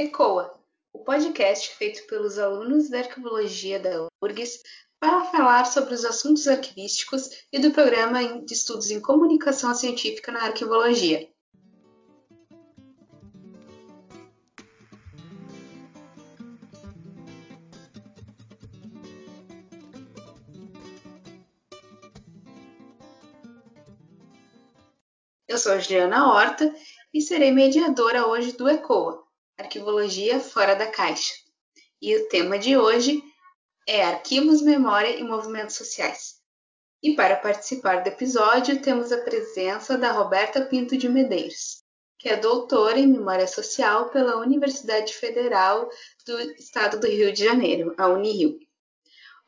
ECOA, 0.00 0.56
o 0.92 1.00
podcast 1.00 1.74
feito 1.74 2.06
pelos 2.06 2.38
alunos 2.38 2.88
da 2.88 3.00
Arquivologia 3.00 3.80
da 3.80 4.06
URGS 4.22 4.62
para 5.00 5.24
falar 5.24 5.64
sobre 5.64 5.92
os 5.92 6.04
assuntos 6.04 6.46
arquivísticos 6.46 7.28
e 7.52 7.58
do 7.58 7.72
Programa 7.72 8.44
de 8.44 8.54
Estudos 8.54 8.92
em 8.92 9.00
Comunicação 9.00 9.74
Científica 9.74 10.30
na 10.30 10.44
Arquivologia. 10.44 11.28
Eu 25.48 25.58
sou 25.58 25.72
a 25.72 25.78
Juliana 25.80 26.32
Horta 26.32 26.72
e 27.12 27.20
serei 27.20 27.50
mediadora 27.50 28.28
hoje 28.28 28.52
do 28.52 28.68
ECOA, 28.68 29.26
Arquivologia 29.58 30.38
Fora 30.38 30.76
da 30.76 30.86
Caixa. 30.86 31.34
E 32.00 32.16
o 32.16 32.28
tema 32.28 32.60
de 32.60 32.76
hoje 32.76 33.20
é 33.88 34.04
Arquivos, 34.04 34.62
Memória 34.62 35.10
e 35.10 35.24
Movimentos 35.24 35.74
Sociais. 35.74 36.36
E 37.02 37.16
para 37.16 37.34
participar 37.34 38.04
do 38.04 38.06
episódio, 38.06 38.80
temos 38.80 39.10
a 39.10 39.18
presença 39.18 39.98
da 39.98 40.12
Roberta 40.12 40.64
Pinto 40.64 40.96
de 40.96 41.08
Medeiros, 41.08 41.82
que 42.20 42.28
é 42.28 42.36
doutora 42.36 43.00
em 43.00 43.08
Memória 43.08 43.48
Social 43.48 44.10
pela 44.10 44.36
Universidade 44.36 45.12
Federal 45.12 45.90
do 46.24 46.40
Estado 46.52 47.00
do 47.00 47.08
Rio 47.08 47.32
de 47.32 47.44
Janeiro, 47.44 47.92
a 47.98 48.06
Unirio. 48.06 48.60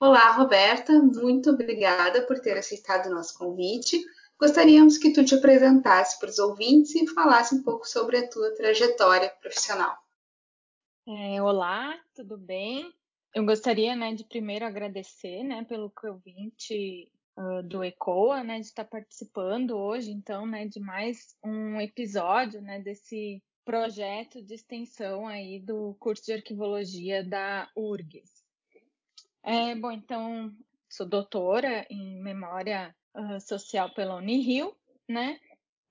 Olá, 0.00 0.32
Roberta, 0.32 0.92
muito 0.92 1.50
obrigada 1.50 2.22
por 2.22 2.40
ter 2.40 2.58
aceitado 2.58 3.06
o 3.06 3.14
nosso 3.14 3.38
convite 3.38 4.02
Gostaríamos 4.40 4.96
que 4.96 5.12
tu 5.12 5.22
te 5.22 5.34
apresentasse 5.34 6.18
para 6.18 6.30
os 6.30 6.38
ouvintes 6.38 6.94
e 6.94 7.06
falasse 7.08 7.54
um 7.54 7.62
pouco 7.62 7.86
sobre 7.86 8.16
a 8.16 8.26
tua 8.26 8.50
trajetória 8.54 9.30
profissional. 9.38 9.94
É, 11.08 11.42
olá, 11.42 11.98
tudo 12.14 12.36
bem? 12.36 12.92
Eu 13.34 13.44
gostaria, 13.46 13.96
né, 13.96 14.14
de 14.14 14.22
primeiro 14.22 14.66
agradecer, 14.66 15.42
né, 15.42 15.64
pelo 15.64 15.90
convite 15.90 17.10
uh, 17.38 17.62
do 17.62 17.82
ECOA, 17.82 18.44
né, 18.44 18.60
de 18.60 18.66
estar 18.66 18.84
participando 18.84 19.76
hoje, 19.78 20.10
então, 20.10 20.46
né, 20.46 20.68
de 20.68 20.78
mais 20.78 21.34
um 21.42 21.80
episódio, 21.80 22.60
né, 22.60 22.80
desse 22.80 23.42
projeto 23.64 24.42
de 24.42 24.54
extensão 24.54 25.26
aí 25.26 25.58
do 25.58 25.96
curso 25.98 26.26
de 26.26 26.34
arquivologia 26.34 27.24
da 27.24 27.70
URGS. 27.74 28.44
É, 29.42 29.74
bom, 29.74 29.90
então, 29.90 30.54
sou 30.88 31.08
doutora 31.08 31.86
em 31.88 32.20
memória 32.22 32.94
uh, 33.16 33.40
social 33.40 33.92
pela 33.94 34.16
Unirio, 34.16 34.76
né? 35.08 35.40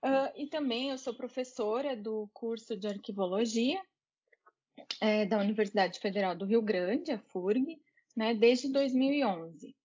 Uh, 0.05 0.31
e 0.35 0.47
também 0.47 0.91
eu 0.91 0.97
sou 0.97 1.15
professora 1.15 1.95
do 1.97 2.29
curso 2.31 2.77
de 2.77 2.87
arquivologia 2.87 3.81
é, 5.01 5.25
da 5.25 5.37
Universidade 5.37 5.99
Federal 5.99 6.35
do 6.35 6.45
Rio 6.45 6.61
Grande, 6.61 7.11
a 7.11 7.19
FURG, 7.19 7.81
né, 8.15 8.33
desde 8.33 8.71
2011. 8.71 9.75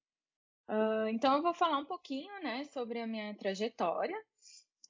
Uh, 0.68 1.08
então 1.08 1.36
eu 1.36 1.42
vou 1.42 1.52
falar 1.52 1.78
um 1.78 1.84
pouquinho, 1.84 2.32
né, 2.42 2.64
sobre 2.66 3.00
a 3.00 3.06
minha 3.06 3.34
trajetória, 3.34 4.16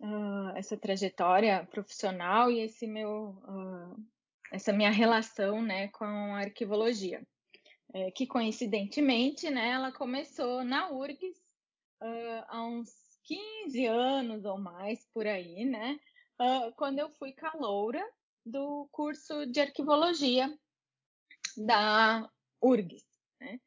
uh, 0.00 0.56
essa 0.56 0.76
trajetória 0.76 1.66
profissional 1.70 2.50
e 2.50 2.60
esse 2.60 2.86
meu, 2.86 3.42
essa 4.52 4.72
minha 4.72 4.90
relação, 4.90 5.60
né, 5.60 5.88
com 5.88 6.04
a 6.04 6.38
arquivologia, 6.38 7.26
é, 7.92 8.10
que 8.10 8.26
coincidentemente, 8.26 9.50
né, 9.50 9.70
ela 9.70 9.92
começou 9.92 10.64
na 10.64 10.90
URGS 10.90 11.38
uh, 12.02 12.44
há 12.48 12.62
uns 12.62 12.90
15 13.24 13.86
anos 13.86 14.44
ou 14.44 14.58
mais 14.58 15.06
por 15.12 15.26
aí, 15.26 15.64
né? 15.64 15.98
Uh, 16.40 16.72
quando 16.76 16.98
eu 16.98 17.08
fui 17.10 17.32
caloura 17.32 18.04
do 18.44 18.88
curso 18.92 19.46
de 19.46 19.60
arquivologia 19.60 20.56
da 21.56 22.28
URGS. 22.60 23.04
Né? 23.40 23.60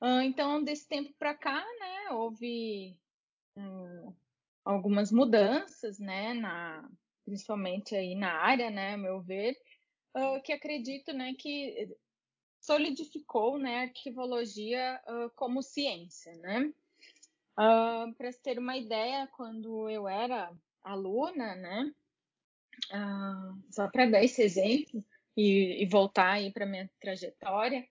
Uh, 0.00 0.20
então, 0.22 0.62
desse 0.62 0.86
tempo 0.88 1.12
para 1.18 1.34
cá, 1.34 1.64
né, 1.78 2.10
houve 2.10 2.96
algumas 4.64 5.12
mudanças, 5.12 5.98
né, 5.98 6.34
na, 6.34 6.88
principalmente 7.24 7.94
aí 7.94 8.14
na 8.14 8.32
área, 8.32 8.70
né, 8.70 8.94
a 8.94 8.98
meu 8.98 9.20
ver, 9.20 9.56
que 10.44 10.52
acredito, 10.52 11.12
né, 11.12 11.34
que 11.34 11.94
solidificou, 12.60 13.58
né, 13.58 13.78
a 13.78 13.82
arquivologia 13.82 15.00
como 15.36 15.62
ciência, 15.62 16.32
né? 16.38 16.72
Uh, 17.52 18.14
Para 18.14 18.32
ter 18.42 18.58
uma 18.58 18.76
ideia, 18.76 19.28
quando 19.36 19.90
eu 19.90 20.08
era 20.08 20.50
aluna, 20.82 21.54
né? 21.54 21.94
Uh, 22.90 23.62
só 23.70 23.88
para 23.88 24.06
dar 24.06 24.22
esse 24.22 24.42
exemplo 24.42 25.04
e, 25.36 25.82
e 25.82 25.86
voltar 25.86 26.32
aí 26.32 26.52
para 26.52 26.66
minha 26.66 26.90
trajetória, 27.00 27.86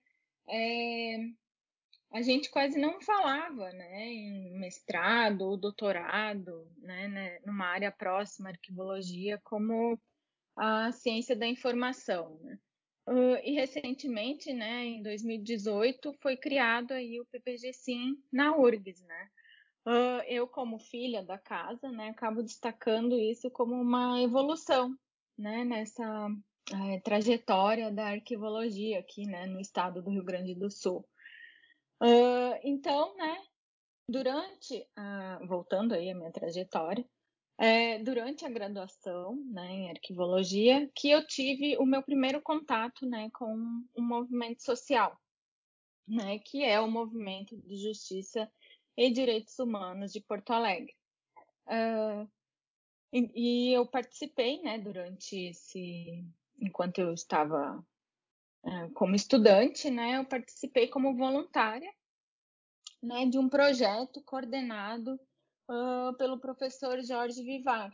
é, 0.49 1.17
a 2.11 2.21
gente 2.21 2.49
quase 2.51 2.77
não 2.77 2.99
falava, 3.01 3.71
né, 3.71 4.05
em 4.07 4.59
mestrado 4.59 5.43
ou 5.43 5.57
doutorado, 5.57 6.69
né, 6.77 7.07
né, 7.07 7.39
numa 7.45 7.65
área 7.65 7.91
próxima 7.91 8.49
à 8.49 8.51
arquivologia, 8.51 9.39
como 9.43 9.99
a 10.55 10.91
ciência 10.91 11.35
da 11.35 11.47
informação, 11.47 12.37
né? 12.43 12.59
Uh, 13.07 13.35
e 13.43 13.53
recentemente, 13.53 14.53
né, 14.53 14.85
em 14.85 15.01
2018, 15.01 16.13
foi 16.21 16.37
criado 16.37 16.91
aí 16.91 17.19
o 17.19 17.25
PPG 17.25 17.73
Sim 17.73 18.15
na 18.31 18.55
URGS, 18.55 19.01
né? 19.03 19.29
Uh, 19.85 20.21
eu, 20.27 20.47
como 20.47 20.77
filha 20.77 21.23
da 21.23 21.39
casa, 21.39 21.91
né, 21.91 22.09
acabo 22.09 22.43
destacando 22.43 23.17
isso 23.17 23.49
como 23.49 23.73
uma 23.73 24.21
evolução 24.21 24.95
né, 25.35 25.63
nessa 25.63 26.29
é, 26.71 26.99
trajetória 26.99 27.91
da 27.91 28.09
arquivologia 28.09 28.99
aqui 28.99 29.25
né, 29.25 29.47
no 29.47 29.59
estado 29.59 30.01
do 30.03 30.11
Rio 30.11 30.23
Grande 30.23 30.53
do 30.53 30.69
Sul. 30.69 31.07
Uh, 31.99 32.59
então, 32.63 33.15
né, 33.17 33.41
durante, 34.07 34.87
voltando 35.47 35.93
aí 35.93 36.11
a 36.11 36.15
minha 36.15 36.31
trajetória, 36.31 37.05
é, 37.57 37.99
durante 37.99 38.43
a 38.43 38.49
graduação 38.49 39.35
né, 39.51 39.67
em 39.71 39.89
arquivologia, 39.91 40.89
que 40.95 41.11
eu 41.11 41.25
tive 41.25 41.77
o 41.77 41.85
meu 41.85 42.01
primeiro 42.01 42.41
contato 42.41 43.05
né, 43.05 43.29
com 43.33 43.53
um 43.95 44.03
movimento 44.03 44.63
social, 44.63 45.15
né, 46.07 46.39
que 46.39 46.63
é 46.63 46.79
o 46.79 46.89
movimento 46.89 47.55
de 47.57 47.77
justiça 47.77 48.51
e 49.01 49.11
Direitos 49.11 49.57
Humanos 49.57 50.11
de 50.11 50.21
Porto 50.21 50.51
Alegre. 50.51 50.95
Uh, 51.65 52.29
e, 53.11 53.31
e, 53.69 53.73
eu 53.73 53.85
participei, 53.85 54.61
né, 54.61 54.77
durante 54.77 55.35
esse, 55.47 56.23
enquanto 56.59 56.99
eu 56.99 57.11
estava 57.11 57.83
uh, 58.63 58.91
como 58.93 59.15
estudante, 59.15 59.89
né, 59.89 60.17
eu 60.17 60.25
participei 60.25 60.87
como 60.87 61.17
voluntária, 61.17 61.91
né, 63.01 63.25
de 63.25 63.39
um 63.39 63.49
projeto 63.49 64.21
coordenado 64.23 65.19
uh, 65.67 66.15
pelo 66.17 66.39
professor 66.39 67.01
Jorge 67.01 67.43
Vivar, 67.43 67.91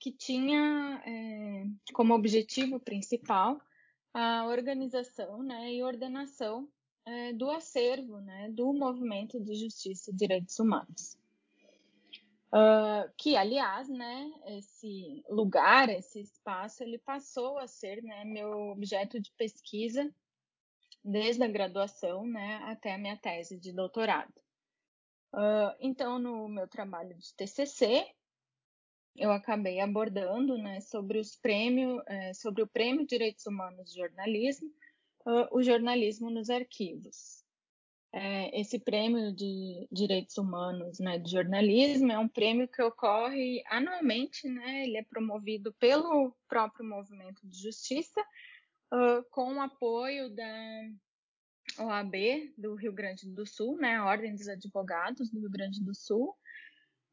que 0.00 0.10
tinha 0.10 1.02
eh, 1.04 1.66
como 1.92 2.14
objetivo 2.14 2.80
principal 2.80 3.60
a 4.14 4.46
organização, 4.46 5.42
né, 5.42 5.74
e 5.74 5.82
ordenação 5.82 6.66
é, 7.04 7.32
do 7.32 7.50
acervo 7.50 8.20
né, 8.20 8.50
do 8.50 8.72
movimento 8.72 9.40
de 9.40 9.54
justiça 9.54 10.10
e 10.10 10.14
direitos 10.14 10.58
humanos. 10.58 11.16
Uh, 12.48 13.12
que, 13.18 13.36
aliás, 13.36 13.88
né, 13.88 14.32
esse 14.46 15.22
lugar, 15.28 15.90
esse 15.90 16.20
espaço, 16.20 16.82
ele 16.82 16.98
passou 16.98 17.58
a 17.58 17.66
ser 17.66 18.02
né, 18.02 18.24
meu 18.24 18.70
objeto 18.70 19.20
de 19.20 19.30
pesquisa 19.32 20.10
desde 21.04 21.42
a 21.42 21.48
graduação 21.48 22.26
né, 22.26 22.56
até 22.64 22.94
a 22.94 22.98
minha 22.98 23.16
tese 23.18 23.58
de 23.58 23.70
doutorado. 23.72 24.32
Uh, 25.34 25.76
então, 25.78 26.18
no 26.18 26.48
meu 26.48 26.66
trabalho 26.66 27.14
de 27.16 27.34
TCC, 27.34 28.06
eu 29.18 29.30
acabei 29.32 29.80
abordando 29.80 30.56
né, 30.56 30.80
sobre 30.80 31.18
os 31.18 31.36
prêmios, 31.36 32.00
eh, 32.06 32.32
sobre 32.34 32.62
o 32.62 32.68
Prêmio 32.68 33.04
Direitos 33.04 33.44
Humanos 33.46 33.90
de 33.90 33.98
Jornalismo, 33.98 34.72
uh, 35.26 35.48
o 35.56 35.62
jornalismo 35.62 36.30
nos 36.30 36.50
arquivos. 36.50 37.38
É, 38.10 38.58
esse 38.58 38.78
prêmio 38.78 39.34
de 39.34 39.86
direitos 39.92 40.38
humanos 40.38 40.98
né, 40.98 41.18
de 41.18 41.30
jornalismo 41.30 42.10
é 42.10 42.18
um 42.18 42.28
prêmio 42.28 42.66
que 42.66 42.82
ocorre 42.82 43.62
anualmente, 43.66 44.48
né, 44.48 44.84
ele 44.84 44.96
é 44.96 45.04
promovido 45.04 45.74
pelo 45.74 46.34
próprio 46.48 46.88
movimento 46.88 47.46
de 47.46 47.62
justiça, 47.62 48.20
uh, 48.94 49.22
com 49.30 49.54
o 49.54 49.60
apoio 49.60 50.34
da 50.34 50.90
OAB 51.80 52.14
do 52.56 52.74
Rio 52.76 52.94
Grande 52.94 53.28
do 53.28 53.46
Sul, 53.46 53.76
né, 53.76 53.96
a 53.96 54.06
Ordem 54.06 54.34
dos 54.34 54.48
Advogados 54.48 55.30
do 55.30 55.40
Rio 55.40 55.50
Grande 55.50 55.84
do 55.84 55.94
Sul, 55.94 56.34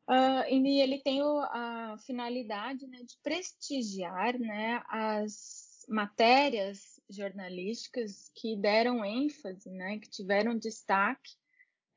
uh, 0.09 0.49
e 0.49 0.79
ele 0.79 0.99
tem 0.99 1.21
o, 1.21 1.39
a 1.39 1.97
finalidade 2.05 2.87
né, 2.87 2.99
de 2.99 3.17
prestigiar 3.21 4.39
né, 4.39 4.81
as 4.87 5.85
matérias 5.89 6.94
jornalísticas 7.09 8.31
que 8.35 8.55
deram 8.55 9.05
ênfase, 9.05 9.69
né, 9.69 9.99
que 9.99 10.09
tiveram 10.09 10.57
destaque 10.57 11.35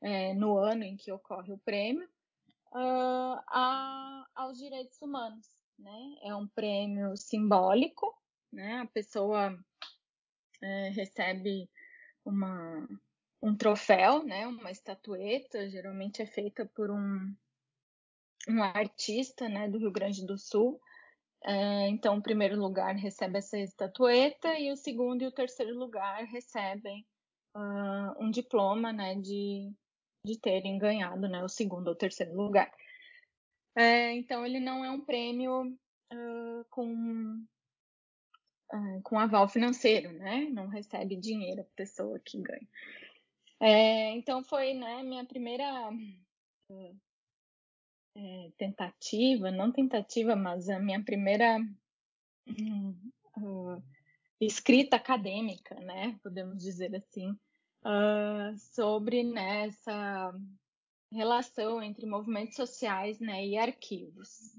é, 0.01 0.33
no 0.33 0.57
ano 0.57 0.83
em 0.83 0.95
que 0.95 1.11
ocorre 1.11 1.51
o 1.51 1.57
prêmio, 1.57 2.07
uh, 2.71 3.41
a, 3.47 4.27
aos 4.35 4.57
direitos 4.57 5.01
humanos. 5.01 5.47
Né? 5.77 6.15
É 6.23 6.35
um 6.35 6.47
prêmio 6.47 7.15
simbólico, 7.15 8.13
né? 8.51 8.79
A 8.79 8.85
pessoa 8.87 9.57
é, 10.61 10.89
recebe 10.89 11.69
uma, 12.25 12.87
um 13.41 13.55
troféu, 13.55 14.23
né? 14.23 14.45
Uma 14.45 14.71
estatueta, 14.71 15.69
geralmente 15.69 16.21
é 16.21 16.25
feita 16.25 16.65
por 16.65 16.91
um, 16.91 17.33
um 18.49 18.61
artista, 18.61 19.47
né? 19.47 19.69
Do 19.69 19.77
Rio 19.77 19.91
Grande 19.91 20.25
do 20.25 20.37
Sul. 20.37 20.81
É, 21.43 21.87
então, 21.87 22.17
o 22.17 22.21
primeiro 22.21 22.59
lugar 22.59 22.95
recebe 22.95 23.37
essa 23.37 23.57
estatueta 23.57 24.57
e 24.59 24.71
o 24.71 24.75
segundo 24.75 25.21
e 25.21 25.27
o 25.27 25.31
terceiro 25.31 25.77
lugar 25.77 26.23
recebem 26.25 27.05
uh, 27.55 28.23
um 28.23 28.29
diploma, 28.29 28.91
né? 28.91 29.15
De, 29.15 29.71
de 30.25 30.37
terem 30.39 30.77
ganhado, 30.77 31.27
né? 31.27 31.43
O 31.43 31.49
segundo 31.49 31.87
ou 31.87 31.95
terceiro 31.95 32.35
lugar. 32.35 32.71
É, 33.75 34.13
então, 34.13 34.45
ele 34.45 34.59
não 34.59 34.83
é 34.83 34.91
um 34.91 35.01
prêmio 35.01 35.63
uh, 36.13 36.65
com 36.69 37.45
uh, 38.73 39.01
com 39.03 39.17
aval 39.17 39.47
financeiro, 39.47 40.11
né? 40.13 40.47
Não 40.51 40.67
recebe 40.67 41.15
dinheiro 41.15 41.61
a 41.61 41.75
pessoa 41.75 42.19
que 42.19 42.41
ganha. 42.41 42.67
É, 43.61 44.11
então 44.11 44.41
foi, 44.41 44.73
né, 44.73 45.03
minha 45.03 45.25
primeira 45.25 45.91
é, 48.21 48.51
tentativa, 48.57 49.49
não 49.49 49.71
tentativa, 49.71 50.35
mas 50.35 50.67
a 50.67 50.77
minha 50.77 51.01
primeira 51.01 51.57
uh, 53.37 53.83
escrita 54.41 54.97
acadêmica, 54.97 55.75
né? 55.75 56.19
Podemos 56.21 56.61
dizer 56.61 56.93
assim, 56.95 57.33
sobre 58.73 59.23
né, 59.23 59.67
essa 59.67 60.33
relação 61.13 61.81
entre 61.81 62.05
movimentos 62.05 62.55
sociais, 62.55 63.19
né, 63.19 63.45
e 63.45 63.57
arquivos. 63.57 64.53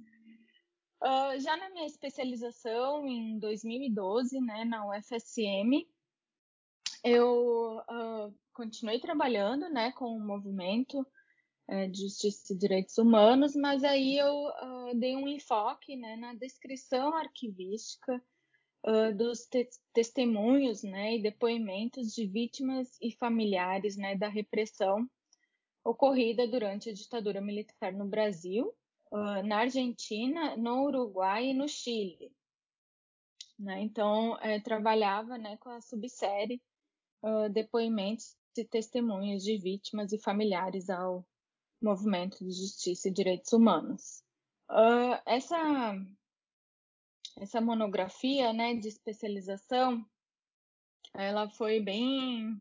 Uh, 1.02 1.38
já 1.38 1.54
na 1.56 1.68
minha 1.70 1.86
especialização 1.86 3.06
em 3.06 3.38
2012, 3.38 4.40
né, 4.40 4.64
na 4.64 4.86
UFSM, 4.86 5.86
eu 7.04 7.78
uh, 7.78 8.34
continuei 8.54 9.00
trabalhando, 9.00 9.68
né, 9.68 9.92
com 9.92 10.16
o 10.16 10.20
movimento 10.20 11.06
uh, 11.70 11.88
de 11.90 12.02
justiça 12.02 12.52
e 12.52 12.58
direitos 12.58 12.98
humanos, 12.98 13.54
mas 13.54 13.84
aí 13.84 14.18
eu 14.18 14.34
uh, 14.34 14.98
dei 14.98 15.16
um 15.16 15.28
enfoque, 15.28 15.96
né, 15.96 16.16
na 16.16 16.34
descrição 16.34 17.14
arquivística 17.14 18.22
dos 19.14 19.44
te 19.44 19.68
testemunhos, 19.92 20.82
né, 20.82 21.16
e 21.16 21.22
depoimentos 21.22 22.14
de 22.14 22.26
vítimas 22.26 22.96
e 22.98 23.12
familiares, 23.12 23.94
né, 23.94 24.16
da 24.16 24.26
repressão 24.26 25.06
ocorrida 25.84 26.46
durante 26.46 26.88
a 26.88 26.94
ditadura 26.94 27.42
militar 27.42 27.92
no 27.92 28.06
Brasil 28.06 28.74
uh, 29.10 29.42
na 29.44 29.58
Argentina, 29.58 30.56
no 30.56 30.84
Uruguai 30.84 31.48
e 31.48 31.54
no 31.54 31.68
Chile. 31.68 32.32
Né? 33.58 33.82
Então, 33.82 34.38
é, 34.40 34.58
trabalhava 34.60 35.36
né, 35.36 35.56
com 35.58 35.68
a 35.68 35.80
subsérie 35.80 36.62
uh, 37.22 37.48
Depoimentos 37.50 38.36
e 38.56 38.64
Testemunhos 38.64 39.42
de 39.42 39.58
Vítimas 39.58 40.12
e 40.12 40.18
Familiares 40.18 40.88
ao 40.88 41.26
Movimento 41.80 42.38
de 42.44 42.52
Justiça 42.52 43.08
e 43.08 43.12
Direitos 43.12 43.52
Humanos. 43.52 44.22
Uh, 44.70 45.20
essa, 45.26 45.94
essa 47.38 47.60
monografia 47.60 48.52
né, 48.52 48.74
de 48.74 48.88
especialização, 48.88 50.04
ela 51.14 51.48
foi 51.48 51.80
bem 51.80 52.60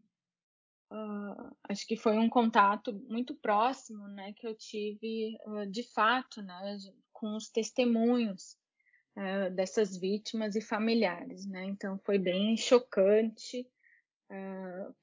Uh, 0.92 1.56
acho 1.69 1.86
que 1.86 1.95
foi 1.95 2.18
um 2.18 2.27
contato 2.27 2.92
muito 3.07 3.36
próximo, 3.36 4.07
né, 4.07 4.33
que 4.33 4.48
eu 4.48 4.56
tive 4.56 5.38
uh, 5.45 5.69
de 5.69 5.83
fato, 5.83 6.42
né, 6.42 6.77
com 7.13 7.36
os 7.36 7.48
testemunhos 7.48 8.57
uh, 9.15 9.54
dessas 9.54 9.95
vítimas 9.95 10.56
e 10.56 10.62
familiares, 10.62 11.45
né. 11.45 11.63
Então 11.65 12.00
foi 12.00 12.18
bem 12.18 12.57
chocante 12.57 13.68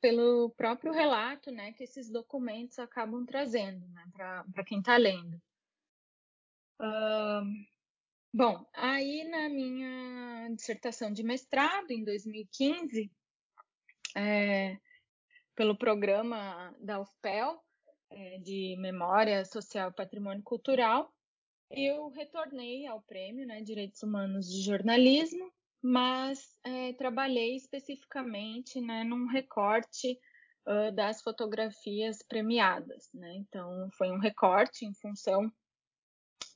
pelo 0.01 0.51
próprio 0.51 0.93
relato, 0.93 1.51
né, 1.51 1.73
que 1.73 1.85
esses 1.85 2.09
documentos 2.09 2.79
acabam 2.79 3.25
trazendo, 3.27 3.87
né, 3.89 4.05
para 4.15 4.65
quem 4.65 4.79
está 4.79 4.97
lendo. 4.97 5.41
bom, 8.33 8.65
aí 8.73 9.25
na 9.25 9.49
minha 9.49 10.49
dissertação 10.55 11.13
de 11.13 11.23
mestrado 11.23 11.91
em 11.91 12.05
2015 12.05 13.11
é, 14.17 14.79
pelo 15.55 15.77
programa 15.77 16.75
da 16.81 17.01
UFPEL, 17.01 17.63
é, 18.11 18.39
de 18.39 18.77
Memória 18.79 19.45
Social 19.45 19.91
e 19.91 19.95
Patrimônio 19.95 20.43
Cultural, 20.43 21.13
eu 21.71 22.09
retornei 22.09 22.87
ao 22.87 23.03
prêmio 23.03 23.47
né, 23.47 23.61
Direitos 23.61 24.03
Humanos 24.03 24.51
de 24.51 24.63
Jornalismo, 24.63 25.53
mas 25.83 26.57
é, 26.65 26.93
trabalhei 26.95 27.57
especificamente 27.57 28.81
né, 28.81 29.05
num 29.05 29.27
recorte 29.27 30.19
uh, 30.67 30.95
das 30.95 31.23
fotografias 31.23 32.23
premiadas. 32.23 33.09
Né? 33.15 33.37
Então, 33.37 33.89
foi 33.97 34.11
um 34.11 34.19
recorte 34.19 34.85
em 34.85 34.95
função 34.95 35.51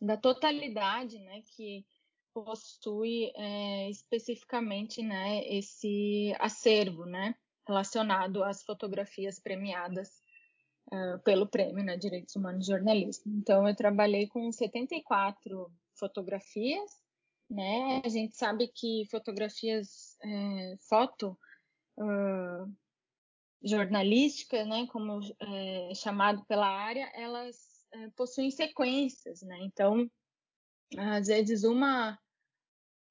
da 0.00 0.16
totalidade 0.16 1.18
né, 1.18 1.42
que 1.54 1.84
possui 2.32 3.30
é, 3.36 3.90
especificamente 3.90 5.02
né, 5.02 5.44
esse 5.48 6.34
acervo, 6.38 7.04
né? 7.04 7.34
relacionado 7.66 8.42
às 8.42 8.62
fotografias 8.62 9.38
premiadas 9.38 10.08
uh, 10.92 11.18
pelo 11.22 11.46
Prêmio 11.46 11.84
né, 11.84 11.96
Direitos 11.96 12.34
Humanos 12.34 12.66
de 12.66 12.72
Jornalismo. 12.72 13.32
Então, 13.36 13.68
eu 13.68 13.76
trabalhei 13.76 14.26
com 14.26 14.50
74 14.50 15.70
fotografias, 15.94 16.99
né? 17.50 18.00
A 18.04 18.08
gente 18.08 18.36
sabe 18.36 18.68
que 18.68 19.04
fotografias, 19.10 20.16
é, 20.22 20.76
foto 20.88 21.36
uh, 21.98 22.72
jornalística, 23.62 24.64
né, 24.64 24.86
como 24.86 25.20
é 25.40 25.94
chamado 25.94 26.44
pela 26.46 26.68
área, 26.68 27.10
elas 27.14 27.56
é, 27.92 28.08
possuem 28.10 28.50
sequências, 28.50 29.42
né? 29.42 29.58
Então, 29.62 30.10
às 30.96 31.26
vezes 31.26 31.64
uma 31.64 32.18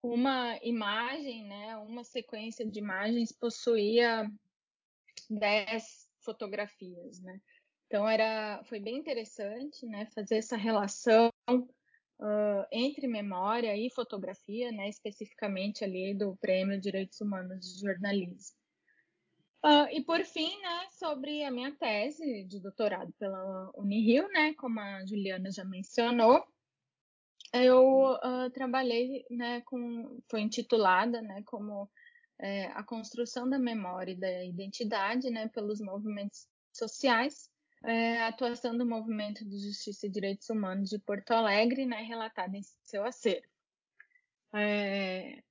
uma 0.01 0.57
imagem, 0.63 1.45
né, 1.45 1.75
uma 1.77 2.05
sequência 2.05 2.65
de 2.65 2.79
imagens 2.79 3.33
possuía 3.33 4.31
10 5.29 6.07
fotografias, 6.21 7.19
né? 7.19 7.41
Então 7.85 8.07
era, 8.07 8.63
foi 8.63 8.79
bem 8.79 8.97
interessante, 8.97 9.85
né, 9.85 10.05
fazer 10.13 10.37
essa 10.37 10.55
relação 10.55 11.29
uh, 12.19 12.65
entre 12.71 13.07
memória 13.07 13.75
e 13.75 13.89
fotografia, 13.89 14.71
né, 14.71 14.89
especificamente 14.89 15.83
ali 15.83 16.13
do 16.13 16.35
Prêmio 16.37 16.79
Direitos 16.79 17.19
Humanos 17.21 17.59
de 17.59 17.79
Jornalismo. 17.81 18.57
Uh, 19.63 19.87
e 19.91 20.01
por 20.01 20.23
fim, 20.23 20.61
né, 20.61 20.87
sobre 20.91 21.43
a 21.43 21.51
minha 21.51 21.75
tese 21.75 22.43
de 22.45 22.59
doutorado 22.61 23.11
pela 23.19 23.71
Unirio, 23.75 24.27
né, 24.29 24.53
como 24.53 24.79
a 24.79 25.05
Juliana 25.05 25.51
já 25.51 25.65
mencionou, 25.65 26.45
eu 27.51 28.13
uh, 28.13 28.49
trabalhei, 28.53 29.25
né, 29.29 29.61
com, 29.61 30.21
foi 30.29 30.41
intitulada, 30.41 31.21
né, 31.21 31.41
como 31.45 31.89
é, 32.39 32.67
a 32.67 32.83
construção 32.83 33.49
da 33.49 33.59
memória 33.59 34.13
e 34.13 34.15
da 34.15 34.45
identidade 34.45 35.29
né, 35.29 35.49
pelos 35.49 35.81
movimentos 35.81 36.47
sociais, 36.71 37.49
é, 37.83 38.17
a 38.23 38.27
atuação 38.27 38.77
do 38.77 38.85
Movimento 38.85 39.45
de 39.45 39.57
Justiça 39.59 40.05
e 40.05 40.09
Direitos 40.09 40.49
Humanos 40.49 40.89
de 40.89 40.99
Porto 40.99 41.31
Alegre, 41.31 41.85
né, 41.85 42.01
relatada 42.01 42.55
em 42.57 42.61
seu 42.83 43.05
acervo. 43.05 43.47
É, 44.53 45.41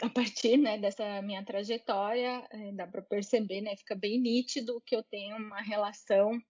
a 0.00 0.08
partir 0.08 0.56
né, 0.56 0.78
dessa 0.78 1.20
minha 1.22 1.44
trajetória, 1.44 2.46
é, 2.50 2.72
dá 2.72 2.86
para 2.86 3.02
perceber, 3.02 3.60
né, 3.60 3.76
fica 3.76 3.94
bem 3.94 4.20
nítido 4.20 4.80
que 4.86 4.96
eu 4.96 5.02
tenho 5.02 5.36
uma 5.36 5.60
relação 5.60 6.40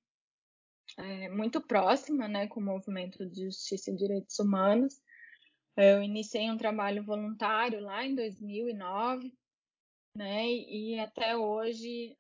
é, 0.98 1.28
muito 1.30 1.60
próxima 1.60 2.28
né, 2.28 2.46
com 2.46 2.60
o 2.60 2.64
Movimento 2.64 3.28
de 3.28 3.44
Justiça 3.46 3.90
e 3.90 3.96
Direitos 3.96 4.38
Humanos. 4.38 5.00
Eu 5.76 6.02
iniciei 6.02 6.48
um 6.50 6.56
trabalho 6.56 7.04
voluntário 7.04 7.80
lá 7.80 8.06
em 8.06 8.14
2009, 8.14 9.32
né? 10.16 10.46
E 10.46 11.00
até 11.00 11.36
hoje 11.36 12.16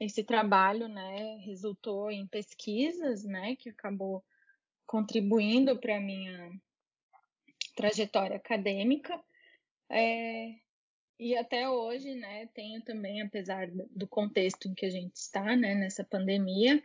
esse 0.00 0.22
trabalho, 0.22 0.88
né, 0.88 1.36
resultou 1.44 2.10
em 2.10 2.26
pesquisas, 2.26 3.24
né, 3.24 3.56
que 3.56 3.70
acabou 3.70 4.24
contribuindo 4.86 5.78
para 5.78 5.96
a 5.96 6.00
minha 6.00 6.52
trajetória 7.74 8.36
acadêmica. 8.36 9.20
É, 9.90 10.54
e 11.18 11.36
até 11.36 11.68
hoje, 11.68 12.14
né, 12.14 12.46
tenho 12.54 12.82
também, 12.82 13.22
apesar 13.22 13.68
do 13.70 14.06
contexto 14.06 14.68
em 14.68 14.74
que 14.74 14.86
a 14.86 14.90
gente 14.90 15.16
está, 15.16 15.56
né, 15.56 15.74
nessa 15.74 16.04
pandemia, 16.04 16.82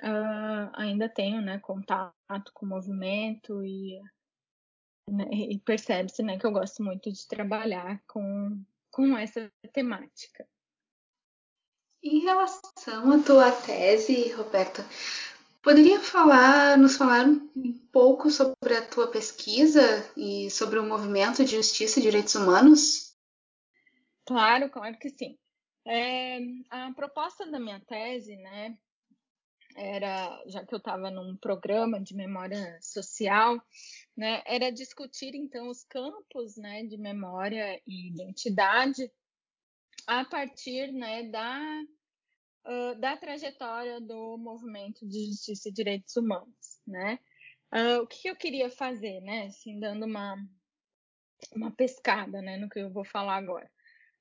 uh, 0.00 0.70
ainda 0.74 1.08
tenho, 1.08 1.40
né, 1.40 1.58
contato 1.58 2.52
com 2.52 2.66
o 2.66 2.68
movimento 2.68 3.64
e, 3.64 4.00
né, 5.10 5.24
e 5.32 5.58
percebe-se, 5.58 6.22
né, 6.22 6.38
que 6.38 6.46
eu 6.46 6.52
gosto 6.52 6.82
muito 6.82 7.10
de 7.12 7.26
trabalhar 7.26 8.00
com 8.06 8.64
com 8.94 9.18
essa 9.18 9.50
temática. 9.72 10.46
Em 12.04 12.18
relação 12.18 13.12
à 13.12 13.22
tua 13.22 13.50
tese, 13.50 14.30
Roberta, 14.32 14.84
poderia 15.62 15.98
falar, 15.98 16.76
nos 16.76 16.98
falar 16.98 17.24
um 17.26 17.72
pouco 17.90 18.30
sobre 18.30 18.76
a 18.76 18.86
tua 18.86 19.10
pesquisa 19.10 19.80
e 20.14 20.50
sobre 20.50 20.78
o 20.78 20.84
movimento 20.84 21.42
de 21.42 21.56
justiça 21.56 21.98
e 21.98 22.02
direitos 22.02 22.34
humanos? 22.34 23.16
Claro, 24.26 24.68
claro 24.68 24.98
que 24.98 25.08
sim. 25.08 25.38
É, 25.86 26.40
a 26.68 26.92
proposta 26.92 27.50
da 27.50 27.58
minha 27.58 27.80
tese, 27.80 28.36
né, 28.36 28.76
era, 29.74 30.42
já 30.46 30.62
que 30.62 30.74
eu 30.74 30.78
estava 30.78 31.10
num 31.10 31.34
programa 31.38 31.98
de 31.98 32.14
memória 32.14 32.78
social, 32.82 33.58
né, 34.14 34.42
era 34.44 34.70
discutir 34.70 35.34
então 35.34 35.70
os 35.70 35.82
campos, 35.84 36.58
né, 36.58 36.84
de 36.84 36.98
memória 36.98 37.80
e 37.86 38.10
identidade 38.10 39.10
a 40.06 40.24
partir, 40.24 40.92
né, 40.92 41.24
da 41.24 41.82
uh, 42.66 43.00
da 43.00 43.16
trajetória 43.16 44.00
do 44.00 44.36
movimento 44.38 45.06
de 45.06 45.26
justiça 45.26 45.68
e 45.68 45.72
direitos 45.72 46.16
humanos, 46.16 46.80
né? 46.86 47.18
Uh, 47.72 48.02
o 48.02 48.06
que 48.06 48.28
eu 48.28 48.36
queria 48.36 48.70
fazer, 48.70 49.20
né, 49.20 49.46
assim, 49.46 49.78
dando 49.80 50.04
uma 50.06 50.36
uma 51.54 51.70
pescada, 51.70 52.40
né, 52.40 52.56
no 52.56 52.68
que 52.68 52.78
eu 52.78 52.90
vou 52.90 53.04
falar 53.04 53.36
agora. 53.36 53.70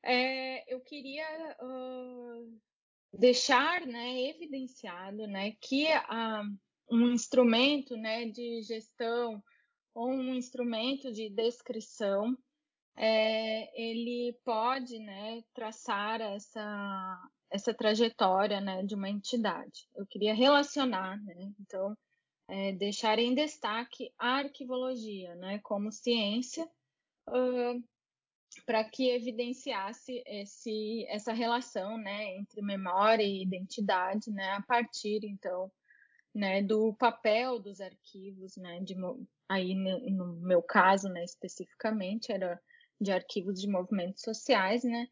É, 0.04 0.74
eu 0.74 0.82
queria 0.82 1.26
uh, 1.62 2.60
deixar 3.14 3.86
né, 3.86 4.30
evidenciado 4.30 5.26
né, 5.28 5.54
que 5.62 5.86
uh, 5.86 6.60
um 6.92 7.12
instrumento 7.12 7.96
né, 7.96 8.26
de 8.26 8.62
gestão 8.64 9.42
ou 9.94 10.10
um 10.10 10.34
instrumento 10.34 11.12
de 11.12 11.30
descrição 11.30 12.38
é, 12.96 13.82
ele 13.82 14.38
pode 14.46 15.00
né, 15.00 15.44
traçar 15.54 16.22
essa, 16.22 17.30
essa 17.50 17.74
trajetória 17.74 18.62
né, 18.62 18.84
de 18.84 18.96
uma 18.96 19.10
entidade. 19.10 19.88
Eu 19.96 20.06
queria 20.06 20.34
relacionar, 20.34 21.22
né, 21.24 21.52
então, 21.60 21.96
é, 22.48 22.72
deixar 22.74 23.20
em 23.20 23.34
destaque 23.34 24.12
a 24.18 24.38
arquivologia 24.38 25.34
né, 25.36 25.60
como 25.64 25.92
ciência 25.92 26.70
uh, 27.30 27.84
para 28.66 28.84
que 28.84 29.10
evidenciasse 29.10 30.22
esse, 30.28 31.06
essa 31.10 31.34
relação 31.34 31.98
né, 31.98 32.36
entre 32.36 32.62
memória 32.62 33.24
e 33.24 33.42
identidade, 33.42 34.30
né, 34.32 34.52
a 34.52 34.62
partir, 34.62 35.22
então, 35.24 35.72
né, 36.34 36.62
do 36.62 36.94
papel 36.94 37.60
dos 37.60 37.82
arquivos, 37.82 38.56
né, 38.58 38.80
de, 38.82 38.96
aí 39.50 39.74
no, 39.74 40.00
no 40.12 40.34
meu 40.42 40.62
caso, 40.62 41.10
né, 41.10 41.24
especificamente, 41.24 42.32
era 42.32 42.62
de 43.04 43.12
arquivos 43.12 43.60
de 43.60 43.68
movimentos 43.68 44.22
sociais, 44.22 44.84
né, 44.84 45.08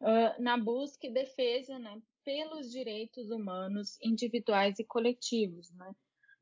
uh, 0.00 0.42
na 0.42 0.56
busca 0.56 1.06
e 1.06 1.12
defesa, 1.12 1.78
né, 1.78 2.00
pelos 2.24 2.70
direitos 2.70 3.30
humanos 3.30 3.98
individuais 4.02 4.78
e 4.78 4.84
coletivos, 4.84 5.70
né, 5.72 5.94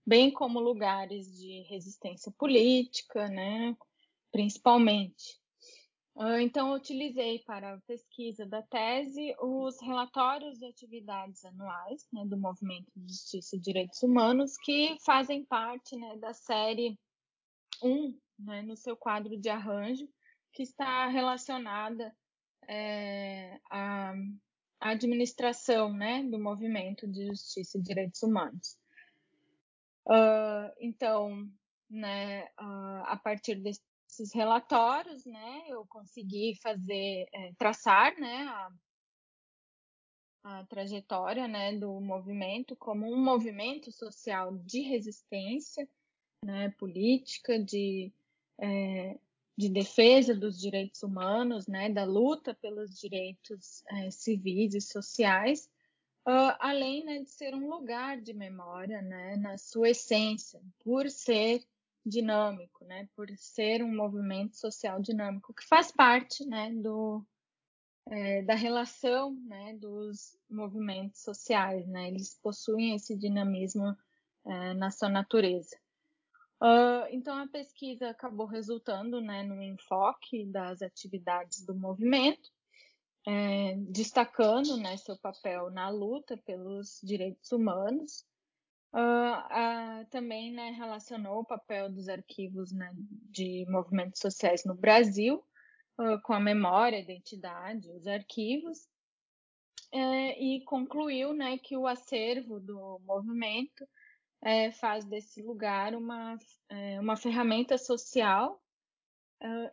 bem 0.06 0.30
como 0.30 0.60
lugares 0.60 1.36
de 1.38 1.62
resistência 1.68 2.32
política, 2.38 3.28
né, 3.28 3.76
principalmente. 4.30 5.42
Ah, 6.14 6.42
então, 6.42 6.74
utilizei 6.74 7.38
para 7.38 7.74
a 7.74 7.80
pesquisa 7.80 8.44
da 8.44 8.62
tese 8.62 9.34
os 9.40 9.80
relatórios 9.80 10.58
de 10.58 10.66
atividades 10.66 11.42
anuais 11.44 12.06
né, 12.12 12.26
do 12.26 12.36
Movimento 12.36 12.92
de 12.94 13.08
Justiça 13.08 13.56
e 13.56 13.60
Direitos 13.60 14.02
Humanos, 14.02 14.58
que 14.58 14.96
fazem 15.06 15.42
parte 15.44 15.96
né, 15.96 16.16
da 16.18 16.34
série 16.34 16.98
1, 17.82 18.14
né, 18.38 18.62
no 18.62 18.76
seu 18.76 18.94
quadro 18.94 19.38
de 19.38 19.48
arranjo, 19.48 20.06
que 20.52 20.62
está 20.62 21.08
relacionada 21.08 22.14
é, 22.68 23.58
à, 23.70 24.14
administração 24.80 25.92
né, 25.92 26.22
do 26.24 26.38
Movimento 26.38 27.06
de 27.06 27.26
Justiça 27.28 27.78
e 27.78 27.82
Direitos 27.82 28.22
Humanos. 28.22 28.76
Uh, 30.06 30.72
então, 30.80 31.48
né, 31.88 32.44
uh, 32.60 33.04
a 33.06 33.16
partir 33.16 33.54
desse 33.56 33.82
esses 34.12 34.32
relatórios, 34.34 35.24
né, 35.24 35.62
eu 35.68 35.86
consegui 35.86 36.54
fazer, 36.62 37.26
é, 37.32 37.52
traçar, 37.54 38.14
né, 38.20 38.42
a, 38.46 38.70
a 40.44 40.66
trajetória, 40.66 41.48
né, 41.48 41.74
do 41.78 41.98
movimento 41.98 42.76
como 42.76 43.10
um 43.10 43.16
movimento 43.16 43.90
social 43.90 44.54
de 44.58 44.82
resistência, 44.82 45.88
né, 46.44 46.68
política, 46.78 47.58
de, 47.58 48.12
é, 48.60 49.18
de 49.62 49.68
defesa 49.68 50.34
dos 50.34 50.60
direitos 50.60 51.04
humanos, 51.04 51.68
né, 51.68 51.88
da 51.88 52.04
luta 52.04 52.52
pelos 52.52 52.98
direitos 52.98 53.84
é, 53.90 54.10
civis 54.10 54.74
e 54.74 54.80
sociais, 54.80 55.70
uh, 56.26 56.56
além 56.58 57.04
né, 57.04 57.20
de 57.20 57.30
ser 57.30 57.54
um 57.54 57.68
lugar 57.68 58.20
de 58.20 58.32
memória, 58.32 59.00
né, 59.00 59.36
na 59.36 59.56
sua 59.56 59.90
essência, 59.90 60.60
por 60.82 61.08
ser 61.08 61.64
dinâmico, 62.04 62.84
né, 62.84 63.08
por 63.14 63.28
ser 63.36 63.84
um 63.84 63.94
movimento 63.94 64.56
social 64.56 65.00
dinâmico, 65.00 65.54
que 65.54 65.64
faz 65.64 65.92
parte, 65.92 66.44
né, 66.44 66.72
do, 66.72 67.24
é, 68.08 68.42
da 68.42 68.56
relação, 68.56 69.32
né, 69.46 69.74
dos 69.74 70.36
movimentos 70.50 71.22
sociais, 71.22 71.86
né, 71.86 72.08
eles 72.08 72.36
possuem 72.42 72.96
esse 72.96 73.16
dinamismo 73.16 73.96
é, 74.44 74.74
na 74.74 74.90
sua 74.90 75.08
natureza. 75.08 75.76
Uh, 76.62 77.10
então, 77.10 77.36
a 77.36 77.48
pesquisa 77.48 78.10
acabou 78.10 78.46
resultando, 78.46 79.20
né, 79.20 79.42
no 79.42 79.60
enfoque 79.60 80.46
das 80.46 80.80
atividades 80.80 81.66
do 81.66 81.74
movimento, 81.74 82.48
é, 83.26 83.74
destacando, 83.88 84.76
né, 84.76 84.96
seu 84.96 85.18
papel 85.18 85.70
na 85.70 85.88
luta 85.88 86.36
pelos 86.36 87.00
direitos 87.02 87.50
humanos, 87.50 88.24
Uh, 88.94 90.02
uh, 90.02 90.06
também 90.10 90.52
né, 90.52 90.72
relacionou 90.72 91.38
o 91.38 91.44
papel 91.46 91.90
dos 91.90 92.10
arquivos 92.10 92.72
né, 92.72 92.92
de 93.30 93.64
movimentos 93.66 94.20
sociais 94.20 94.66
no 94.66 94.74
Brasil 94.74 95.42
com 96.24 96.32
a 96.32 96.40
memória, 96.40 96.98
a 96.98 97.02
identidade, 97.02 97.90
os 97.90 98.06
arquivos, 98.06 98.86
é, 99.92 100.42
e 100.42 100.64
concluiu 100.64 101.32
né, 101.34 101.58
que 101.58 101.76
o 101.76 101.86
acervo 101.86 102.58
do 102.58 102.98
movimento 103.04 103.86
é, 104.42 104.70
faz 104.72 105.04
desse 105.04 105.42
lugar 105.42 105.94
uma, 105.94 106.36
é, 106.68 107.00
uma 107.00 107.16
ferramenta 107.16 107.78
social 107.78 108.60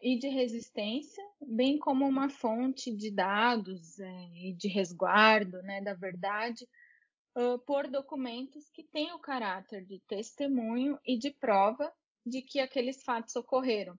e 0.01 0.17
de 0.17 0.27
resistência, 0.27 1.23
bem 1.39 1.77
como 1.77 2.03
uma 2.03 2.27
fonte 2.27 2.89
de 2.89 3.11
dados 3.11 3.99
e 4.33 4.51
de 4.57 4.67
resguardo 4.67 5.61
né, 5.61 5.79
da 5.79 5.93
verdade 5.93 6.67
uh, 7.37 7.59
por 7.59 7.87
documentos 7.87 8.69
que 8.69 8.83
têm 8.83 9.13
o 9.13 9.19
caráter 9.19 9.85
de 9.85 9.99
testemunho 10.07 10.99
e 11.05 11.17
de 11.17 11.31
prova 11.31 11.91
de 12.25 12.41
que 12.41 12.59
aqueles 12.59 13.03
fatos 13.03 13.35
ocorreram. 13.35 13.93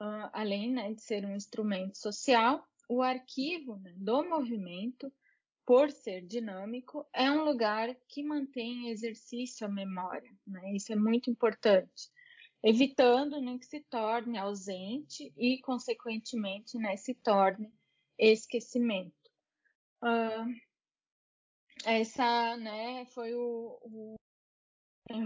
Uh, 0.00 0.30
além 0.32 0.72
né, 0.72 0.92
de 0.92 1.02
ser 1.02 1.24
um 1.24 1.34
instrumento 1.34 1.96
social, 1.98 2.64
o 2.88 3.02
arquivo 3.02 3.76
né, 3.78 3.92
do 3.96 4.28
movimento, 4.28 5.12
por 5.68 5.90
ser 5.90 6.22
dinâmico, 6.22 7.06
é 7.12 7.30
um 7.30 7.44
lugar 7.44 7.94
que 8.08 8.22
mantém 8.22 8.88
exercício 8.88 9.66
a 9.66 9.70
memória. 9.70 10.34
Né? 10.46 10.74
Isso 10.74 10.90
é 10.94 10.96
muito 10.96 11.28
importante, 11.28 12.10
evitando 12.64 13.38
né, 13.38 13.58
que 13.58 13.66
se 13.66 13.82
torne 13.82 14.38
ausente 14.38 15.30
e, 15.36 15.60
consequentemente, 15.60 16.78
né, 16.78 16.96
se 16.96 17.14
torne 17.16 17.70
esquecimento. 18.18 19.12
Uh, 20.02 20.56
essa, 21.84 22.56
né, 22.56 23.04
foi 23.12 23.34
o, 23.34 23.78
o, 23.82 24.16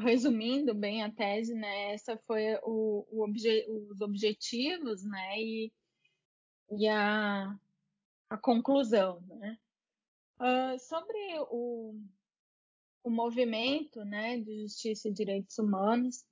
resumindo 0.02 0.74
bem 0.74 1.04
a 1.04 1.12
tese, 1.12 1.54
né, 1.54 1.92
essa 1.92 2.16
foi 2.26 2.56
o, 2.64 3.06
o 3.12 3.22
obje, 3.22 3.64
os 3.70 4.00
objetivos, 4.00 5.04
né, 5.04 5.38
e, 5.38 5.72
e 6.72 6.88
a, 6.88 7.56
a 8.28 8.36
conclusão, 8.38 9.20
né. 9.38 9.56
Sobre 10.80 11.16
o, 11.50 11.94
o 13.04 13.10
movimento, 13.10 14.04
né, 14.04 14.38
de 14.38 14.62
justiça 14.62 15.08
e 15.08 15.12
direitos 15.12 15.58
humanos 15.58 16.24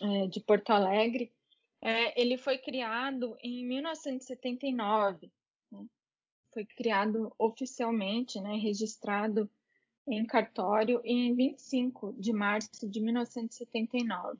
é, 0.00 0.26
de 0.26 0.40
Porto 0.40 0.70
Alegre, 0.70 1.32
é, 1.80 2.20
ele 2.20 2.38
foi 2.38 2.58
criado 2.58 3.36
em 3.42 3.66
1979, 3.66 5.30
foi 6.52 6.64
criado 6.64 7.34
oficialmente, 7.38 8.40
né, 8.40 8.56
registrado 8.56 9.50
em 10.06 10.24
cartório 10.24 11.00
em 11.04 11.34
25 11.34 12.14
de 12.14 12.32
março 12.32 12.88
de 12.88 13.00
1979. 13.00 14.38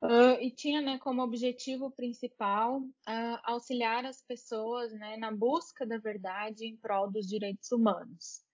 Uh, 0.00 0.40
e 0.40 0.50
tinha 0.52 0.80
né, 0.80 0.96
como 0.98 1.22
objetivo 1.22 1.90
principal 1.90 2.78
uh, 2.80 3.38
auxiliar 3.42 4.06
as 4.06 4.22
pessoas 4.22 4.92
né, 4.92 5.16
na 5.16 5.32
busca 5.32 5.84
da 5.84 5.98
verdade 5.98 6.66
em 6.66 6.76
prol 6.76 7.10
dos 7.10 7.26
direitos 7.26 7.72
humanos. 7.72 8.44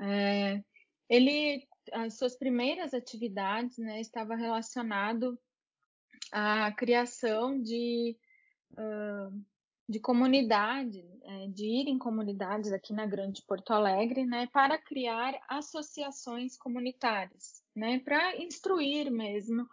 Uh, 0.00 0.64
ele, 1.08 1.66
as 1.92 2.16
suas 2.16 2.38
primeiras 2.38 2.94
atividades 2.94 3.76
né, 3.76 4.00
estava 4.00 4.34
relacionado 4.34 5.38
à 6.32 6.72
criação 6.72 7.60
de 7.60 8.16
de 9.88 9.98
comunidade, 9.98 11.02
é, 11.22 11.46
de 11.48 11.64
ir 11.64 11.88
em 11.88 11.96
comunidades 11.98 12.72
aqui 12.72 12.92
na 12.92 13.06
Grande 13.06 13.42
Porto 13.46 13.72
Alegre, 13.72 14.26
né, 14.26 14.46
para 14.52 14.76
criar 14.76 15.34
associações 15.48 16.58
comunitárias, 16.58 17.62
né, 17.74 17.98
para 18.00 18.36
instruir 18.36 19.10
mesmo 19.10 19.66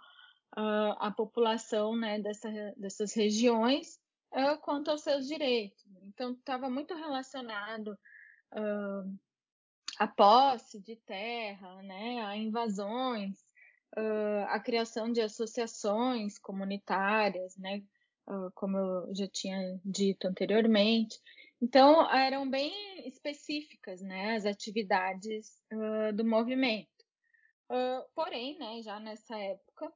uh, 0.57 0.95
a 0.99 1.11
população, 1.11 1.95
né, 1.95 2.19
dessa, 2.19 2.49
dessas 2.77 3.13
regiões 3.13 3.99
uh, 4.33 4.57
quanto 4.61 4.91
aos 4.91 5.01
seus 5.01 5.27
direitos. 5.27 5.85
Então, 6.03 6.33
estava 6.33 6.69
muito 6.69 6.93
relacionado 6.95 7.97
uh, 8.53 9.19
à 9.99 10.07
posse 10.07 10.79
de 10.79 10.95
terra, 10.97 11.81
né, 11.83 12.21
a 12.25 12.35
invasões, 12.35 13.37
uh, 13.97 14.45
a 14.47 14.59
criação 14.59 15.11
de 15.11 15.21
associações 15.21 16.37
comunitárias, 16.39 17.57
né, 17.57 17.83
uh, 18.27 18.51
como 18.53 18.77
eu 18.77 19.15
já 19.15 19.27
tinha 19.27 19.79
dito 19.83 20.27
anteriormente. 20.27 21.19
Então, 21.61 22.09
eram 22.11 22.49
bem 22.49 23.07
específicas 23.07 24.01
né, 24.01 24.35
as 24.35 24.45
atividades 24.45 25.57
do 26.13 26.25
movimento. 26.25 26.89
porém, 28.13 28.59
né, 28.59 28.81
já 28.83 28.99
nessa 28.99 29.37
época, 29.37 29.91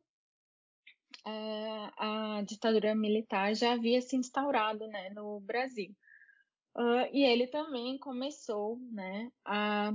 a 1.26 2.42
ditadura 2.46 2.96
militar 2.96 3.54
já 3.54 3.74
havia 3.74 4.02
se 4.02 4.16
instaurado 4.16 4.88
né, 4.88 5.10
no 5.10 5.40
Brasil. 5.42 5.96
Uh, 6.76 7.10
e 7.12 7.24
ele 7.24 7.48
também 7.48 7.98
começou 7.98 8.80
né, 8.92 9.32
a, 9.44 9.94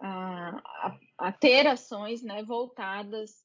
a, 0.00 0.98
a, 1.18 1.32
ter 1.32 1.66
ações 1.66 2.22
né, 2.22 2.42
voltadas 2.42 3.44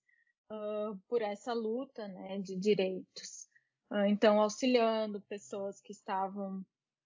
uh, 0.51 0.97
por 1.07 1.21
essa 1.21 1.51
luta 1.53 2.07
né, 2.07 2.39
de 2.39 2.55
direitos. 2.55 3.49
Uh, 3.91 4.05
então, 4.05 4.39
auxiliando 4.39 5.21
pessoas 5.21 5.81
que 5.81 5.91
estavam, 5.91 6.63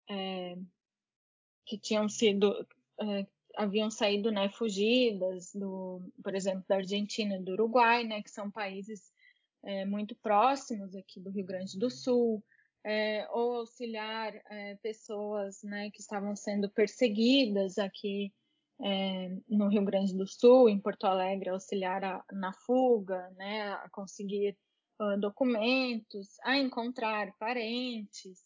é, 0.09 0.57
que 1.65 1.77
tinham 1.77 2.09
sido, 2.09 2.53
é, 2.99 3.25
haviam 3.55 3.89
saído 3.89 4.31
né, 4.31 4.49
fugidas, 4.49 5.53
do, 5.53 6.01
por 6.21 6.35
exemplo, 6.35 6.65
da 6.67 6.75
Argentina 6.75 7.37
e 7.37 7.41
do 7.41 7.53
Uruguai, 7.53 8.03
né, 8.03 8.21
que 8.21 8.29
são 8.29 8.51
países 8.51 9.12
é, 9.63 9.85
muito 9.85 10.15
próximos 10.15 10.95
aqui 10.95 11.19
do 11.19 11.29
Rio 11.29 11.45
Grande 11.45 11.77
do 11.77 11.89
Sul, 11.89 12.43
é, 12.85 13.27
ou 13.31 13.57
auxiliar 13.57 14.35
é, 14.49 14.75
pessoas 14.81 15.63
né, 15.63 15.89
que 15.91 16.01
estavam 16.01 16.35
sendo 16.35 16.69
perseguidas 16.69 17.77
aqui 17.77 18.33
é, 18.81 19.29
no 19.47 19.69
Rio 19.69 19.85
Grande 19.85 20.15
do 20.15 20.27
Sul, 20.27 20.67
em 20.67 20.79
Porto 20.79 21.05
Alegre, 21.05 21.49
auxiliar 21.49 22.03
a, 22.03 22.23
na 22.31 22.51
fuga, 22.53 23.29
né, 23.37 23.71
a 23.71 23.87
conseguir 23.89 24.57
uh, 24.99 25.19
documentos, 25.19 26.37
a 26.43 26.57
encontrar 26.57 27.33
parentes. 27.37 28.43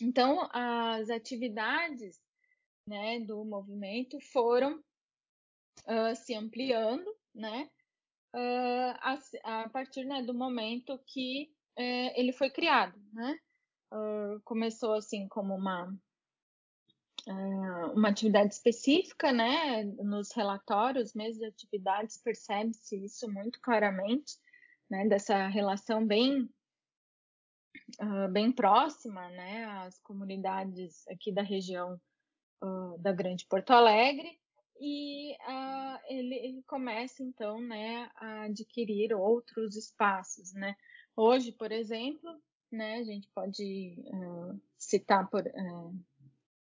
Então, 0.00 0.48
as 0.52 1.08
atividades 1.08 2.20
né, 2.88 3.20
do 3.20 3.44
movimento 3.44 4.18
foram 4.32 4.82
uh, 5.86 6.16
se 6.16 6.34
ampliando, 6.34 7.14
né, 7.34 7.70
uh, 8.34 8.98
a, 9.00 9.18
a, 9.44 9.68
partir 9.68 10.04
né, 10.04 10.22
do 10.22 10.34
momento 10.34 10.98
que 11.06 11.50
uh, 11.78 12.12
ele 12.16 12.32
foi 12.32 12.50
criado. 12.50 13.00
Né? 13.12 13.38
Uh, 13.92 14.40
começou 14.44 14.94
assim 14.94 15.28
como 15.28 15.54
uma, 15.54 15.96
uma 17.94 18.08
atividade 18.08 18.54
específica, 18.54 19.32
né? 19.32 19.84
nos 19.84 20.32
relatórios 20.32 21.14
mesmo 21.14 21.40
de 21.40 21.46
atividades 21.46 22.20
percebe-se 22.20 23.04
isso 23.04 23.30
muito 23.30 23.60
claramente, 23.60 24.36
né? 24.90 25.06
dessa 25.06 25.46
relação 25.46 26.04
bem 26.04 26.48
Uh, 28.00 28.30
bem 28.32 28.50
próxima 28.50 29.28
né, 29.30 29.64
às 29.64 29.98
comunidades 30.00 31.06
aqui 31.08 31.32
da 31.32 31.42
região 31.42 32.00
uh, 32.62 32.98
da 32.98 33.12
Grande 33.12 33.44
Porto 33.46 33.72
Alegre, 33.72 34.38
e 34.80 35.32
uh, 35.32 35.98
ele, 36.08 36.62
começa 36.66 37.22
então 37.22 37.60
né, 37.60 38.10
a 38.16 38.42
adquirir 38.44 39.14
outros 39.14 39.76
espaços. 39.76 40.52
Né? 40.52 40.76
Hoje, 41.16 41.52
por 41.52 41.70
exemplo, 41.70 42.30
né, 42.70 42.96
a 42.96 43.04
gente 43.04 43.28
pode 43.34 43.96
uh, 44.06 44.60
citar 44.76 45.28
por, 45.30 45.46
uh, 45.46 46.04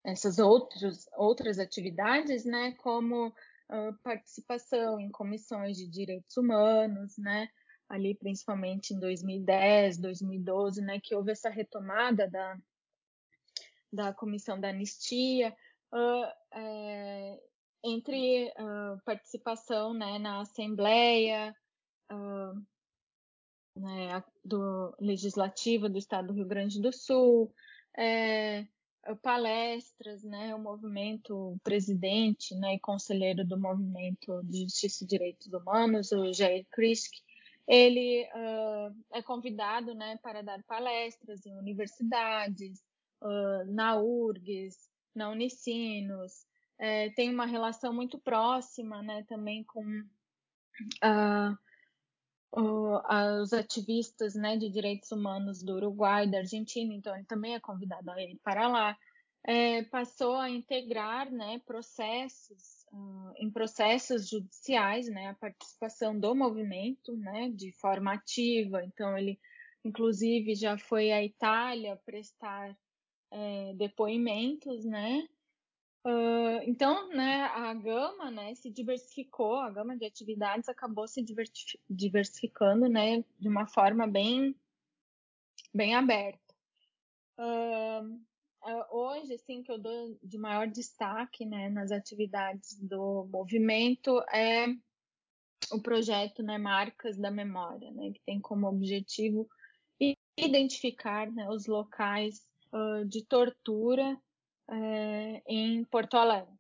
essas 0.04 0.38
outros, 0.38 1.08
outras 1.16 1.58
atividades, 1.58 2.44
né, 2.44 2.72
como 2.72 3.32
participação 4.02 5.00
em 5.00 5.10
comissões 5.10 5.78
de 5.78 5.88
direitos 5.88 6.36
humanos, 6.36 7.16
né, 7.16 7.48
ali 7.88 8.14
principalmente 8.14 8.92
em 8.92 9.00
2010, 9.00 9.96
2012, 9.96 10.82
né, 10.82 11.00
que 11.02 11.14
houve 11.14 11.32
essa 11.32 11.48
retomada 11.48 12.28
da, 12.28 12.58
da 13.90 14.12
comissão 14.12 14.60
da 14.60 14.68
anistia, 14.68 15.56
é, 16.52 17.40
entre 17.84 18.48
uh, 18.50 19.00
participação 19.04 19.92
né, 19.92 20.18
na 20.18 20.40
Assembleia 20.40 21.54
uh, 22.10 22.62
né, 23.76 24.22
do 24.44 24.94
Legislativa 25.00 25.88
do 25.88 25.98
Estado 25.98 26.28
do 26.28 26.34
Rio 26.34 26.46
Grande 26.46 26.80
do 26.80 26.92
Sul, 26.92 27.52
é, 27.96 28.66
palestras, 29.20 30.22
né, 30.22 30.54
o 30.54 30.58
movimento 30.58 31.58
presidente 31.64 32.54
né, 32.54 32.74
e 32.74 32.80
conselheiro 32.80 33.44
do 33.44 33.58
movimento 33.58 34.42
de 34.44 34.62
Justiça 34.62 35.04
e 35.04 35.06
Direitos 35.06 35.52
Humanos, 35.52 36.12
o 36.12 36.32
Jair 36.32 36.66
Krisk, 36.70 37.12
ele 37.66 38.28
uh, 38.34 38.94
é 39.12 39.22
convidado 39.22 39.94
né, 39.94 40.18
para 40.22 40.42
dar 40.42 40.62
palestras 40.64 41.44
em 41.46 41.56
universidades, 41.56 42.80
na 43.68 44.00
URGS, 44.00 44.90
na 45.14 45.30
Unicinos, 45.30 46.44
é, 46.82 47.10
tem 47.10 47.32
uma 47.32 47.46
relação 47.46 47.94
muito 47.94 48.18
próxima 48.18 49.00
né, 49.04 49.24
também 49.28 49.62
com 49.62 49.84
uh, 51.04 51.56
uh, 52.60 53.40
os 53.40 53.52
ativistas 53.52 54.34
né, 54.34 54.56
de 54.56 54.68
direitos 54.68 55.12
humanos 55.12 55.62
do 55.62 55.76
Uruguai, 55.76 56.28
da 56.28 56.38
Argentina, 56.38 56.92
então 56.92 57.14
ele 57.14 57.24
também 57.24 57.54
é 57.54 57.60
convidado 57.60 58.10
a 58.10 58.20
ir 58.20 58.36
para 58.42 58.66
lá. 58.66 58.98
É, 59.46 59.84
passou 59.84 60.34
a 60.34 60.50
integrar 60.50 61.30
né, 61.30 61.60
processos, 61.64 62.84
uh, 62.92 63.32
em 63.36 63.48
processos 63.48 64.28
judiciais, 64.28 65.08
né, 65.08 65.28
a 65.28 65.34
participação 65.34 66.18
do 66.18 66.34
movimento 66.34 67.16
né, 67.16 67.48
de 67.50 67.70
forma 67.74 68.12
ativa, 68.12 68.84
então 68.84 69.16
ele 69.16 69.38
inclusive 69.84 70.56
já 70.56 70.76
foi 70.76 71.12
à 71.12 71.22
Itália 71.22 71.96
prestar 72.04 72.76
é, 73.30 73.72
depoimentos, 73.76 74.84
né, 74.84 75.28
Uh, 76.04 76.58
então, 76.64 77.08
né, 77.10 77.44
a 77.44 77.72
gama, 77.74 78.28
né, 78.28 78.54
se 78.56 78.68
diversificou, 78.68 79.60
a 79.60 79.70
gama 79.70 79.96
de 79.96 80.04
atividades 80.04 80.68
acabou 80.68 81.06
se 81.06 81.24
diversificando, 81.88 82.88
né, 82.88 83.24
de 83.38 83.48
uma 83.48 83.68
forma 83.68 84.04
bem, 84.06 84.54
bem 85.72 85.94
aberta. 85.94 86.40
Uh, 87.38 88.20
hoje, 88.90 89.34
assim, 89.34 89.62
que 89.62 89.70
eu 89.70 89.78
dou 89.78 90.18
de 90.20 90.38
maior 90.38 90.66
destaque, 90.66 91.46
né, 91.46 91.70
nas 91.70 91.92
atividades 91.92 92.76
do 92.80 93.28
movimento 93.30 94.20
é 94.32 94.66
o 95.70 95.80
projeto, 95.80 96.42
né, 96.42 96.58
Marcas 96.58 97.16
da 97.16 97.30
Memória, 97.30 97.92
né, 97.92 98.10
que 98.10 98.20
tem 98.26 98.40
como 98.40 98.66
objetivo 98.66 99.48
identificar, 100.36 101.30
né, 101.30 101.48
os 101.48 101.66
locais 101.66 102.44
uh, 102.72 103.04
de 103.04 103.24
tortura 103.24 104.20
é, 104.70 105.42
em 105.46 105.84
Porto 105.84 106.16
Alegre. 106.16 106.52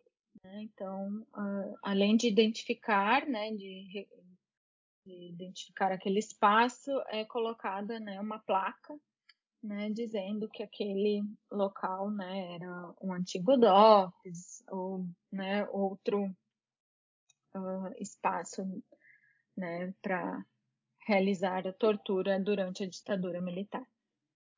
Né? 0.42 0.62
Então, 0.62 1.26
uh, 1.34 1.78
além 1.82 2.16
de 2.16 2.28
identificar, 2.28 3.26
né, 3.26 3.50
de, 3.52 4.08
de, 5.04 5.28
identificar 5.30 5.92
aquele 5.92 6.18
espaço, 6.18 6.90
é 7.08 7.24
colocada 7.24 7.98
né, 8.00 8.20
uma 8.20 8.38
placa 8.38 8.98
né, 9.62 9.90
dizendo 9.90 10.48
que 10.48 10.62
aquele 10.62 11.22
local 11.50 12.10
né, 12.10 12.54
era 12.54 12.94
um 13.00 13.12
antigo 13.12 13.56
DOPS 13.56 14.64
ou 14.68 15.06
né, 15.30 15.66
outro 15.70 16.24
uh, 17.54 17.94
espaço 18.00 18.62
né, 19.56 19.94
para 20.02 20.44
realizar 21.06 21.66
a 21.66 21.72
tortura 21.72 22.40
durante 22.40 22.82
a 22.82 22.88
ditadura 22.88 23.40
militar. 23.40 23.86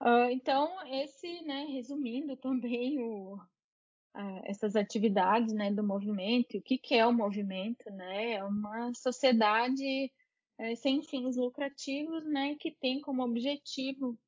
Uh, 0.01 0.31
então, 0.31 0.71
esse, 0.87 1.43
né, 1.43 1.65
resumindo 1.71 2.37
também 2.39 2.99
o, 3.01 3.37
uh, 3.37 4.41
essas 4.45 4.77
atividades 4.77 5.53
né, 5.53 5.73
do 5.73 5.83
movimento, 5.83 6.59
o 6.59 6.63
que, 6.63 6.79
que 6.79 6.95
é 6.95 7.07
o 7.07 7.13
movimento, 7.13 7.91
né? 7.91 8.33
É 8.33 8.45
uma 8.45 8.93
sociedade 8.95 10.13
é, 10.59 10.75
sem 10.77 11.03
fins 11.03 11.37
lucrativos, 11.37 12.25
né, 12.25 12.55
que 12.57 12.71
tem 12.71 13.01
como 13.01 13.25
objetivo 13.25 14.19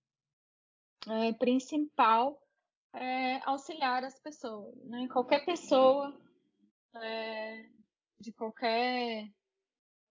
é, 1.09 1.33
principal 1.35 2.41
é, 2.95 3.37
auxiliar 3.45 4.05
as 4.05 4.19
pessoas, 4.21 4.75
né? 4.85 5.07
Qualquer 5.09 5.45
pessoa 5.45 6.17
de 8.19 8.33
qualquer 8.33 9.31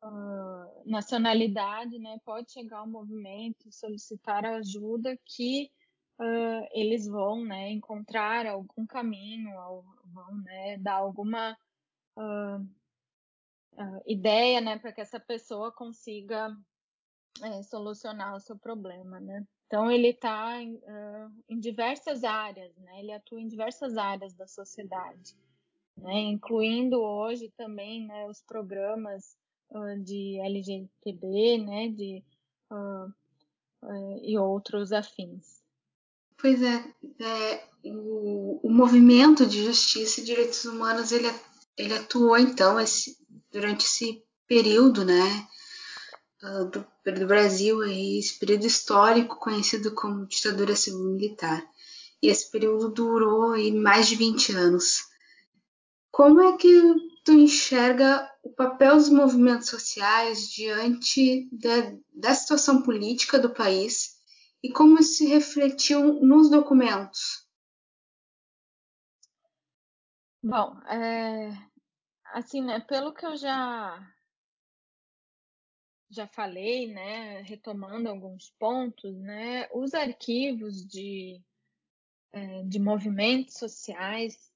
uh, 0.05 0.89
nacionalidade, 0.89 1.97
né, 1.99 2.19
pode 2.23 2.51
chegar 2.51 2.79
ao 2.79 2.87
movimento, 2.87 3.71
solicitar 3.71 4.45
ajuda 4.45 5.17
que 5.25 5.71
uh, 6.19 6.67
eles 6.71 7.07
vão, 7.07 7.43
né, 7.43 7.71
encontrar 7.71 8.45
algum 8.45 8.85
caminho, 8.85 9.51
vão, 10.13 10.35
né, 10.43 10.77
dar 10.77 10.95
alguma 10.95 11.57
uh, 12.17 12.67
ideia, 14.05 14.61
né, 14.61 14.77
para 14.77 14.91
que 14.91 15.01
essa 15.01 15.19
pessoa 15.19 15.71
consiga 15.71 16.55
é, 17.41 17.63
solucionar 17.63 18.35
o 18.35 18.39
seu 18.39 18.57
problema, 18.57 19.19
né. 19.19 19.45
Então, 19.67 19.91
ele 19.91 20.09
está 20.09 20.61
em, 20.61 20.79
em, 21.49 21.59
diversas 21.59 22.23
áreas, 22.23 22.73
né? 22.77 22.99
ele 22.99 23.11
atua 23.11 23.41
em 23.41 23.47
diversas 23.47 23.97
áreas 23.97 24.31
da 24.35 24.45
sociedade, 24.45 25.35
né? 25.97 26.13
incluindo 26.19 27.01
hoje 27.01 27.51
também 27.57 28.05
né, 28.05 28.27
os 28.27 28.43
programas 28.43 29.35
uh, 29.75 30.03
de 30.03 30.39
LGTB 30.39 31.57
né, 31.59 31.89
de, 31.89 32.23
uh, 32.71 33.13
e 34.23 34.37
outros 34.37 34.91
afins. 34.91 35.61
Pois 36.37 36.61
é, 36.61 36.83
é 37.19 37.63
o, 37.85 38.59
o, 38.63 38.69
movimento 38.69 39.45
de 39.45 39.63
justiça 39.63 40.21
e 40.21 40.23
direitos 40.23 40.65
humanos 40.65 41.11
ele, 41.11 41.31
ele 41.77 41.93
atuou 41.93 42.37
então 42.37 42.79
esse, 42.79 43.17
durante 43.51 43.85
esse 43.85 44.23
período, 44.47 45.05
né? 45.05 45.47
do, 46.71 46.85
do 47.11 47.27
Brasil, 47.27 47.81
aí, 47.81 48.19
esse 48.19 48.37
período 48.37 48.65
histórico 48.65 49.37
conhecido 49.37 49.93
como 49.93 50.27
ditadura 50.27 50.75
civil-militar. 50.75 51.65
E 52.21 52.27
esse 52.27 52.49
período 52.51 52.89
durou 52.89 53.53
aí, 53.53 53.71
mais 53.71 54.07
de 54.07 54.15
20 54.15 54.53
anos. 54.53 55.03
Como 56.11 56.41
é 56.41 56.57
que 56.57 56.69
tu 57.23 57.33
enxerga 57.33 58.29
o 58.45 58.51
papel 58.51 58.95
dos 58.95 59.09
movimentos 59.09 59.69
sociais 59.69 60.49
diante 60.49 61.49
da, 61.51 61.97
da 62.13 62.35
situação 62.35 62.83
política 62.83 63.39
do 63.39 63.51
país 63.51 64.21
e 64.63 64.71
como 64.71 64.99
isso 64.99 65.15
se 65.17 65.25
refletiu 65.25 66.21
nos 66.21 66.51
documentos? 66.51 67.49
Bom, 70.43 70.79
é, 70.87 71.51
assim, 72.25 72.61
né, 72.61 72.79
pelo 72.81 73.13
que 73.13 73.25
eu 73.25 73.35
já 73.35 74.11
já 76.07 76.27
falei, 76.27 76.93
né, 76.93 77.41
retomando 77.41 78.07
alguns 78.07 78.51
pontos, 78.59 79.17
né, 79.17 79.67
os 79.73 79.93
arquivos 79.95 80.85
de, 80.85 81.41
é, 82.31 82.63
de 82.63 82.79
movimentos 82.79 83.55
sociais, 83.57 84.54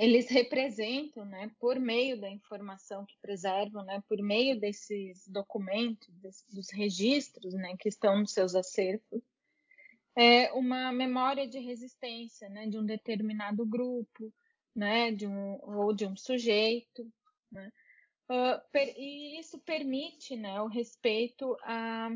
eles 0.00 0.30
representam, 0.30 1.26
né, 1.26 1.50
por 1.60 1.78
meio 1.78 2.18
da 2.18 2.30
informação 2.30 3.04
que 3.04 3.18
preservam, 3.20 3.84
né, 3.84 4.02
por 4.08 4.16
meio 4.22 4.58
desses 4.58 5.28
documentos, 5.28 6.08
dos 6.48 6.70
registros, 6.70 7.52
né, 7.52 7.76
que 7.78 7.90
estão 7.90 8.18
nos 8.18 8.32
seus 8.32 8.54
acervos, 8.54 9.22
é 10.16 10.50
uma 10.52 10.90
memória 10.90 11.46
de 11.46 11.58
resistência, 11.58 12.48
né, 12.48 12.66
de 12.66 12.78
um 12.78 12.86
determinado 12.86 13.66
grupo, 13.66 14.32
né, 14.74 15.12
de 15.12 15.26
um 15.26 15.60
ou 15.62 15.92
de 15.92 16.06
um 16.06 16.16
sujeito, 16.16 17.06
né, 17.52 17.70
Uh, 18.30 18.62
per, 18.70 18.94
e 18.96 19.40
isso 19.40 19.58
permite 19.58 20.36
né, 20.36 20.62
o 20.62 20.68
respeito 20.68 21.56
à, 21.64 22.08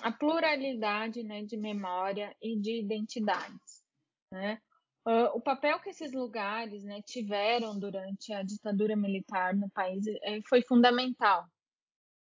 à 0.00 0.10
pluralidade 0.10 1.22
né, 1.22 1.44
de 1.44 1.58
memória 1.58 2.34
e 2.40 2.58
de 2.58 2.78
identidades. 2.78 3.84
Né? 4.32 4.62
Uh, 5.08 5.34
o 5.34 5.40
papel 5.40 5.80
que 5.80 5.88
esses 5.88 6.12
lugares 6.12 6.84
né, 6.84 7.00
tiveram 7.00 7.78
durante 7.78 8.30
a 8.30 8.42
ditadura 8.42 8.94
militar 8.94 9.56
no 9.56 9.70
país 9.70 10.06
é, 10.06 10.38
foi 10.46 10.60
fundamental. 10.60 11.46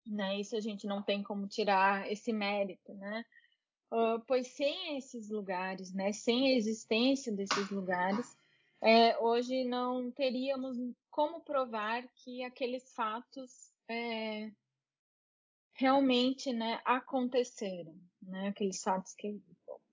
Né? 0.05 0.39
Isso 0.39 0.55
a 0.55 0.59
gente 0.59 0.85
não 0.85 1.01
tem 1.01 1.23
como 1.23 1.47
tirar 1.47 2.07
esse 2.11 2.31
mérito, 2.31 2.93
né? 2.93 3.25
Uh, 3.91 4.23
pois 4.27 4.55
sem 4.55 4.97
esses 4.97 5.31
lugares, 5.31 5.91
né, 5.91 6.11
sem 6.11 6.53
a 6.53 6.55
existência 6.55 7.35
desses 7.35 7.71
lugares, 7.71 8.37
é, 8.83 9.17
hoje 9.17 9.63
não 9.63 10.11
teríamos 10.11 10.77
como 11.09 11.41
provar 11.41 12.07
que 12.17 12.43
aqueles 12.43 12.93
fatos 12.93 13.71
é, 13.89 14.51
realmente 15.73 16.53
né, 16.53 16.79
aconteceram, 16.85 17.99
né, 18.21 18.49
aqueles 18.49 18.79
fatos 18.83 19.15
que 19.15 19.41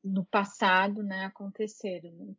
no 0.04 0.26
passado 0.26 1.02
né, 1.02 1.24
aconteceram. 1.24 2.36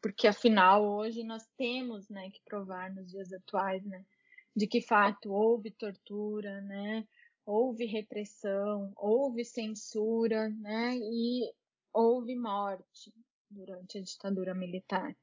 Porque 0.00 0.26
afinal 0.26 0.84
hoje 0.84 1.22
nós 1.22 1.46
temos 1.56 2.08
né, 2.08 2.30
que 2.30 2.40
provar 2.44 2.92
nos 2.92 3.10
dias 3.10 3.32
atuais 3.32 3.84
né, 3.84 4.04
de 4.54 4.66
que 4.66 4.80
fato 4.80 5.32
houve 5.32 5.70
tortura, 5.70 6.60
né, 6.62 7.06
houve 7.46 7.86
repressão, 7.86 8.92
houve 8.96 9.44
censura 9.44 10.48
né, 10.50 10.96
e 10.96 11.52
houve 11.92 12.34
morte 12.36 13.12
durante 13.50 13.98
a 13.98 14.02
ditadura 14.02 14.54
militar. 14.54 15.14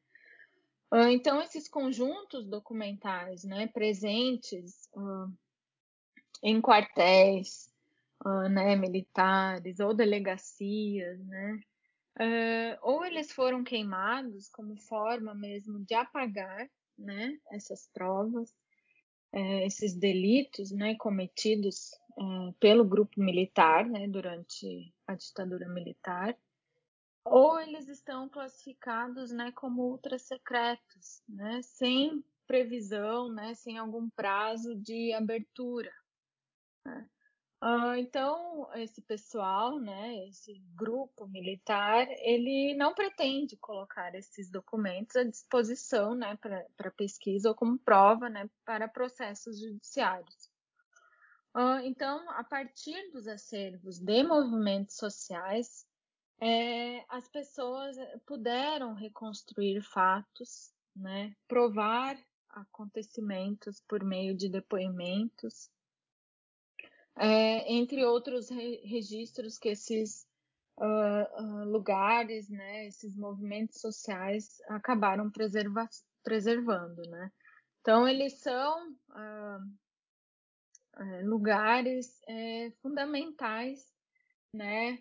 Ah, 0.90 1.12
então, 1.12 1.42
esses 1.42 1.68
conjuntos 1.68 2.48
documentais 2.48 3.44
né, 3.44 3.68
presentes 3.68 4.90
uh, 4.96 5.32
em 6.42 6.62
quartéis 6.62 7.70
uh, 8.26 8.48
né, 8.50 8.76
militares 8.76 9.80
ou 9.80 9.94
delegacias, 9.94 11.20
né, 11.26 11.60
uh, 12.20 12.78
ou 12.82 13.06
eles 13.06 13.32
foram 13.32 13.64
queimados 13.64 14.50
como 14.50 14.76
forma 14.78 15.34
mesmo 15.34 15.80
de 15.86 15.94
apagar 15.94 16.70
né, 16.98 17.38
essas 17.52 17.88
provas, 17.94 18.56
eh, 19.32 19.68
esses 19.68 19.94
delitos 19.94 20.72
né, 20.72 20.96
cometidos 20.96 21.92
eh, 22.18 22.54
pelo 22.60 22.84
grupo 22.84 23.22
militar 23.22 23.86
né, 23.86 24.08
durante 24.08 24.92
a 25.06 25.14
ditadura 25.14 25.70
militar 25.70 26.36
ou 27.30 27.60
eles 27.60 27.88
estão 27.90 28.30
classificados 28.30 29.32
né, 29.32 29.52
como 29.52 29.84
ultra 29.84 30.18
secretos, 30.18 31.22
né, 31.28 31.62
sem 31.62 32.24
previsão, 32.46 33.30
né, 33.30 33.54
sem 33.54 33.78
algum 33.78 34.10
prazo 34.10 34.74
de 34.76 35.14
abertura. 35.14 35.92
Né. 36.86 37.10
Uh, 37.64 37.96
então, 37.98 38.70
esse 38.76 39.02
pessoal, 39.02 39.80
né, 39.80 40.28
esse 40.28 40.62
grupo 40.76 41.26
militar, 41.26 42.08
ele 42.20 42.76
não 42.76 42.94
pretende 42.94 43.58
colocar 43.58 44.14
esses 44.14 44.52
documentos 44.52 45.16
à 45.16 45.24
disposição 45.24 46.14
né, 46.14 46.38
para 46.38 46.92
pesquisa 46.92 47.50
ou 47.50 47.56
como 47.56 47.80
prova 47.80 48.30
né, 48.30 48.48
para 48.64 48.88
processos 48.88 49.60
judiciários. 49.60 50.52
Uh, 51.56 51.82
então, 51.84 52.30
a 52.30 52.44
partir 52.44 53.12
dos 53.12 53.28
acervos 53.28 53.98
de 53.98 54.22
movimentos 54.22 54.96
sociais, 54.96 55.84
é, 56.40 57.04
as 57.10 57.28
pessoas 57.30 57.98
puderam 58.28 58.94
reconstruir 58.94 59.82
fatos, 59.82 60.72
né, 60.96 61.36
provar 61.48 62.16
acontecimentos 62.50 63.82
por 63.88 64.04
meio 64.04 64.38
de 64.38 64.48
depoimentos, 64.48 65.72
é, 67.20 67.74
entre 67.74 68.06
outros 68.06 68.50
re 68.50 68.82
registros 68.86 69.58
que 69.58 69.70
esses 69.70 70.28
uh, 70.78 71.44
uh, 71.44 71.66
lugares, 71.66 72.50
né, 72.50 72.88
esses 72.88 73.16
movimentos 73.16 73.80
sociais 73.80 74.62
acabaram 74.70 75.30
preserva 75.32 75.88
preservando, 76.24 77.02
né. 77.10 77.32
Então 77.82 78.08
eles 78.08 78.40
são 78.42 78.92
uh, 78.92 79.60
lugares 81.24 82.22
é, 82.28 82.72
fundamentais, 82.82 83.80
né, 84.54 85.00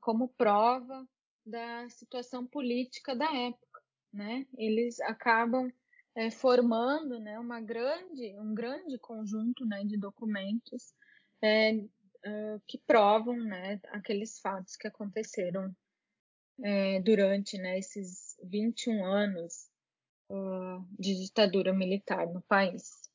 como 0.00 0.28
prova 0.28 1.04
da 1.44 1.88
situação 1.88 2.46
política 2.46 3.16
da 3.16 3.24
época, 3.34 3.80
né? 4.12 4.46
Eles 4.56 5.00
acabam 5.00 5.72
é, 6.14 6.30
formando, 6.30 7.18
né, 7.18 7.38
uma 7.38 7.60
grande, 7.60 8.38
um 8.38 8.54
grande 8.54 8.98
conjunto, 8.98 9.64
né, 9.64 9.82
de 9.84 9.98
documentos 9.98 10.94
é, 11.42 11.74
uh, 11.74 12.62
que 12.66 12.78
provam, 12.78 13.36
né, 13.36 13.80
aqueles 13.88 14.38
fatos 14.38 14.76
que 14.76 14.88
aconteceram 14.88 15.74
é, 16.62 17.00
durante, 17.00 17.58
né, 17.58 17.78
esses 17.78 18.36
21 18.44 19.04
anos 19.04 19.68
uh, 20.30 20.86
de 20.98 21.14
ditadura 21.14 21.72
militar 21.72 22.26
no 22.26 22.42
país 22.42 23.10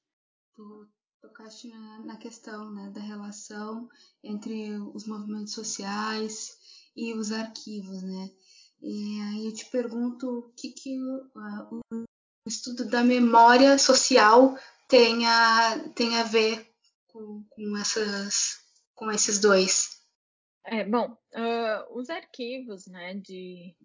tocaste 1.22 1.68
na, 2.06 2.18
questão 2.18 2.72
né, 2.72 2.90
da 2.90 3.02
relação 3.02 3.90
entre 4.24 4.72
os 4.94 5.06
movimentos 5.06 5.54
sociais 5.54 6.58
e 6.96 7.13
os 7.13 7.32
arquivos, 7.32 8.02
né? 8.02 8.32
E 8.82 9.22
aí 9.22 9.46
eu 9.46 9.54
te 9.54 9.66
pergunto 9.66 10.28
o 10.30 10.54
que, 10.54 10.70
que 10.70 11.00
uh, 11.00 11.80
o 11.92 12.06
estudo 12.48 12.90
da 12.90 13.04
memória 13.04 13.78
social 13.78 14.58
tem 14.88 15.26
a, 15.26 15.90
tem 15.96 16.18
a 16.18 16.24
ver 16.24 16.72
com, 17.17 17.43
com, 17.49 17.77
essas, 17.77 18.63
com 18.93 19.12
esses 19.12 19.39
dois. 19.39 20.01
É, 20.63 20.84
bom, 20.84 21.12
uh, 21.12 21.97
os 21.97 22.10
arquivos 22.10 22.86
né, 22.88 23.15
de, 23.15 23.75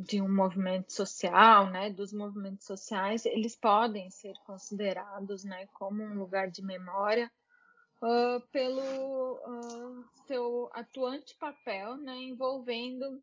de 0.00 0.20
um 0.20 0.32
movimento 0.32 0.92
social, 0.92 1.70
né, 1.70 1.90
dos 1.90 2.12
movimentos 2.12 2.66
sociais, 2.66 3.24
eles 3.24 3.56
podem 3.56 4.10
ser 4.10 4.34
considerados, 4.44 5.44
né, 5.44 5.66
como 5.72 6.02
um 6.02 6.18
lugar 6.18 6.50
de 6.50 6.62
memória 6.62 7.32
uh, 8.02 8.40
pelo 8.52 8.82
uh, 8.82 10.04
seu 10.26 10.68
atuante 10.72 11.34
papel, 11.36 11.96
né, 11.96 12.14
envolvendo 12.16 13.22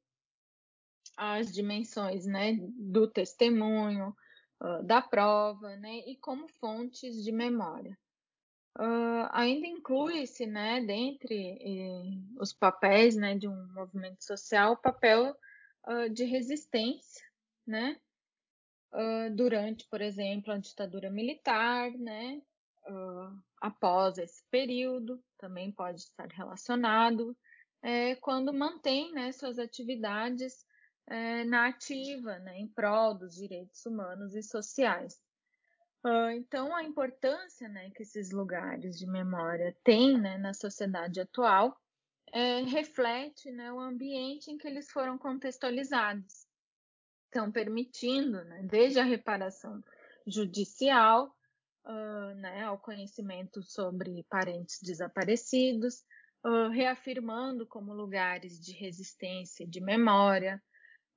as 1.15 1.51
dimensões, 1.51 2.25
né, 2.25 2.57
do 2.59 3.07
testemunho, 3.07 4.15
da 4.85 5.01
prova, 5.01 5.75
né, 5.75 5.97
e 6.07 6.15
como 6.15 6.47
fontes 6.47 7.21
de 7.21 7.31
memória. 7.33 7.95
Uh, 8.77 9.29
ainda 9.31 9.67
inclui-se, 9.67 10.47
né, 10.47 10.81
dentre 10.81 11.59
eh, 11.61 12.39
os 12.39 12.51
papéis, 12.51 13.15
né, 13.15 13.37
de 13.37 13.47
um 13.47 13.67
movimento 13.71 14.23
social, 14.23 14.73
o 14.73 14.81
papel 14.81 15.37
uh, 15.87 16.09
de 16.09 16.23
resistência, 16.23 17.23
né, 17.67 17.99
uh, 18.91 19.35
durante, 19.35 19.87
por 19.87 20.01
exemplo, 20.01 20.51
a 20.51 20.57
ditadura 20.57 21.11
militar, 21.11 21.91
né, 21.91 22.41
após 23.61 24.17
esse 24.17 24.43
período, 24.51 25.23
também 25.37 25.71
pode 25.71 26.01
estar 26.01 26.27
relacionado, 26.27 27.37
é, 27.81 28.15
quando 28.15 28.53
mantém, 28.53 29.11
né, 29.13 29.31
suas 29.31 29.59
atividades 29.59 30.65
é, 31.07 31.43
na 31.43 31.67
ativa, 31.67 32.39
né, 32.39 32.59
em 32.59 32.67
prol 32.67 33.13
dos 33.13 33.35
direitos 33.35 33.85
humanos 33.85 34.35
e 34.35 34.41
sociais. 34.41 35.21
Então, 36.35 36.75
a 36.75 36.83
importância 36.83 37.69
né, 37.69 37.89
que 37.91 38.03
esses 38.03 38.31
lugares 38.31 38.97
de 38.97 39.07
memória 39.07 39.75
têm 39.83 40.19
né, 40.19 40.37
na 40.37 40.53
sociedade 40.53 41.21
atual 41.21 41.79
é, 42.33 42.61
reflete 42.63 43.51
né, 43.51 43.71
o 43.71 43.79
ambiente 43.79 44.51
em 44.51 44.57
que 44.57 44.67
eles 44.67 44.91
foram 44.91 45.17
contextualizados. 45.17 46.45
Então, 47.29 47.51
permitindo, 47.51 48.43
né, 48.43 48.63
desde 48.63 48.99
a 48.99 49.03
reparação 49.03 49.81
judicial, 50.27 51.33
uh, 51.85 52.35
né, 52.35 52.63
ao 52.63 52.77
conhecimento 52.77 53.61
sobre 53.63 54.23
parentes 54.29 54.79
desaparecidos, 54.81 56.03
uh, 56.45 56.69
reafirmando 56.69 57.65
como 57.65 57.93
lugares 57.93 58.59
de 58.59 58.73
resistência 58.73 59.63
e 59.63 59.67
de 59.67 59.81
memória, 59.81 60.61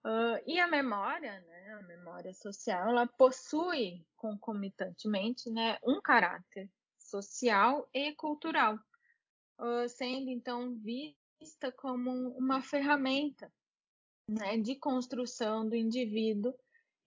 Uh, 0.07 0.39
e 0.47 0.61
a 0.61 0.69
memória, 0.69 1.41
né, 1.41 1.75
a 1.81 1.83
memória 1.83 2.33
social, 2.33 2.91
ela 2.91 3.09
possui 3.09 4.07
concomitantemente 4.15 5.51
né, 5.51 5.81
um 5.83 6.01
caráter 6.01 6.71
social 6.97 7.89
e 7.93 8.13
cultural, 8.13 8.79
uh, 9.59 9.89
sendo 9.89 10.31
então 10.31 10.77
vista 10.77 11.73
como 11.73 12.29
uma 12.39 12.63
ferramenta 12.63 13.53
né, 14.31 14.57
de 14.59 14.77
construção 14.77 15.69
do 15.69 15.75
indivíduo 15.75 16.55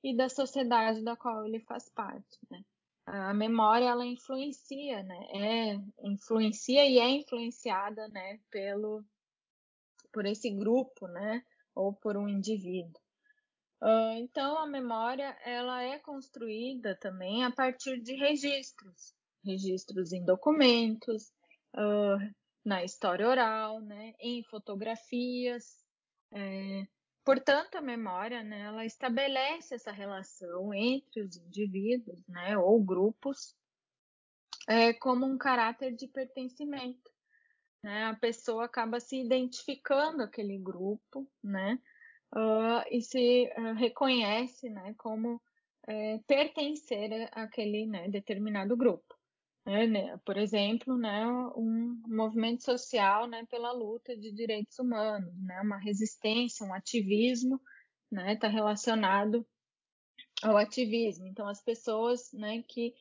e 0.03 0.13
da 0.13 0.27
sociedade 0.27 1.01
da 1.01 1.15
qual 1.15 1.45
ele 1.45 1.62
faz 1.62 1.88
parte. 1.88 2.38
Né? 2.51 2.65
A 3.05 3.33
memória 3.33 3.85
ela 3.85 4.05
influencia, 4.05 5.03
né, 5.03 5.27
é, 5.31 5.79
influencia 6.05 6.85
e 6.85 6.99
é 6.99 7.07
influenciada 7.07 8.09
né, 8.09 8.41
pelo, 8.51 9.05
por 10.12 10.25
esse 10.25 10.49
grupo, 10.49 11.07
né, 11.07 11.45
ou 11.75 11.93
por 11.93 12.17
um 12.17 12.27
indivíduo. 12.27 13.01
Uh, 13.82 14.17
então, 14.17 14.58
a 14.58 14.67
memória 14.67 15.38
ela 15.45 15.82
é 15.82 15.97
construída 15.99 16.95
também 16.95 17.45
a 17.45 17.51
partir 17.51 18.01
de 18.01 18.13
registros, 18.15 19.13
registros 19.45 20.12
em 20.12 20.25
documentos, 20.25 21.32
uh, 21.75 22.36
na 22.65 22.84
história 22.84 23.27
oral, 23.27 23.79
né, 23.79 24.13
em 24.19 24.43
fotografias. 24.43 25.77
É, 26.32 26.86
portanto, 27.23 27.75
a 27.75 27.82
memória 27.82 28.43
né, 28.43 28.62
ela 28.62 28.86
estabelece 28.86 29.75
essa 29.75 29.91
relação 29.91 30.73
entre 30.73 31.21
os 31.21 31.38
indivíduos 31.38 32.21
né, 32.27 32.58
ou 32.58 32.84
grupos 32.84 33.55
é, 34.67 34.93
como 34.93 35.25
um 35.25 35.38
caráter 35.38 35.95
de 35.95 36.08
pertencimento. 36.08 37.10
Né? 37.84 38.06
A 38.06 38.15
pessoa 38.15 38.65
acaba 38.65 39.00
se 39.00 39.20
identificando 39.22 40.24
aquele 40.24 40.58
grupo, 40.58 41.28
né? 41.44 41.80
Uh, 42.36 42.86
e 42.92 43.02
se 43.02 43.52
uh, 43.58 43.74
reconhece, 43.74 44.70
né, 44.70 44.94
como 44.98 45.42
é, 45.88 46.20
pertencer 46.28 47.28
àquele 47.32 47.88
né, 47.88 48.08
determinado 48.08 48.78
grupo. 48.78 49.18
Né, 49.65 49.88
né? 49.88 50.20
Por 50.24 50.38
exemplo, 50.38 50.96
né, 50.98 51.26
um 51.56 52.02
movimento 52.08 52.63
social 52.63 53.28
né, 53.28 53.46
pela 53.50 53.72
luta 53.72 54.15
de 54.15 54.32
direitos 54.32 54.78
humanos, 54.78 55.34
né, 55.44 55.60
uma 55.62 55.78
resistência, 55.78 56.65
um 56.65 56.74
ativismo, 56.74 57.60
está 58.34 58.48
relacionado 58.48 59.46
ao 60.44 60.58
ativismo. 60.58 61.26
Então, 61.28 61.48
as 61.48 61.62
pessoas 61.62 62.32
que 62.68 62.94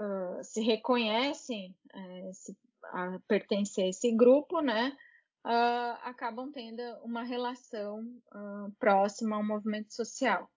uh, 0.00 0.42
se 0.42 0.62
reconhecem 0.62 1.74
é, 1.92 2.32
se 2.32 2.56
a 2.86 3.18
pertencer 3.26 3.84
a 3.84 3.88
esse 3.88 4.10
grupo, 4.12 4.60
né, 4.60 4.96
uh, 5.44 5.98
acabam 6.02 6.50
tendo 6.52 6.82
uma 7.02 7.22
relação 7.22 8.00
uh, 8.32 8.70
próxima 8.78 9.36
ao 9.36 9.44
movimento 9.44 9.92
social. 9.94 10.50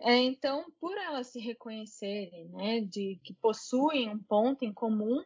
É, 0.00 0.16
então, 0.16 0.64
por 0.80 0.96
elas 0.96 1.28
se 1.28 1.38
reconhecerem, 1.38 2.48
né, 2.48 2.80
de 2.80 3.20
que 3.22 3.34
possuem 3.34 4.10
um 4.10 4.18
ponto 4.18 4.64
em 4.64 4.72
comum, 4.72 5.20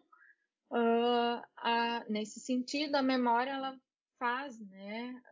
uh, 0.70 1.42
a, 1.56 2.04
nesse 2.08 2.40
sentido, 2.40 2.96
a 2.96 3.02
memória 3.02 3.52
ela 3.52 3.78
faz, 4.18 4.58
né, 4.58 5.22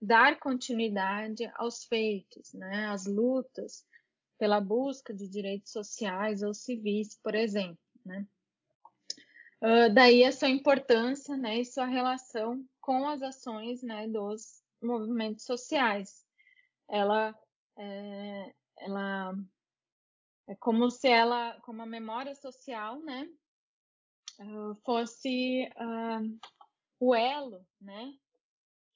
dar 0.00 0.38
continuidade 0.40 1.50
aos 1.54 1.84
feitos, 1.84 2.52
né, 2.54 2.86
às 2.86 3.06
lutas 3.06 3.86
pela 4.38 4.60
busca 4.60 5.14
de 5.14 5.28
direitos 5.28 5.70
sociais 5.70 6.42
ou 6.42 6.52
civis, 6.52 7.18
por 7.22 7.34
exemplo, 7.34 7.78
né. 8.04 8.26
Uh, 9.62 9.94
daí 9.94 10.24
a 10.24 10.32
sua 10.32 10.48
importância 10.48 11.36
né, 11.36 11.60
e 11.60 11.64
sua 11.64 11.86
relação 11.86 12.68
com 12.80 13.08
as 13.08 13.22
ações 13.22 13.80
né, 13.80 14.08
dos 14.08 14.60
movimentos 14.82 15.44
sociais. 15.44 16.26
Ela 16.90 17.32
é, 17.78 18.54
ela 18.78 19.32
é 20.48 20.56
como 20.56 20.90
se 20.90 21.06
ela, 21.06 21.60
como 21.60 21.80
a 21.80 21.86
memória 21.86 22.34
social, 22.34 22.98
né, 23.02 23.28
uh, 24.40 24.74
fosse 24.84 25.70
uh, 25.76 26.50
o 26.98 27.14
elo, 27.14 27.64
né, 27.80 28.12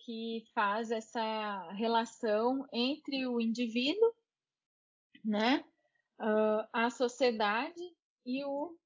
que 0.00 0.42
faz 0.52 0.90
essa 0.90 1.70
relação 1.74 2.66
entre 2.72 3.24
o 3.28 3.40
indivíduo, 3.40 4.12
né, 5.24 5.64
a 6.72 6.90
sociedade 6.90 7.80
e 8.24 8.44
o 8.44 8.76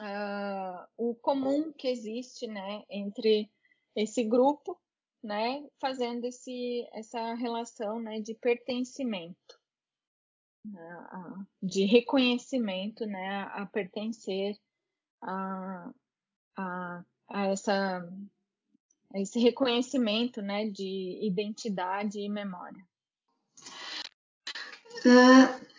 uh, 0.00 0.86
o 0.96 1.14
comum 1.14 1.72
que 1.72 1.88
existe 1.88 2.46
né, 2.46 2.82
entre 2.90 3.50
esse 3.94 4.24
grupo, 4.24 4.78
né, 5.22 5.66
fazendo 5.80 6.24
esse, 6.24 6.86
essa 6.92 7.34
relação 7.34 8.00
né, 8.00 8.20
de 8.20 8.34
pertencimento, 8.34 9.60
uh, 10.66 11.46
de 11.62 11.84
reconhecimento 11.84 13.06
né, 13.06 13.42
a 13.52 13.66
pertencer 13.66 14.58
a, 15.22 15.90
a, 16.56 17.04
a 17.28 17.46
essa 17.46 18.08
esse 19.14 19.38
reconhecimento 19.38 20.42
né, 20.42 20.68
de 20.68 21.20
identidade 21.22 22.18
e 22.18 22.28
memória. 22.28 22.84
Uh, 25.04 25.73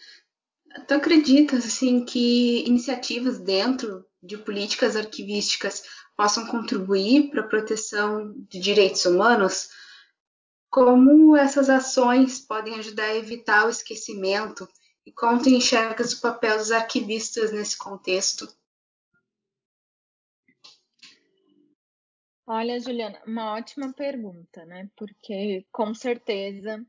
Tu 0.87 0.93
acreditas 0.93 1.65
assim 1.65 2.03
que 2.03 2.65
iniciativas 2.67 3.39
dentro 3.39 4.05
de 4.21 4.37
políticas 4.37 4.95
arquivísticas 4.95 5.83
possam 6.17 6.47
contribuir 6.47 7.29
para 7.29 7.41
a 7.41 7.47
proteção 7.47 8.33
de 8.49 8.59
direitos 8.59 9.05
humanos? 9.05 9.69
Como 10.69 11.35
essas 11.37 11.69
ações 11.69 12.39
podem 12.39 12.75
ajudar 12.75 13.05
a 13.05 13.15
evitar 13.15 13.65
o 13.65 13.69
esquecimento 13.69 14.67
e 15.05 15.11
como 15.11 15.41
tu 15.41 15.49
enxergas 15.49 16.13
o 16.13 16.21
papel 16.21 16.57
dos 16.57 16.71
arquivistas 16.71 17.51
nesse 17.53 17.77
contexto? 17.77 18.47
Olha, 22.47 22.79
Juliana, 22.79 23.21
uma 23.25 23.53
ótima 23.53 23.91
pergunta, 23.93 24.65
né? 24.65 24.89
Porque 24.95 25.65
com 25.71 25.95
certeza 25.95 26.85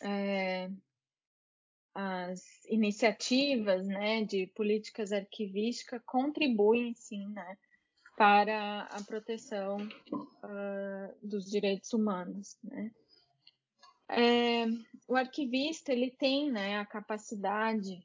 é, 0.00 0.70
as 1.94 2.64
iniciativas 2.68 3.86
né, 3.86 4.24
de 4.24 4.48
políticas 4.48 5.12
arquivísticas 5.12 6.02
contribuem, 6.04 6.92
sim, 6.94 7.28
né, 7.28 7.56
para 8.16 8.82
a 8.82 9.02
proteção 9.02 9.76
uh, 10.12 11.14
dos 11.22 11.48
direitos 11.50 11.92
humanos. 11.92 12.58
Né. 12.64 12.90
É, 14.08 14.66
o 15.06 15.16
arquivista 15.16 15.92
ele 15.92 16.10
tem 16.10 16.50
né, 16.50 16.78
a 16.78 16.84
capacidade, 16.86 18.04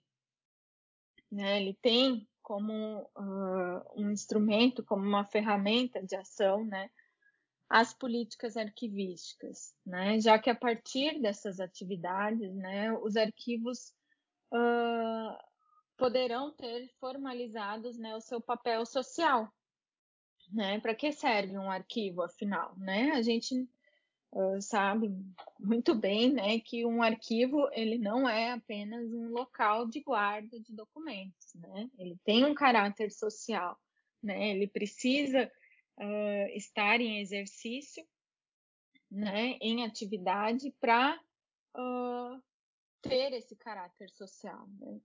né, 1.31 1.59
ele 1.59 1.73
tem 1.81 2.27
como 2.43 3.01
uh, 3.15 4.01
um 4.01 4.11
instrumento, 4.11 4.83
como 4.83 5.03
uma 5.03 5.25
ferramenta 5.25 6.01
de 6.01 6.15
ação, 6.15 6.63
né, 6.65 6.89
as 7.69 7.93
políticas 7.93 8.57
arquivísticas, 8.57 9.75
né? 9.85 10.19
já 10.19 10.39
que 10.39 10.49
a 10.49 10.55
partir 10.55 11.21
dessas 11.21 11.59
atividades, 11.59 12.53
né, 12.55 12.91
os 12.93 13.15
arquivos 13.15 13.93
uh, 14.51 15.37
poderão 15.95 16.51
ter 16.51 16.89
formalizados 16.99 17.99
né, 17.99 18.15
o 18.15 18.21
seu 18.21 18.41
papel 18.41 18.85
social. 18.87 19.47
Né? 20.51 20.79
Para 20.79 20.95
que 20.95 21.11
serve 21.11 21.55
um 21.59 21.69
arquivo, 21.69 22.23
afinal? 22.23 22.75
Né? 22.75 23.11
A 23.11 23.21
gente 23.21 23.69
uh, 24.31 24.59
sabe 24.59 25.15
muito 25.59 25.93
bem, 25.93 26.33
né, 26.33 26.59
que 26.59 26.83
um 26.87 27.03
arquivo 27.03 27.69
ele 27.71 27.99
não 27.99 28.27
é 28.27 28.53
apenas 28.53 29.13
um 29.13 29.29
local 29.29 29.87
de 29.87 29.99
guarda 29.99 30.59
de 30.59 30.73
documentos, 30.73 31.53
né? 31.53 31.87
Ele 31.99 32.17
tem 32.23 32.45
um 32.45 32.55
caráter 32.55 33.11
social, 33.11 33.77
né? 34.23 34.49
Ele 34.49 34.67
precisa 34.67 35.51
uh, 35.99 36.47
estar 36.55 36.99
em 37.01 37.19
exercício, 37.19 38.05
né, 39.09 39.57
em 39.61 39.85
atividade 39.85 40.71
para 40.79 41.19
uh, 41.75 42.41
ter 43.01 43.33
esse 43.33 43.55
caráter 43.55 44.09
social. 44.11 44.67
Né? 44.79 45.01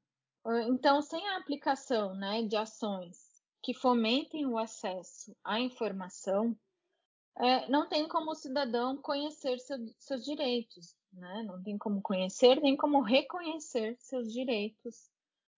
Então, 0.68 1.00
sem 1.00 1.26
a 1.28 1.38
aplicação 1.38 2.14
né, 2.14 2.42
de 2.42 2.56
ações 2.56 3.34
que 3.62 3.72
fomentem 3.72 4.46
o 4.46 4.58
acesso 4.58 5.34
à 5.42 5.58
informação, 5.58 6.56
é, 7.36 7.68
não 7.68 7.88
tem 7.88 8.06
como 8.06 8.30
o 8.30 8.34
cidadão 8.34 8.96
conhecer 8.98 9.58
seu, 9.58 9.78
seus 9.98 10.24
direitos, 10.24 10.94
né? 11.12 11.42
não 11.44 11.62
tem 11.62 11.76
como 11.78 12.00
conhecer 12.00 12.60
nem 12.60 12.76
como 12.76 13.00
reconhecer 13.00 13.96
seus 13.98 14.32
direitos 14.32 15.10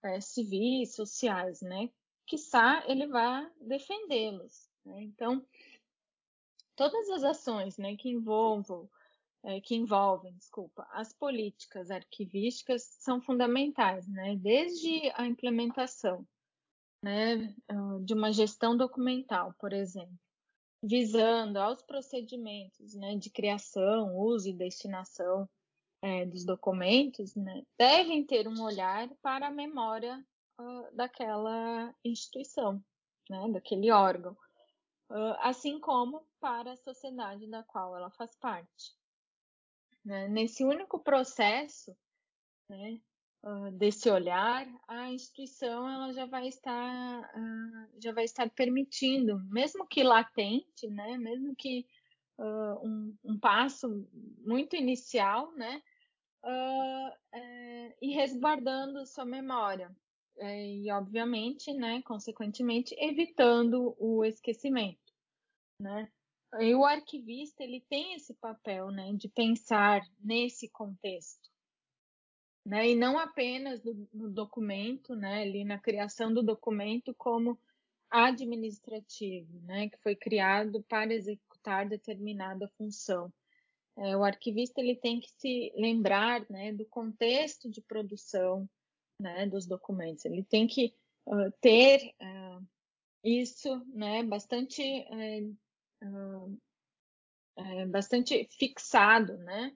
é, 0.03 0.21
civis, 0.21 0.95
sociais, 0.95 1.61
né? 1.61 1.91
Quiçá 2.27 2.85
ele 2.87 3.07
vá 3.07 3.49
defendê-los. 3.61 4.66
Né? 4.87 5.03
Então, 5.03 5.45
todas 6.75 7.11
as 7.11 7.25
ações 7.25 7.77
né, 7.77 7.97
que 7.97 8.09
envolvam 8.09 8.89
é, 9.47 9.61
que 9.61 9.77
envolvem, 9.77 10.35
desculpa, 10.35 10.85
as 10.91 11.13
políticas 11.13 11.89
arquivísticas 11.89 12.83
são 12.99 13.21
fundamentais, 13.21 14.09
né? 14.09 14.35
Desde 14.35 15.09
a 15.15 15.25
implementação, 15.25 16.27
né, 17.01 17.55
de 18.03 18.13
uma 18.13 18.33
gestão 18.33 18.77
documental, 18.77 19.55
por 19.61 19.73
exemplo, 19.73 20.19
visando 20.83 21.59
aos 21.59 21.81
procedimentos 21.83 22.95
né, 22.95 23.15
de 23.17 23.31
criação, 23.31 24.17
uso 24.17 24.49
e 24.49 24.53
destinação 24.53 25.49
é, 26.03 26.27
dos 26.27 26.45
documentos, 26.45 27.37
né, 27.37 27.63
devem 27.79 28.25
ter 28.25 28.49
um 28.49 28.61
olhar 28.63 29.09
para 29.23 29.47
a 29.47 29.53
memória 29.53 30.25
uh, 30.61 30.97
daquela 30.97 31.95
instituição, 32.05 32.83
né, 33.31 33.49
daquele 33.53 33.93
órgão, 33.93 34.37
assim 35.41 35.79
como 35.79 36.27
para 36.41 36.73
a 36.73 36.77
sociedade 36.77 37.47
da 37.47 37.63
qual 37.63 37.97
ela 37.97 38.11
faz 38.11 38.35
parte. 38.37 38.95
Né? 40.05 40.29
Nesse 40.29 40.65
único 40.65 40.99
processo, 40.99 41.97
né, 42.69 43.01
uh, 43.43 43.71
desse 43.73 44.11
olhar, 44.11 44.67
a 44.87 45.11
instituição 45.11 45.89
ela 45.89 46.13
já 46.13 46.27
vai 46.27 46.49
estar 46.49 47.21
uh, 47.21 48.01
já 48.01 48.13
vai 48.13 48.25
estar 48.25 48.49
permitindo, 48.51 49.39
mesmo 49.51 49.87
que 49.87 50.03
latente, 50.03 50.89
né, 50.89 51.17
mesmo 51.19 51.55
que 51.57 51.87
uh, 52.39 52.87
um, 52.87 53.17
um, 53.25 53.39
passo 53.39 54.09
muito 54.45 54.77
inicial, 54.77 55.53
né, 55.53 55.83
é, 57.33 57.97
e 58.01 58.13
resguardando 58.13 59.05
sua 59.05 59.25
memória 59.25 59.93
e 60.39 60.91
obviamente, 60.91 61.73
né, 61.73 62.03
consequentemente, 62.03 62.95
evitando 62.99 63.97
o 63.99 64.25
esquecimento, 64.25 65.13
né. 65.81 66.11
E 66.61 66.75
o 66.75 66.85
arquivista 66.85 67.63
ele 67.63 67.81
tem 67.89 68.15
esse 68.15 68.35
papel, 68.35 68.91
né, 68.91 69.13
de 69.15 69.29
pensar 69.29 70.01
nesse 70.21 70.69
contexto, 70.69 71.51
né? 72.65 72.91
E 72.91 72.95
não 72.95 73.19
apenas 73.19 73.83
no, 73.83 74.09
no 74.13 74.31
documento, 74.31 75.15
né, 75.15 75.43
ali 75.43 75.65
na 75.65 75.79
criação 75.79 76.33
do 76.33 76.43
documento 76.43 77.15
como 77.15 77.59
administrativo, 78.11 79.61
né, 79.63 79.89
que 79.89 79.99
foi 79.99 80.15
criado 80.15 80.83
para 80.85 81.13
executar 81.13 81.89
determinada 81.89 82.69
função. 82.79 83.33
É, 83.99 84.17
o 84.17 84.25
arquivista 84.25 84.81
ele 84.81 84.95
tem 84.95 85.21
que 85.21 85.31
se 85.31 85.73
lembrar, 85.75 86.45
né, 86.49 86.73
do 86.73 86.85
contexto 86.87 87.69
de 87.69 87.81
produção, 87.81 88.69
né, 89.21 89.47
dos 89.47 89.67
documentos. 89.67 90.25
Ele 90.25 90.43
tem 90.45 90.67
que 90.67 90.95
uh, 91.27 91.51
ter 91.61 92.15
uh, 92.21 92.67
isso, 93.25 93.85
né, 93.93 94.23
bastante 94.23 94.83
uh, 96.03 96.59
bastante 97.89 98.47
fixado, 98.59 99.39
né? 99.39 99.75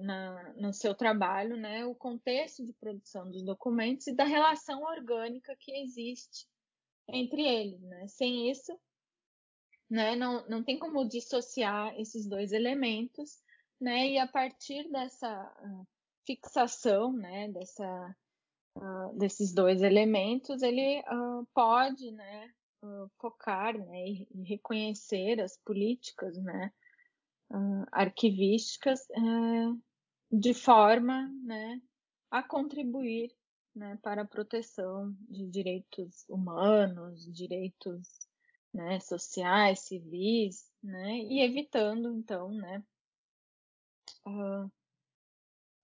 na, 0.00 0.54
no 0.54 0.72
seu 0.72 0.94
trabalho, 0.94 1.54
né, 1.54 1.84
o 1.84 1.94
contexto 1.94 2.64
de 2.64 2.72
produção 2.72 3.30
dos 3.30 3.42
documentos 3.42 4.06
e 4.06 4.14
da 4.14 4.24
relação 4.24 4.82
orgânica 4.82 5.54
que 5.60 5.70
existe 5.72 6.48
entre 7.06 7.42
eles. 7.42 7.82
Né? 7.82 8.08
Sem 8.08 8.50
isso, 8.50 8.74
né, 9.90 10.16
não, 10.16 10.46
não 10.48 10.64
tem 10.64 10.78
como 10.78 11.06
dissociar 11.06 11.94
esses 12.00 12.26
dois 12.26 12.52
elementos, 12.52 13.42
né, 13.80 14.08
e 14.08 14.18
a 14.18 14.26
partir 14.26 14.88
dessa 14.90 15.84
fixação, 16.24 17.12
né, 17.12 17.48
dessa, 17.48 18.16
uh, 18.76 19.18
desses 19.18 19.52
dois 19.52 19.82
elementos, 19.82 20.62
ele 20.62 21.02
pode, 21.54 22.10
né, 22.12 22.52
focar, 23.18 23.76
né, 23.76 24.08
e 24.08 24.42
reconhecer 24.44 25.40
as 25.40 25.56
políticas, 25.58 26.36
né, 26.38 26.72
uh, 27.50 27.86
arquivísticas 27.92 29.00
uh, 29.10 29.80
de 30.30 30.54
forma 30.54 31.28
né, 31.44 31.80
a 32.30 32.42
contribuir 32.42 33.34
né, 33.74 33.98
para 34.02 34.22
a 34.22 34.26
proteção 34.26 35.14
de 35.28 35.46
direitos 35.48 36.24
humanos, 36.28 37.30
direitos 37.32 38.08
né, 38.72 39.00
sociais, 39.00 39.80
civis, 39.80 40.70
né, 40.82 41.18
e 41.18 41.40
evitando, 41.40 42.12
então, 42.14 42.50
né, 42.52 42.82
uh, 44.26 44.70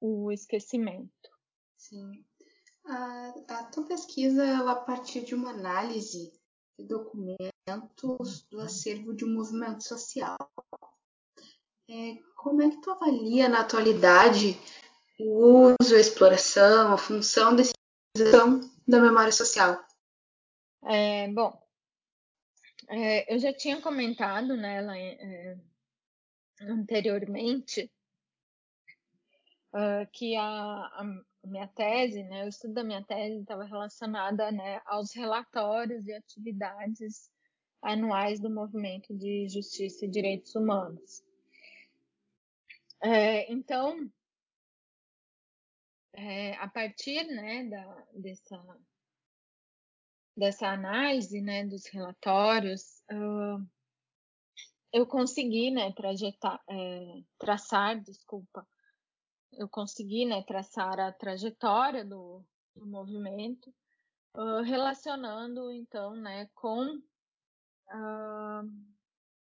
o 0.01 0.31
esquecimento. 0.31 1.31
Sim. 1.77 2.25
A, 2.88 3.35
a 3.49 3.64
tua 3.64 3.85
pesquisa, 3.87 4.44
ela 4.44 4.72
a 4.72 4.77
partir 4.77 5.25
de 5.25 5.35
uma 5.35 5.51
análise 5.51 6.33
de 6.79 6.87
documentos 6.87 8.46
do 8.51 8.61
acervo 8.61 9.14
de 9.14 9.25
um 9.25 9.35
movimento 9.35 9.83
social. 9.83 10.37
É, 11.88 12.16
como 12.37 12.62
é 12.62 12.70
que 12.70 12.81
tu 12.81 12.90
avalia 12.90 13.49
na 13.49 13.61
atualidade 13.61 14.59
o 15.18 15.75
uso, 15.81 15.94
a 15.94 16.01
exploração, 16.01 16.92
a 16.92 16.99
função 16.99 17.55
desse 17.55 17.72
da 18.87 19.01
memória 19.01 19.33
social? 19.33 19.85
É, 20.85 21.29
bom, 21.33 21.61
é, 22.88 23.35
eu 23.35 23.38
já 23.38 23.53
tinha 23.53 23.81
comentado 23.81 24.57
nela 24.57 24.96
é, 24.96 25.59
anteriormente 26.61 27.90
uh, 29.72 30.07
que 30.12 30.37
a, 30.37 30.44
a, 30.44 31.05
minha 31.47 31.69
tese, 31.69 32.23
né, 32.25 32.45
o 32.45 32.49
estudo 32.49 32.75
da 32.75 32.85
minha 32.85 33.03
tese 33.05 33.41
estava 33.41 33.65
relacionada 33.65 34.51
né, 34.51 34.81
aos 34.87 35.15
relatórios 35.15 36.07
e 36.07 36.13
atividades 36.13 37.31
anuais 37.83 38.41
do 38.41 38.51
movimento 38.51 39.15
de 39.15 39.49
justiça 39.49 40.05
e 40.05 40.09
direitos 40.09 40.55
humanos. 40.55 41.23
É, 43.01 43.53
então, 43.53 44.11
é, 46.13 46.55
a 46.55 46.69
partir 46.69 47.25
né, 47.25 47.65
da, 47.65 48.07
dessa, 48.15 48.79
dessa 50.37 50.69
análise 50.69 51.41
né, 51.41 51.65
dos 51.65 51.87
relatórios, 51.87 53.03
uh, 53.13 53.65
eu 54.93 55.07
consegui 55.07 55.71
né, 55.71 55.93
trajetar, 55.93 56.61
é, 56.69 57.23
traçar, 57.39 58.01
desculpa, 58.01 58.67
eu 59.57 59.69
consegui 59.69 60.27
né, 60.27 60.42
traçar 60.42 61.01
a 61.01 61.12
trajetória 61.12 62.05
do, 62.05 62.45
do 62.75 62.87
movimento, 62.87 63.75
uh, 64.35 64.62
relacionando 64.62 65.73
então 65.73 66.14
né, 66.14 66.49
com, 66.55 66.97
uh, 67.88 68.71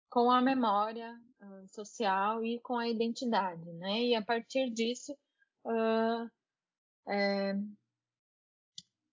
com 0.09 0.29
a 0.29 0.41
memória 0.41 1.19
uh, 1.41 1.67
social 1.69 2.43
e 2.43 2.59
com 2.59 2.77
a 2.77 2.87
identidade, 2.87 3.71
né? 3.73 4.03
E 4.03 4.15
a 4.15 4.21
partir 4.21 4.69
disso, 4.69 5.17
é, 7.07 7.55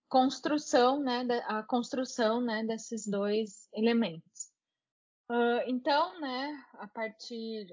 construção, 0.09 1.01
né? 1.01 1.25
A 1.45 1.63
construção, 1.63 2.41
né? 2.41 2.63
Desses 2.65 3.07
dois 3.07 3.69
elementos. 3.73 4.51
Então, 5.65 6.19
né? 6.19 6.65
A 6.73 6.87
partir 6.89 7.65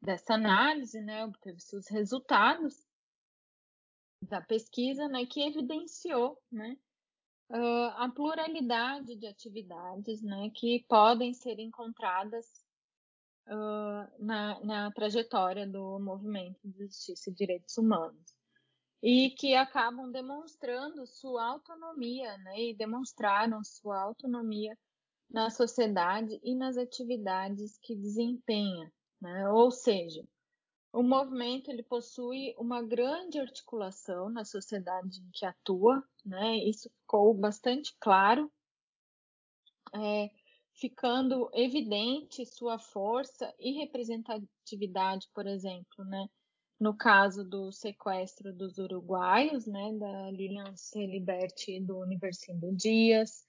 dessa 0.00 0.34
análise, 0.34 1.00
né? 1.00 1.24
Obteve-se 1.24 1.76
os 1.76 1.88
resultados 1.88 2.86
da 4.28 4.40
pesquisa, 4.40 5.08
né? 5.08 5.26
Que 5.26 5.42
evidenciou, 5.42 6.40
né? 6.50 6.76
Uh, 7.50 7.90
a 7.96 8.08
pluralidade 8.08 9.16
de 9.16 9.26
atividades 9.26 10.22
né, 10.22 10.52
que 10.54 10.84
podem 10.88 11.34
ser 11.34 11.58
encontradas 11.58 12.46
uh, 13.48 14.24
na, 14.24 14.60
na, 14.60 14.92
trajetória 14.92 15.66
do 15.66 15.98
movimento 15.98 16.60
de 16.62 16.84
justiça 16.84 17.28
e 17.28 17.34
direitos 17.34 17.76
humanos 17.76 18.36
e 19.02 19.30
que 19.30 19.56
acabam 19.56 20.12
demonstrando 20.12 21.04
sua 21.08 21.44
autonomia, 21.44 22.38
né, 22.38 22.60
e 22.60 22.74
demonstraram 22.76 23.64
sua 23.64 24.00
autonomia 24.00 24.78
na 25.28 25.50
sociedade 25.50 26.38
e 26.44 26.54
nas 26.54 26.76
atividades 26.76 27.78
que 27.78 27.96
desempenha, 27.96 28.92
né? 29.20 29.48
Ou 29.50 29.70
seja, 29.70 30.26
o 30.92 31.02
movimento 31.02 31.70
ele 31.70 31.82
possui 31.82 32.54
uma 32.58 32.82
grande 32.82 33.38
articulação 33.38 34.28
na 34.28 34.44
sociedade 34.44 35.20
em 35.20 35.30
que 35.32 35.46
atua, 35.46 36.02
né? 36.24 36.56
Isso 36.58 36.90
ficou 36.90 37.32
bastante 37.32 37.94
claro, 38.00 38.50
é, 39.94 40.30
ficando 40.74 41.48
evidente 41.52 42.44
sua 42.46 42.78
força 42.78 43.54
e 43.58 43.72
representatividade, 43.72 45.28
por 45.34 45.46
exemplo, 45.46 46.04
né? 46.04 46.28
No 46.78 46.96
caso 46.96 47.44
do 47.44 47.70
sequestro 47.70 48.52
dos 48.52 48.78
uruguaios, 48.78 49.66
né? 49.66 49.92
Da 49.98 50.30
Lilian 50.30 50.74
Celiberti 50.74 51.76
e 51.76 51.80
do 51.80 51.98
Universindo 51.98 52.74
Dias, 52.74 53.46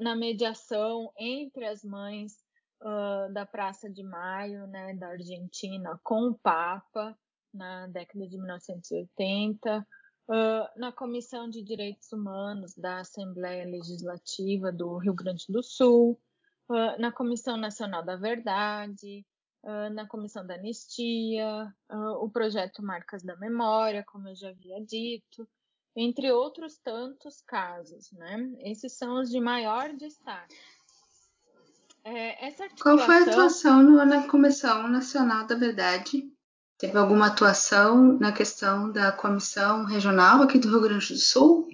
na 0.00 0.14
mediação 0.14 1.12
entre 1.18 1.66
as 1.66 1.82
mães 1.84 2.43
uh, 2.84 3.32
da 3.32 3.46
Praça 3.46 3.90
de 3.90 4.02
Maio, 4.02 4.66
né, 4.66 4.94
da 4.94 5.08
Argentina, 5.08 5.98
com 6.02 6.28
o 6.28 6.38
Papa, 6.38 7.18
na 7.52 7.86
década 7.88 8.28
de 8.28 8.36
1980, 8.36 9.86
uh, 10.28 10.78
na 10.78 10.92
Comissão 10.92 11.48
de 11.48 11.62
Direitos 11.62 12.12
Humanos 12.12 12.74
da 12.74 13.00
Assembleia 13.00 13.64
Legislativa 13.64 14.70
do 14.70 14.98
Rio 14.98 15.14
Grande 15.14 15.46
do 15.48 15.62
Sul, 15.62 16.20
uh, 16.68 17.00
na 17.00 17.10
Comissão 17.10 17.56
Nacional 17.56 18.04
da 18.04 18.16
Verdade, 18.16 19.24
na 19.94 20.06
Comissão 20.06 20.46
da 20.46 20.56
Anistia, 20.56 21.74
o 22.20 22.28
projeto 22.28 22.82
Marcas 22.82 23.22
da 23.22 23.34
Memória, 23.38 24.04
como 24.06 24.28
eu 24.28 24.34
já 24.34 24.50
havia 24.50 24.78
dito, 24.84 25.48
entre 25.96 26.30
outros 26.30 26.76
tantos 26.76 27.40
casos, 27.40 28.12
né? 28.12 28.52
Esses 28.58 28.92
são 28.92 29.22
os 29.22 29.30
de 29.30 29.40
maior 29.40 29.94
destaque. 29.96 30.54
É, 32.04 32.46
articulação... 32.46 32.76
Qual 32.82 32.98
foi 32.98 33.16
a 33.16 33.22
atuação 33.22 33.82
no, 33.82 34.04
na 34.04 34.28
Comissão 34.28 34.86
Nacional 34.88 35.46
da 35.46 35.54
Verdade? 35.54 36.30
Teve 36.78 36.98
alguma 36.98 37.28
atuação 37.28 38.18
na 38.18 38.30
questão 38.30 38.92
da 38.92 39.10
comissão 39.10 39.84
regional 39.84 40.42
aqui 40.42 40.58
do 40.58 40.68
Rio 40.68 40.82
Grande 40.82 41.14
do 41.14 41.18
Sul? 41.18 41.68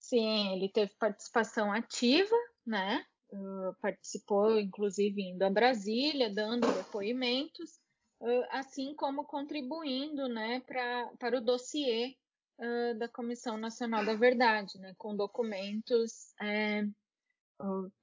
Sim, 0.00 0.54
ele 0.54 0.68
teve 0.68 0.92
participação 0.98 1.72
ativa, 1.72 2.34
né? 2.66 3.04
Uh, 3.30 3.74
participou, 3.80 4.58
inclusive, 4.58 5.22
indo 5.22 5.42
a 5.42 5.50
Brasília, 5.50 6.32
dando 6.32 6.66
depoimentos, 6.72 7.78
uh, 8.20 8.44
assim 8.50 8.94
como 8.94 9.24
contribuindo 9.24 10.28
né, 10.28 10.60
pra, 10.66 11.10
para 11.18 11.38
o 11.38 11.40
dossiê 11.40 12.16
uh, 12.58 12.98
da 12.98 13.08
Comissão 13.08 13.56
Nacional 13.56 14.04
da 14.04 14.14
Verdade, 14.14 14.78
né, 14.78 14.94
com 14.96 15.16
documentos 15.16 16.32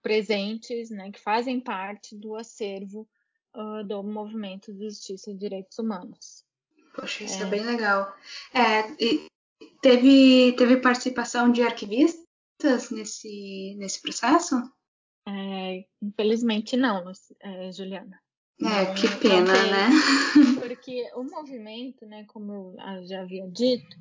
presentes, 0.02 0.90
né, 0.90 1.12
que 1.12 1.20
fazem 1.20 1.60
parte 1.60 2.16
do 2.16 2.36
acervo 2.36 3.08
uh, 3.56 3.84
do 3.86 4.04
movimento 4.04 4.74
de 4.74 4.86
justiça 4.86 5.32
e 5.32 5.36
direitos 5.36 5.78
humanos. 5.78 6.46
Poxa, 6.94 7.24
isso 7.24 7.44
é, 7.44 7.48
é 7.48 7.50
bem 7.50 7.64
legal. 7.64 8.14
É, 8.54 8.84
teve, 9.82 10.54
teve 10.54 10.78
participação 10.78 11.52
de 11.52 11.62
arquivistas 11.62 12.90
nesse, 12.92 13.76
nesse 13.78 14.02
processo? 14.02 14.56
É, 15.28 15.86
infelizmente 16.02 16.76
não, 16.76 17.12
é, 17.40 17.72
Juliana. 17.72 18.20
É, 18.60 18.64
não, 18.64 18.96
que 18.96 19.08
pena, 19.20 19.54
né? 19.54 19.90
Porque 20.60 21.10
o 21.16 21.24
movimento, 21.24 22.06
né, 22.06 22.26
como 22.26 22.76
eu 22.78 23.08
já 23.08 23.22
havia 23.22 23.48
dito, 23.48 23.98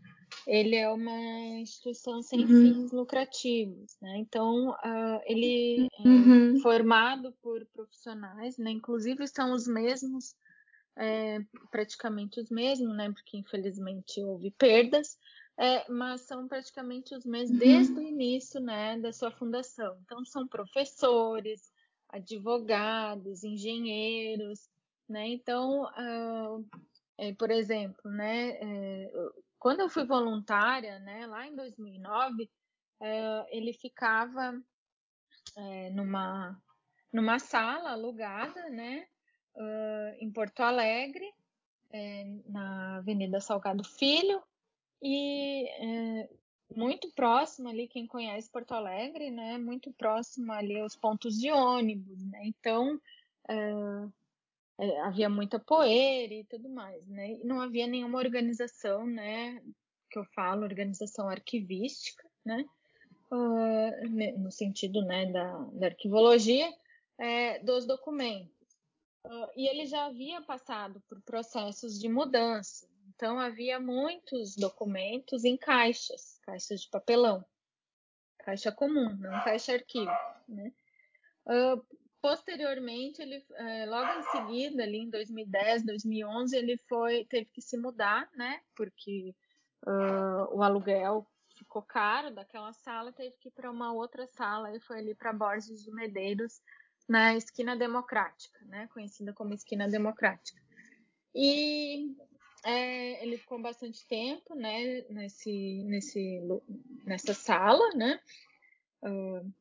ele 0.46 0.76
é 0.76 0.88
uma 0.88 1.58
instituição 1.60 2.22
sem 2.22 2.40
uhum. 2.40 2.46
fins 2.46 2.92
lucrativos, 2.92 3.96
né? 4.00 4.18
Então, 4.18 4.70
uh, 4.70 5.20
ele 5.24 5.88
é 5.98 6.08
uhum. 6.08 6.60
formado 6.60 7.32
por 7.42 7.64
profissionais, 7.66 8.56
né? 8.58 8.70
Inclusive 8.70 9.26
são 9.28 9.52
os 9.52 9.66
mesmos, 9.66 10.34
é, 10.96 11.40
praticamente 11.70 12.40
os 12.40 12.50
mesmos, 12.50 12.96
né? 12.96 13.10
Porque 13.12 13.36
infelizmente 13.36 14.22
houve 14.22 14.50
perdas, 14.52 15.18
é, 15.58 15.90
mas 15.90 16.22
são 16.22 16.48
praticamente 16.48 17.14
os 17.14 17.24
mesmos 17.24 17.60
uhum. 17.60 17.66
desde 17.66 17.92
o 17.92 18.02
início, 18.02 18.60
né? 18.60 18.98
Da 18.98 19.12
sua 19.12 19.30
fundação. 19.30 19.98
Então, 20.04 20.24
são 20.24 20.46
professores, 20.46 21.70
advogados, 22.08 23.44
engenheiros, 23.44 24.68
né? 25.08 25.28
Então, 25.28 25.84
uh, 25.84 26.66
é, 27.18 27.32
por 27.34 27.50
exemplo, 27.50 28.10
né? 28.10 28.58
Quando 29.60 29.80
eu 29.80 29.90
fui 29.90 30.04
voluntária, 30.06 30.98
né, 31.00 31.26
lá 31.26 31.46
em 31.46 31.54
2009, 31.54 32.50
é, 32.98 33.56
ele 33.56 33.74
ficava 33.74 34.58
é, 35.54 35.90
numa, 35.90 36.58
numa 37.12 37.38
sala 37.38 37.90
alugada, 37.90 38.70
né, 38.70 39.06
uh, 39.54 40.16
em 40.18 40.32
Porto 40.32 40.60
Alegre, 40.60 41.30
é, 41.92 42.24
na 42.46 42.96
Avenida 42.96 43.38
Salgado 43.38 43.84
Filho, 43.84 44.42
e 45.02 45.66
muito 46.74 47.10
próximo 47.12 47.68
ali, 47.68 47.86
quem 47.86 48.06
conhece 48.06 48.50
Porto 48.50 48.72
Alegre, 48.72 49.30
né, 49.30 49.58
muito 49.58 49.92
próximo 49.92 50.52
ali 50.52 50.80
aos 50.80 50.96
pontos 50.96 51.38
de 51.38 51.50
ônibus, 51.50 52.24
né, 52.30 52.40
então 52.44 52.98
é, 53.46 54.08
é, 54.80 55.00
havia 55.00 55.28
muita 55.28 55.58
poeira 55.58 56.32
e 56.32 56.44
tudo 56.44 56.70
mais, 56.70 57.06
né? 57.06 57.32
E 57.32 57.44
não 57.44 57.60
havia 57.60 57.86
nenhuma 57.86 58.18
organização, 58.18 59.06
né? 59.06 59.62
Que 60.10 60.18
eu 60.18 60.24
falo, 60.34 60.64
organização 60.64 61.28
arquivística, 61.28 62.26
né? 62.42 62.64
Uh, 63.30 64.38
no 64.38 64.50
sentido, 64.50 65.02
né, 65.02 65.26
da, 65.26 65.58
da 65.74 65.86
arquivologia 65.86 66.68
é, 67.18 67.60
dos 67.60 67.86
documentos. 67.86 68.50
Uh, 69.24 69.46
e 69.54 69.68
ele 69.68 69.86
já 69.86 70.06
havia 70.06 70.40
passado 70.40 71.00
por 71.08 71.20
processos 71.22 72.00
de 72.00 72.08
mudança. 72.08 72.88
Então, 73.14 73.38
havia 73.38 73.78
muitos 73.78 74.56
documentos 74.56 75.44
em 75.44 75.56
caixas, 75.56 76.40
caixas 76.42 76.80
de 76.80 76.88
papelão, 76.88 77.44
caixa 78.38 78.72
comum, 78.72 79.14
não 79.16 79.44
caixa 79.44 79.74
arquivo, 79.74 80.10
né? 80.48 80.72
Uh, 81.46 81.99
Posteriormente, 82.20 83.22
ele, 83.22 83.42
é, 83.54 83.86
logo 83.86 84.20
em 84.20 84.22
seguida, 84.24 84.82
ali 84.82 84.98
em 84.98 85.10
2010, 85.10 85.86
2011, 85.86 86.56
ele 86.56 86.76
foi, 86.88 87.24
teve 87.24 87.46
que 87.46 87.62
se 87.62 87.78
mudar, 87.78 88.28
né? 88.34 88.60
Porque 88.76 89.34
uh, 89.86 90.54
o 90.54 90.62
aluguel 90.62 91.26
ficou 91.56 91.82
caro 91.82 92.30
daquela 92.30 92.72
sala, 92.74 93.12
teve 93.12 93.34
que 93.40 93.48
ir 93.48 93.52
para 93.52 93.70
uma 93.70 93.92
outra 93.92 94.26
sala 94.26 94.74
e 94.74 94.80
foi 94.80 94.98
ali 94.98 95.14
para 95.14 95.32
Borges 95.32 95.82
de 95.82 95.90
Medeiros, 95.90 96.60
na 97.08 97.34
esquina 97.34 97.74
democrática, 97.74 98.60
né? 98.66 98.88
Conhecida 98.92 99.32
como 99.32 99.54
esquina 99.54 99.88
democrática. 99.88 100.60
E 101.34 102.14
é, 102.64 103.22
ele 103.24 103.38
ficou 103.38 103.60
bastante 103.60 104.06
tempo, 104.06 104.54
né? 104.54 105.04
Nesse, 105.08 105.82
nesse, 105.84 106.40
nessa 107.04 107.34
sala, 107.34 107.88
né? 107.94 108.20
Uh, 109.02 109.52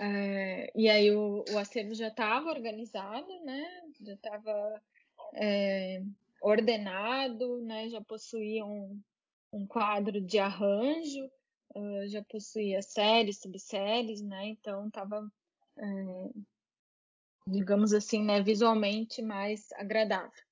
é, 0.00 0.72
e 0.74 0.88
aí 0.88 1.10
o, 1.10 1.44
o 1.50 1.58
acervo 1.58 1.94
já 1.94 2.08
estava 2.08 2.50
organizado, 2.50 3.28
né? 3.44 3.64
Já 4.00 4.14
estava 4.14 4.82
é, 5.34 6.02
ordenado, 6.40 7.60
né? 7.62 7.88
Já 7.88 8.00
possuía 8.00 8.64
um, 8.64 9.00
um 9.52 9.66
quadro 9.66 10.20
de 10.20 10.38
arranjo, 10.38 11.30
uh, 11.74 12.08
já 12.08 12.22
possuía 12.24 12.82
séries, 12.82 13.40
subséries, 13.40 14.20
né? 14.20 14.48
Então 14.48 14.88
estava, 14.88 15.30
é, 15.78 15.84
digamos 17.46 17.92
assim, 17.92 18.22
né? 18.24 18.42
Visualmente 18.42 19.22
mais 19.22 19.70
agradável. 19.72 20.44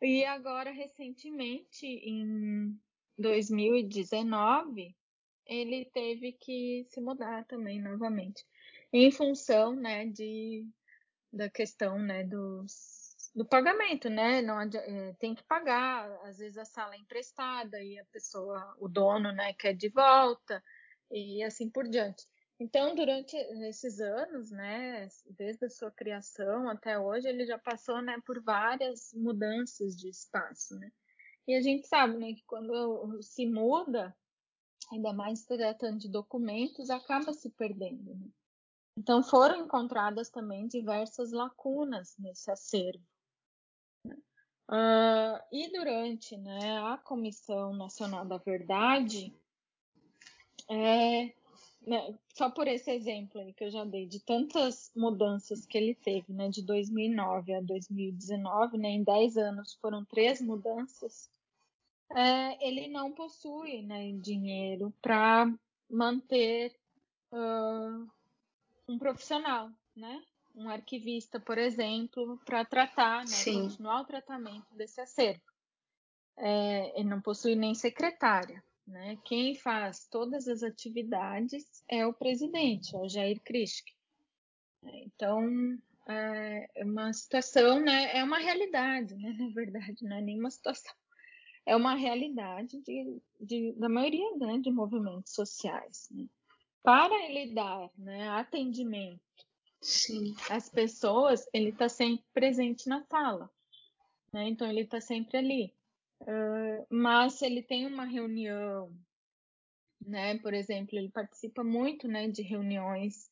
E 0.00 0.24
agora, 0.24 0.70
recentemente, 0.70 1.84
em 1.84 2.78
2019, 3.18 4.96
ele 5.48 5.86
teve 5.86 6.32
que 6.32 6.86
se 6.90 7.00
mudar 7.00 7.44
também 7.46 7.80
novamente, 7.80 8.44
em 8.92 9.10
função, 9.10 9.74
né, 9.74 10.06
de, 10.06 10.66
da 11.32 11.48
questão, 11.48 11.98
né, 11.98 12.22
dos, 12.24 13.32
do 13.34 13.44
pagamento, 13.44 14.10
né, 14.10 14.42
não 14.42 14.60
é, 14.60 15.14
tem 15.18 15.34
que 15.34 15.42
pagar, 15.44 16.10
às 16.24 16.38
vezes 16.38 16.58
a 16.58 16.64
sala 16.64 16.94
é 16.94 16.98
emprestada 16.98 17.82
e 17.82 17.98
a 17.98 18.04
pessoa, 18.06 18.76
o 18.78 18.88
dono, 18.88 19.32
né, 19.32 19.54
quer 19.54 19.74
de 19.74 19.88
volta 19.88 20.62
e 21.10 21.42
assim 21.42 21.70
por 21.70 21.88
diante. 21.88 22.26
Então, 22.60 22.94
durante 22.94 23.36
esses 23.68 24.00
anos, 24.00 24.50
né, 24.50 25.06
desde 25.26 25.66
a 25.66 25.70
sua 25.70 25.92
criação 25.92 26.68
até 26.68 26.98
hoje, 26.98 27.28
ele 27.28 27.46
já 27.46 27.56
passou, 27.56 28.02
né, 28.02 28.20
por 28.26 28.42
várias 28.42 29.12
mudanças 29.14 29.96
de 29.96 30.08
espaço, 30.08 30.76
né? 30.76 30.90
E 31.46 31.54
a 31.54 31.60
gente 31.62 31.86
sabe, 31.86 32.18
né, 32.18 32.34
que 32.34 32.42
quando 32.44 33.22
se 33.22 33.46
muda, 33.46 34.14
ainda 34.90 35.12
mais 35.12 35.44
tratando 35.44 35.98
de 35.98 36.08
documentos, 36.08 36.90
acaba 36.90 37.32
se 37.32 37.50
perdendo. 37.50 38.14
Né? 38.14 38.28
Então, 38.96 39.22
foram 39.22 39.64
encontradas 39.64 40.28
também 40.28 40.66
diversas 40.66 41.32
lacunas 41.32 42.16
nesse 42.18 42.50
acervo. 42.50 43.04
Uh, 44.70 45.40
e 45.50 45.72
durante 45.72 46.36
né, 46.36 46.78
a 46.80 46.98
Comissão 46.98 47.72
Nacional 47.72 48.26
da 48.26 48.36
Verdade, 48.36 49.32
é, 50.68 51.32
né, 51.86 52.18
só 52.34 52.50
por 52.50 52.68
esse 52.68 52.90
exemplo 52.90 53.40
que 53.54 53.64
eu 53.64 53.70
já 53.70 53.84
dei, 53.84 54.06
de 54.06 54.20
tantas 54.20 54.92
mudanças 54.94 55.64
que 55.64 55.78
ele 55.78 55.94
teve, 55.94 56.34
né, 56.34 56.50
de 56.50 56.62
2009 56.62 57.54
a 57.54 57.60
2019, 57.62 58.76
né, 58.76 58.90
em 58.90 59.02
10 59.02 59.38
anos 59.38 59.78
foram 59.80 60.04
três 60.04 60.40
mudanças, 60.42 61.30
é, 62.14 62.66
ele 62.66 62.88
não 62.88 63.12
possui 63.12 63.82
né, 63.82 64.12
dinheiro 64.12 64.92
para 65.02 65.52
manter 65.90 66.74
uh, 67.32 68.08
um 68.88 68.98
profissional, 68.98 69.70
né? 69.94 70.22
Um 70.54 70.68
arquivista, 70.68 71.38
por 71.38 71.56
exemplo, 71.56 72.40
para 72.44 72.64
tratar, 72.64 73.24
né, 73.24 73.44
continuar 73.44 74.00
o 74.00 74.06
tratamento 74.06 74.66
desse 74.74 75.00
acervo. 75.00 75.40
É, 76.36 76.98
ele 76.98 77.08
não 77.08 77.20
possui 77.20 77.54
nem 77.54 77.74
secretária. 77.74 78.62
Né? 78.88 79.18
Quem 79.22 79.54
faz 79.54 80.06
todas 80.08 80.48
as 80.48 80.62
atividades 80.62 81.84
é 81.86 82.06
o 82.06 82.12
presidente, 82.12 82.96
é 82.96 82.98
o 82.98 83.08
Jair 83.08 83.38
Krischke. 83.42 83.92
Então, 84.82 85.78
é 86.08 86.84
uma 86.84 87.12
situação, 87.12 87.80
né? 87.80 88.16
é 88.16 88.24
uma 88.24 88.38
realidade, 88.38 89.14
né? 89.14 89.36
na 89.38 89.50
verdade, 89.50 90.04
não 90.04 90.16
é 90.16 90.22
nenhuma 90.22 90.50
situação. 90.50 90.94
É 91.68 91.76
uma 91.76 91.94
realidade 91.94 92.80
de, 92.80 93.20
de 93.38 93.72
da 93.72 93.90
maioria 93.90 94.34
né, 94.38 94.58
de 94.58 94.70
movimentos 94.70 95.34
sociais. 95.34 96.08
Né? 96.10 96.24
Para 96.82 97.14
ele 97.26 97.52
dar 97.52 97.90
né, 97.98 98.26
atendimento 98.30 99.20
Sim. 99.78 100.34
às 100.48 100.70
pessoas, 100.70 101.46
ele 101.52 101.68
está 101.68 101.86
sempre 101.86 102.24
presente 102.32 102.88
na 102.88 103.02
sala. 103.02 103.50
Né? 104.32 104.48
Então, 104.48 104.66
ele 104.66 104.80
está 104.80 104.98
sempre 104.98 105.36
ali. 105.36 105.74
Uh, 106.22 106.86
mas 106.88 107.42
ele 107.42 107.62
tem 107.62 107.86
uma 107.86 108.04
reunião, 108.04 108.90
né? 110.00 110.38
Por 110.38 110.54
exemplo, 110.54 110.98
ele 110.98 111.10
participa 111.10 111.62
muito, 111.62 112.08
né, 112.08 112.28
de 112.28 112.42
reuniões 112.42 113.30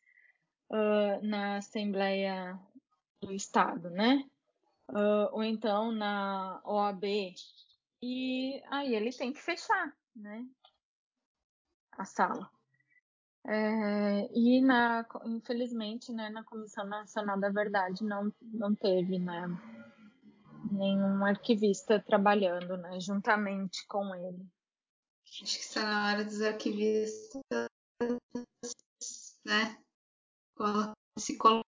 uh, 0.71 1.25
na 1.27 1.57
Assembleia 1.57 2.57
do 3.21 3.33
Estado, 3.33 3.89
né? 3.91 4.29
Uh, 4.91 5.29
ou 5.33 5.43
então 5.43 5.91
na 5.91 6.61
OAB 6.65 7.03
e 8.03 8.63
aí 8.69 8.95
ele 8.95 9.11
tem 9.11 9.33
que 9.33 9.43
fechar, 9.43 9.97
né? 10.15 10.47
A 11.93 12.05
sala. 12.05 12.51
É, 13.47 14.29
e 14.35 14.61
na, 14.61 15.07
infelizmente, 15.25 16.13
né, 16.13 16.29
na 16.31 16.43
Comissão 16.45 16.85
Nacional 16.85 17.39
da 17.39 17.49
Verdade 17.49 18.05
não, 18.05 18.33
não 18.43 18.75
teve, 18.75 19.19
né? 19.19 19.47
nenhum 20.73 21.25
arquivista 21.25 22.01
trabalhando, 22.01 22.77
né, 22.77 22.99
juntamente 23.01 23.87
com 23.87 24.15
ele. 24.15 24.47
Acho 25.25 25.45
que 25.45 25.65
está 25.65 25.83
na 25.83 26.13
hora 26.13 26.25
dos 26.25 26.41
arquivistas, 26.41 27.43
né, 29.45 29.79
se 31.19 31.37
colocar 31.37 31.63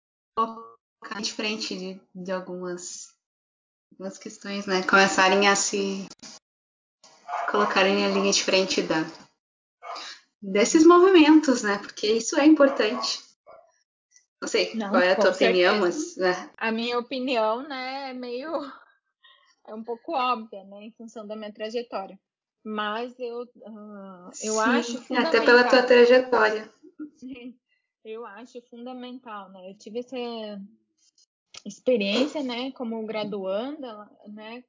de 1.21 1.33
frente 1.33 1.77
de, 1.77 2.01
de 2.13 2.31
algumas, 2.31 3.14
algumas 3.95 4.17
questões, 4.17 4.65
né, 4.65 4.83
começarem 4.83 5.47
a 5.47 5.55
se 5.55 6.05
colocarem 7.49 8.01
na 8.01 8.09
linha 8.09 8.31
de 8.31 8.43
frente 8.43 8.81
da 8.81 9.05
desses 10.41 10.85
movimentos, 10.85 11.63
né, 11.63 11.77
porque 11.79 12.07
isso 12.07 12.37
é 12.37 12.45
importante. 12.45 13.23
Não 14.41 14.49
sei 14.49 14.75
Não, 14.75 14.89
qual 14.89 15.01
é 15.01 15.13
a 15.13 15.15
tua 15.15 15.33
certeza. 15.33 15.49
opinião, 15.49 15.79
mas. 15.79 16.17
Né? 16.17 16.51
A 16.57 16.71
minha 16.71 16.99
opinião, 16.99 17.67
né, 17.67 18.11
é 18.11 18.13
meio 18.13 18.51
é 19.67 19.73
um 19.73 19.83
pouco 19.83 20.11
óbvia, 20.11 20.63
né, 20.65 20.83
em 20.83 20.91
função 20.91 21.25
da 21.25 21.35
minha 21.35 21.53
trajetória. 21.53 22.19
Mas 22.63 23.17
eu, 23.17 23.43
uh, 23.43 24.29
eu 24.41 24.53
Sim, 24.53 24.59
acho 24.59 25.01
fundamental. 25.03 25.27
Até 25.27 25.45
pela 25.45 25.63
tua 25.63 25.83
trajetória. 25.83 26.73
Eu 28.03 28.25
acho 28.25 28.61
fundamental, 28.69 29.49
né? 29.49 29.69
Eu 29.69 29.77
tive 29.77 29.99
essa 29.99 30.15
experiência, 31.65 32.43
né, 32.43 32.71
como 32.71 33.05
graduanda, 33.05 34.09
né, 34.27 34.63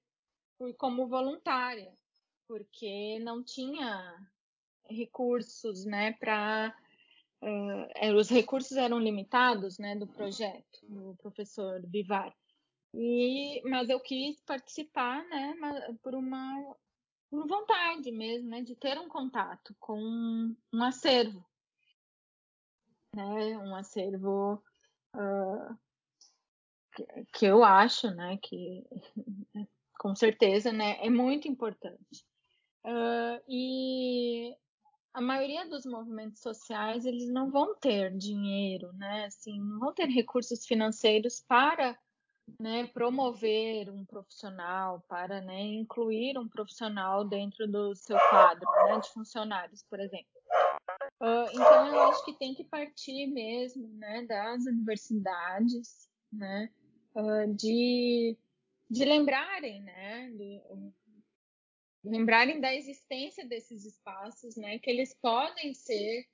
fui 0.57 0.73
como 0.73 1.07
voluntária, 1.07 1.93
porque 2.49 3.19
não 3.21 3.45
tinha 3.45 4.17
recursos, 4.89 5.85
né, 5.85 6.13
para 6.13 6.75
uh, 7.43 8.15
os 8.15 8.31
recursos 8.31 8.77
eram 8.77 8.99
limitados, 8.99 9.79
né, 9.79 9.95
do 9.95 10.07
projeto 10.07 10.81
do 10.89 11.15
professor 11.17 11.83
Vivar. 11.87 12.35
E, 12.95 13.61
mas 13.69 13.91
eu 13.91 14.01
quis 14.01 14.41
participar, 14.41 15.23
né, 15.29 15.55
por 16.03 16.15
uma 16.15 16.77
por 17.29 17.47
vontade 17.47 18.11
mesmo, 18.13 18.49
né, 18.49 18.63
de 18.63 18.75
ter 18.77 18.99
um 18.99 19.09
contato 19.09 19.75
com 19.81 19.99
um 20.73 20.83
acervo, 20.83 21.45
né, 23.15 23.59
um 23.59 23.75
acervo 23.75 24.63
uh, 25.15 25.77
que, 27.33 27.47
eu 27.47 27.65
acho, 27.65 28.11
né, 28.11 28.39
que 28.43 28.85
com 29.99 30.15
certeza, 30.15 30.73
né, 30.73 30.99
é 31.01 31.11
muito 31.11 31.49
importante. 31.49 32.25
Uh, 32.85 33.43
e 33.49 34.55
a 35.13 35.21
maioria 35.21 35.69
dos 35.69 35.85
movimentos 35.87 36.41
sociais 36.41 37.05
eles 37.05 37.29
não 37.29 37.51
vão 37.51 37.75
ter 37.75 38.17
dinheiro, 38.17 38.93
né, 38.93 39.25
assim, 39.25 39.59
não 39.59 39.81
vão 39.81 39.93
ter 39.93 40.09
recursos 40.09 40.67
financeiros 40.67 41.45
para 41.49 41.99
né, 42.61 42.87
promover 42.89 43.91
um 43.91 44.05
profissional, 44.05 45.03
para 45.09 45.41
né, 45.41 45.61
incluir 45.61 46.39
um 46.39 46.49
profissional 46.49 47.25
dentro 47.25 47.67
do 47.67 47.95
seu 47.95 48.17
quadro 48.31 48.69
né, 48.85 49.01
de 49.01 49.09
funcionários, 49.11 49.83
por 49.83 49.99
exemplo. 50.01 50.27
Uh, 51.21 51.49
então, 51.51 51.87
eu 51.89 52.01
acho 52.03 52.25
que 52.25 52.35
tem 52.35 52.55
que 52.55 52.65
partir 52.65 53.27
mesmo 53.27 53.89
né, 53.95 54.23
das 54.27 54.67
universidades, 54.67 56.09
né, 56.33 56.71
de, 57.55 58.37
de 58.91 59.05
lembrarem, 59.05 59.83
né, 59.83 60.31
de, 60.31 60.61
lembrarem 62.05 62.61
da 62.61 62.75
existência 62.75 63.47
desses 63.47 63.85
espaços, 63.85 64.57
né, 64.57 64.79
que 64.79 64.91
eles 64.91 65.15
podem 65.15 65.75
ser 65.75 66.27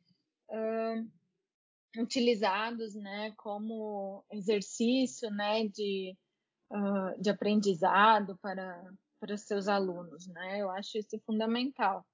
uh, 0.49 2.01
utilizados 2.01 2.95
né, 2.95 3.33
como 3.37 4.25
exercício 4.31 5.31
né, 5.31 5.67
de, 5.69 6.17
uh, 6.71 7.21
de 7.21 7.31
aprendizado 7.31 8.37
para, 8.39 8.83
para 9.19 9.37
seus 9.37 9.69
alunos. 9.69 10.27
Né? 10.27 10.61
Eu 10.61 10.71
acho 10.71 10.99
isso 10.99 11.19
fundamental. 11.21 12.05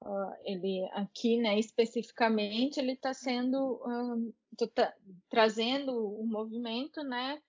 Uh, 0.00 0.32
ele 0.44 0.88
aqui, 0.92 1.36
né, 1.36 1.58
especificamente, 1.58 2.78
ele 2.78 2.92
está 2.92 3.14
sendo 3.14 3.80
tá, 4.74 4.92
trazendo 5.28 5.92
o 5.92 6.26
movimento, 6.26 7.04
né, 7.04 7.40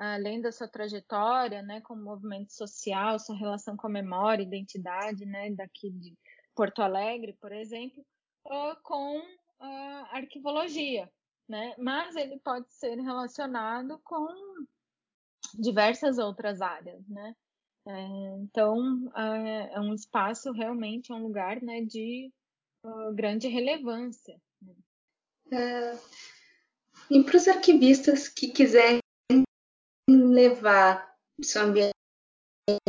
além 0.00 0.40
da 0.40 0.50
sua 0.50 0.66
trajetória, 0.66 1.62
né, 1.62 1.80
como 1.82 2.02
movimento 2.02 2.52
social, 2.52 3.18
sua 3.18 3.36
relação 3.36 3.76
com 3.76 3.86
a 3.86 3.90
memória, 3.90 4.42
identidade, 4.42 5.26
né, 5.26 5.50
daqui 5.50 5.90
de 5.90 6.16
Porto 6.54 6.80
Alegre, 6.80 7.36
por 7.40 7.52
exemplo, 7.52 8.04
com 8.82 9.22
a 9.60 10.16
arquivologia, 10.16 11.10
né? 11.48 11.74
Mas 11.78 12.16
ele 12.16 12.38
pode 12.38 12.72
ser 12.72 12.98
relacionado 12.98 14.00
com 14.02 14.26
diversas 15.54 16.18
outras 16.18 16.60
áreas, 16.62 17.06
né? 17.06 17.34
É, 17.86 18.36
então, 18.42 19.10
é, 19.16 19.74
é, 19.74 19.80
um 19.80 19.94
espaço 19.94 20.52
realmente, 20.52 21.12
é 21.12 21.14
um 21.14 21.22
lugar 21.22 21.60
né, 21.62 21.82
de 21.82 22.30
uh, 22.84 23.12
grande 23.14 23.48
relevância. 23.48 24.40
Né? 24.62 24.74
É, 25.52 25.98
e 27.10 27.24
para 27.24 27.36
os 27.36 27.48
arquivistas 27.48 28.28
que 28.28 28.48
quiserem 28.48 29.00
levar 30.16 31.14
seu 31.42 31.62
ambiente 31.62 31.94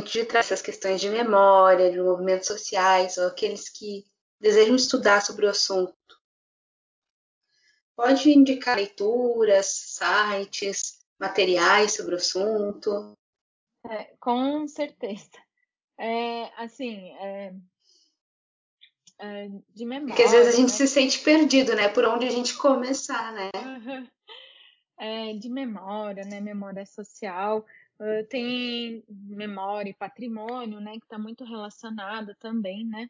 de 0.03 0.26
trás 0.26 0.47
essas 0.47 0.61
questões 0.61 1.01
de 1.01 1.09
memória, 1.09 1.91
de 1.91 2.01
movimentos 2.01 2.47
sociais, 2.47 3.17
ou 3.17 3.28
aqueles 3.28 3.69
que 3.69 4.05
desejam 4.39 4.76
estudar 4.76 5.22
sobre 5.22 5.45
o 5.45 5.49
assunto, 5.49 5.95
Pode 8.01 8.32
indicar 8.32 8.78
leituras, 8.78 9.67
sites, 9.67 10.99
materiais 11.19 11.93
sobre 11.93 12.15
o 12.15 12.17
assunto? 12.17 13.13
É, 13.88 14.05
com 14.19 14.67
certeza. 14.67 15.30
É, 15.99 16.45
assim, 16.63 17.11
é, 17.19 17.53
é, 19.19 19.49
de 19.69 19.86
memória. 19.86 20.07
Porque 20.07 20.24
às 20.24 20.32
vezes 20.32 20.55
a 20.55 20.57
gente 20.57 20.72
né? 20.72 20.78
se 20.78 20.88
sente 20.88 21.19
perdido, 21.19 21.76
né? 21.76 21.89
Por 21.89 22.03
onde 22.05 22.26
a 22.26 22.32
gente 22.32 22.57
começar, 22.57 23.32
né? 23.34 23.51
É, 25.04 25.34
de 25.34 25.49
memória, 25.49 26.24
né? 26.24 26.39
Memória 26.39 26.86
social. 26.86 27.66
Uh, 27.99 28.26
tem 28.30 29.04
memória 29.10 29.89
e 29.89 29.93
patrimônio, 29.95 30.80
né? 30.80 30.93
Que 30.93 31.06
está 31.06 31.18
muito 31.18 31.43
relacionado 31.43 32.36
também, 32.36 32.86
né? 32.86 33.10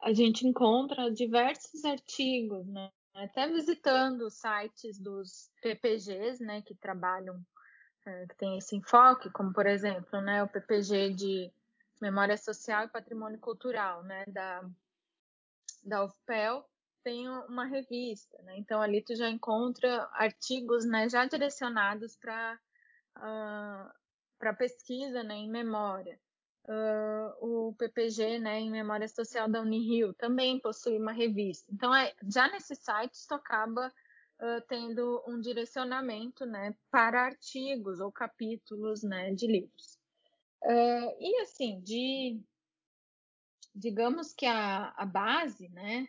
a 0.00 0.12
gente 0.12 0.46
encontra 0.46 1.10
diversos 1.10 1.84
artigos, 1.84 2.66
né? 2.66 2.90
até 3.14 3.46
visitando 3.46 4.22
os 4.22 4.34
sites 4.34 4.98
dos 4.98 5.50
PPGs, 5.62 6.42
né, 6.42 6.62
que 6.62 6.74
trabalham, 6.74 7.40
é, 8.04 8.26
que 8.26 8.36
tem 8.36 8.58
esse 8.58 8.74
enfoque, 8.76 9.30
como 9.30 9.52
por 9.52 9.66
exemplo, 9.66 10.20
né, 10.20 10.42
o 10.42 10.48
PPG 10.48 11.14
de 11.14 11.52
Memória 12.00 12.36
Social 12.36 12.84
e 12.84 12.88
Patrimônio 12.88 13.38
Cultural, 13.38 14.02
né, 14.02 14.24
da, 14.26 14.68
da 15.82 16.04
UFPEL, 16.04 16.68
tem 17.04 17.28
uma 17.28 17.66
revista, 17.66 18.40
né? 18.42 18.56
Então 18.58 18.80
ali 18.80 19.02
tu 19.02 19.14
já 19.14 19.28
encontra 19.28 20.08
artigos, 20.14 20.86
né, 20.86 21.08
já 21.08 21.26
direcionados 21.26 22.16
para 22.16 22.58
uh, 23.16 23.20
ah, 23.20 23.94
para 24.38 24.54
pesquisa, 24.54 25.22
né, 25.22 25.34
em 25.34 25.50
memória. 25.50 26.18
Uh, 26.66 27.68
o 27.68 27.74
PPG, 27.74 28.38
né, 28.38 28.58
em 28.58 28.70
memória 28.70 29.06
social 29.06 29.48
da 29.48 29.60
Unirio, 29.60 30.14
também 30.14 30.58
possui 30.58 30.98
uma 30.98 31.12
revista. 31.12 31.70
Então, 31.70 31.94
é, 31.94 32.14
já 32.26 32.48
nesse 32.48 32.74
site 32.74 33.26
tu 33.28 33.34
acaba 33.34 33.88
uh, 34.40 34.60
tendo 34.66 35.22
um 35.26 35.38
direcionamento, 35.40 36.46
né, 36.46 36.74
para 36.90 37.26
artigos 37.26 38.00
ou 38.00 38.10
capítulos, 38.10 39.02
né, 39.02 39.30
de 39.34 39.46
livros. 39.46 39.98
e 41.20 41.40
assim, 41.42 41.80
de 41.82 42.40
digamos 43.74 44.32
que 44.32 44.46
a, 44.46 44.94
a 44.96 45.04
base, 45.04 45.68
né, 45.68 46.08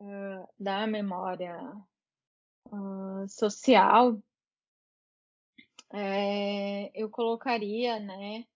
uh, 0.00 0.48
da 0.58 0.86
memória 0.86 1.56
uh, 2.66 3.28
social, 3.28 4.20
é, 5.92 6.90
eu 6.94 7.10
colocaria, 7.10 7.98
né, 7.98 8.46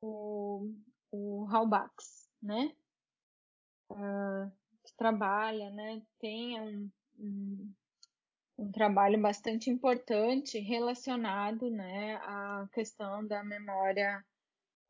o, 0.00 0.70
o 1.10 1.46
né, 2.42 2.74
uh, 3.90 4.52
que 4.84 4.94
trabalha, 4.96 5.70
né, 5.70 6.02
tem 6.18 6.60
um, 6.60 6.90
um, 7.18 7.74
um 8.58 8.72
trabalho 8.72 9.20
bastante 9.20 9.70
importante 9.70 10.58
relacionado, 10.58 11.70
né, 11.70 12.16
à 12.16 12.68
questão 12.72 13.26
da 13.26 13.42
memória 13.42 14.24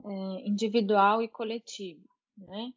é, 0.05 0.49
individual 0.49 1.23
e 1.23 1.29
coletiva, 1.29 2.03
né? 2.37 2.73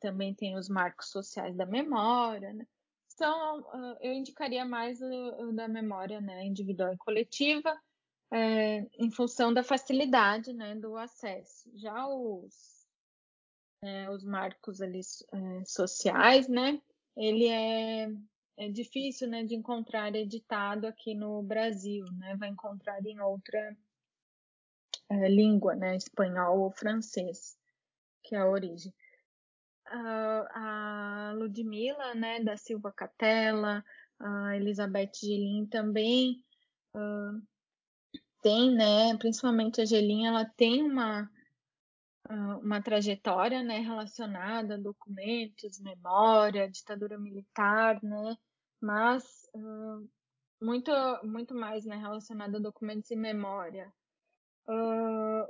Também 0.00 0.34
tem 0.34 0.56
os 0.56 0.68
marcos 0.68 1.08
sociais 1.08 1.56
da 1.56 1.66
memória, 1.66 2.52
né? 2.52 2.66
Então, 3.14 3.64
eu 4.00 4.12
indicaria 4.12 4.64
mais 4.64 5.00
o, 5.00 5.52
da 5.52 5.68
memória 5.68 6.20
né, 6.20 6.44
individual 6.44 6.92
e 6.92 6.98
coletiva, 6.98 7.78
é, 8.30 8.86
em 8.98 9.10
função 9.10 9.52
da 9.52 9.62
facilidade 9.62 10.52
né, 10.52 10.74
do 10.74 10.96
acesso. 10.96 11.70
Já 11.74 12.06
os, 12.08 12.86
é, 13.82 14.10
os 14.10 14.24
marcos 14.24 14.80
ali, 14.80 15.00
é, 15.00 15.64
sociais, 15.66 16.48
né, 16.48 16.80
ele 17.14 17.46
é, 17.48 18.10
é 18.56 18.68
difícil 18.70 19.28
né, 19.28 19.44
de 19.44 19.54
encontrar 19.54 20.14
editado 20.14 20.86
aqui 20.86 21.14
no 21.14 21.42
Brasil, 21.42 22.06
né, 22.12 22.34
vai 22.36 22.48
encontrar 22.48 23.04
em 23.04 23.20
outra 23.20 23.76
é, 25.10 25.28
língua, 25.28 25.76
né, 25.76 25.96
espanhol 25.96 26.60
ou 26.60 26.70
francês, 26.70 27.58
que 28.22 28.34
é 28.34 28.38
a 28.38 28.48
origem 28.48 28.92
a 29.94 31.32
Ludmila, 31.36 32.14
né, 32.14 32.42
da 32.42 32.56
Silva 32.56 32.92
Catella, 32.92 33.84
a 34.18 34.56
Elizabeth 34.56 35.12
Gelin 35.20 35.66
também 35.66 36.42
uh, 36.94 37.42
tem, 38.40 38.74
né, 38.74 39.16
principalmente 39.18 39.80
a 39.80 39.84
Gelin, 39.84 40.26
ela 40.26 40.44
tem 40.44 40.82
uma, 40.82 41.30
uh, 42.30 42.58
uma 42.58 42.82
trajetória, 42.82 43.62
né, 43.62 43.78
relacionada 43.78 44.74
a 44.74 44.78
documentos, 44.78 45.80
memória, 45.80 46.70
ditadura 46.70 47.18
militar, 47.18 48.02
né, 48.02 48.36
mas 48.80 49.24
uh, 49.54 50.08
muito, 50.60 50.90
muito 51.24 51.54
mais, 51.54 51.84
né, 51.84 51.96
relacionada 51.96 52.58
a 52.58 52.60
documentos 52.60 53.10
e 53.10 53.16
memória. 53.16 53.92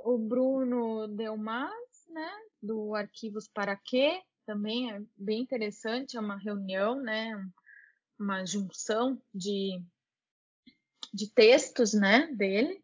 o 0.03 0.17
Bruno 0.17 1.07
Delmas, 1.07 1.71
né, 2.09 2.29
do 2.61 2.95
Arquivos 2.95 3.47
Para 3.47 3.75
Quê, 3.75 4.21
também 4.45 4.91
é 4.91 5.01
bem 5.17 5.41
interessante, 5.41 6.17
é 6.17 6.19
uma 6.19 6.37
reunião, 6.37 7.01
né, 7.01 7.31
uma 8.19 8.45
junção 8.45 9.21
de, 9.33 9.81
de 11.13 11.29
textos, 11.31 11.93
né, 11.93 12.27
dele. 12.27 12.83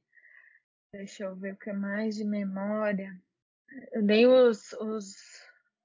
Deixa 0.91 1.25
eu 1.25 1.35
ver 1.35 1.53
o 1.53 1.57
que 1.57 1.71
mais 1.73 2.15
de 2.15 2.23
memória. 2.23 3.21
Eu 3.91 4.03
os, 4.25 4.73
os, 4.73 5.15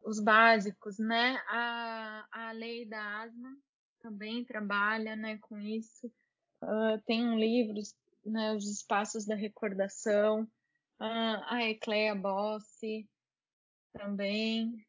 os 0.02 0.20
básicos, 0.20 0.98
né, 0.98 1.36
a, 1.48 2.26
a 2.30 2.52
lei 2.52 2.86
da 2.86 3.22
asma 3.22 3.56
também 4.00 4.44
trabalha, 4.44 5.16
né, 5.16 5.38
com 5.38 5.58
isso. 5.58 6.06
Uh, 6.62 7.00
tem 7.06 7.24
um 7.26 7.38
livro, 7.38 7.80
né, 8.24 8.52
Os 8.52 8.70
Espaços 8.70 9.24
da 9.24 9.34
Recordação, 9.34 10.42
uh, 11.00 11.42
a 11.46 11.62
Ecleia 11.64 12.14
Bossi, 12.14 13.08
também. 13.94 14.84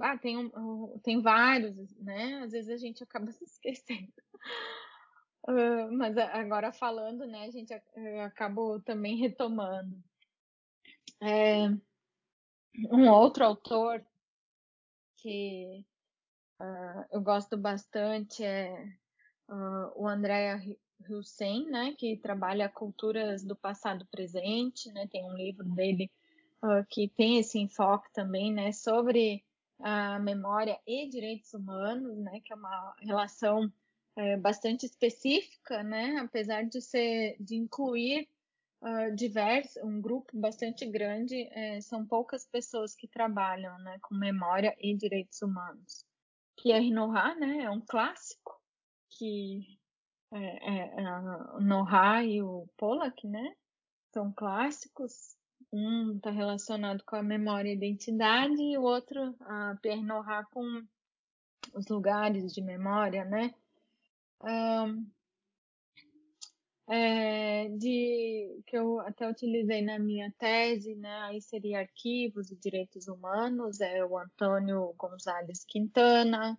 Ah, 0.00 0.16
tem, 0.16 0.36
um, 0.38 0.98
tem 1.02 1.20
vários, 1.20 1.76
né? 1.98 2.42
Às 2.42 2.52
vezes 2.52 2.70
a 2.70 2.76
gente 2.76 3.02
acaba 3.02 3.30
se 3.32 3.44
esquecendo. 3.44 4.12
Uh, 5.48 5.90
mas 5.92 6.16
agora 6.18 6.72
falando, 6.72 7.26
né, 7.26 7.44
a 7.46 7.50
gente 7.50 7.72
acabou 8.24 8.80
também 8.80 9.16
retomando. 9.16 9.96
É, 11.22 11.68
um 12.92 13.08
outro 13.08 13.44
autor 13.44 14.04
que 15.16 15.84
uh, 16.60 17.04
eu 17.10 17.20
gosto 17.20 17.56
bastante 17.56 18.44
é 18.44 18.72
uh, 19.48 19.92
o 19.96 20.06
Andrea 20.06 20.60
Hussein, 21.08 21.66
né, 21.70 21.94
que 21.96 22.16
trabalha 22.18 22.68
culturas 22.68 23.42
do 23.42 23.56
passado 23.56 24.06
presente, 24.10 24.90
né, 24.92 25.06
tem 25.08 25.24
um 25.24 25.34
livro 25.34 25.64
dele 25.64 26.10
uh, 26.62 26.84
que 26.88 27.08
tem 27.08 27.38
esse 27.38 27.58
enfoque 27.58 28.12
também, 28.12 28.52
né, 28.52 28.72
sobre 28.72 29.42
a 29.82 30.18
memória 30.18 30.78
e 30.86 31.08
direitos 31.08 31.52
humanos, 31.54 32.18
né, 32.18 32.40
que 32.40 32.52
é 32.52 32.56
uma 32.56 32.94
relação 33.00 33.72
é, 34.16 34.36
bastante 34.36 34.86
específica, 34.86 35.82
né, 35.82 36.18
apesar 36.18 36.64
de 36.64 36.80
ser, 36.80 37.36
de 37.40 37.56
incluir 37.56 38.28
uh, 38.82 39.14
diverso, 39.14 39.80
um 39.84 40.00
grupo 40.00 40.38
bastante 40.38 40.86
grande, 40.86 41.48
é, 41.52 41.80
são 41.80 42.06
poucas 42.06 42.46
pessoas 42.46 42.94
que 42.94 43.08
trabalham, 43.08 43.78
né, 43.78 43.98
com 44.02 44.14
memória 44.14 44.76
e 44.78 44.94
direitos 44.94 45.40
humanos. 45.42 46.04
Pierre 46.56 46.90
Nora, 46.90 47.34
né, 47.36 47.64
é 47.64 47.70
um 47.70 47.80
clássico 47.80 48.60
que 49.08 49.78
é, 50.32 50.38
é, 50.38 51.02
é 51.02 52.26
e 52.26 52.42
o 52.42 52.68
Pollack, 52.76 53.26
né, 53.26 53.54
são 54.12 54.32
clássicos 54.32 55.36
um 55.72 56.16
está 56.16 56.30
relacionado 56.30 57.02
com 57.04 57.16
a 57.16 57.22
memória 57.22 57.70
e 57.70 57.74
identidade 57.74 58.60
e 58.60 58.76
o 58.76 58.82
outro, 58.82 59.34
a 59.40 59.76
Pierre 59.80 60.02
Nora, 60.02 60.44
com 60.52 60.82
os 61.74 61.86
lugares 61.88 62.52
de 62.52 62.62
memória, 62.62 63.24
né? 63.24 63.54
Um, 64.42 65.06
é, 66.88 67.68
de 67.68 68.62
que 68.66 68.76
eu 68.76 68.98
até 69.00 69.28
utilizei 69.28 69.80
na 69.80 69.98
minha 69.98 70.32
tese, 70.38 70.96
né? 70.96 71.22
Aí 71.22 71.40
seria 71.40 71.80
arquivos 71.80 72.50
e 72.50 72.56
direitos 72.56 73.06
humanos, 73.06 73.80
é 73.80 74.04
o 74.04 74.18
Antônio 74.18 74.92
Gonzalez 74.98 75.64
Quintana, 75.64 76.58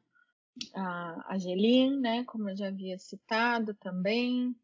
a 0.74 1.36
Angelim, 1.36 1.99
né? 1.99 2.24
Como 2.26 2.49
eu 2.49 2.55
já 2.55 2.70
havia 2.70 2.97
citado 2.97 3.74
também, 3.74 4.55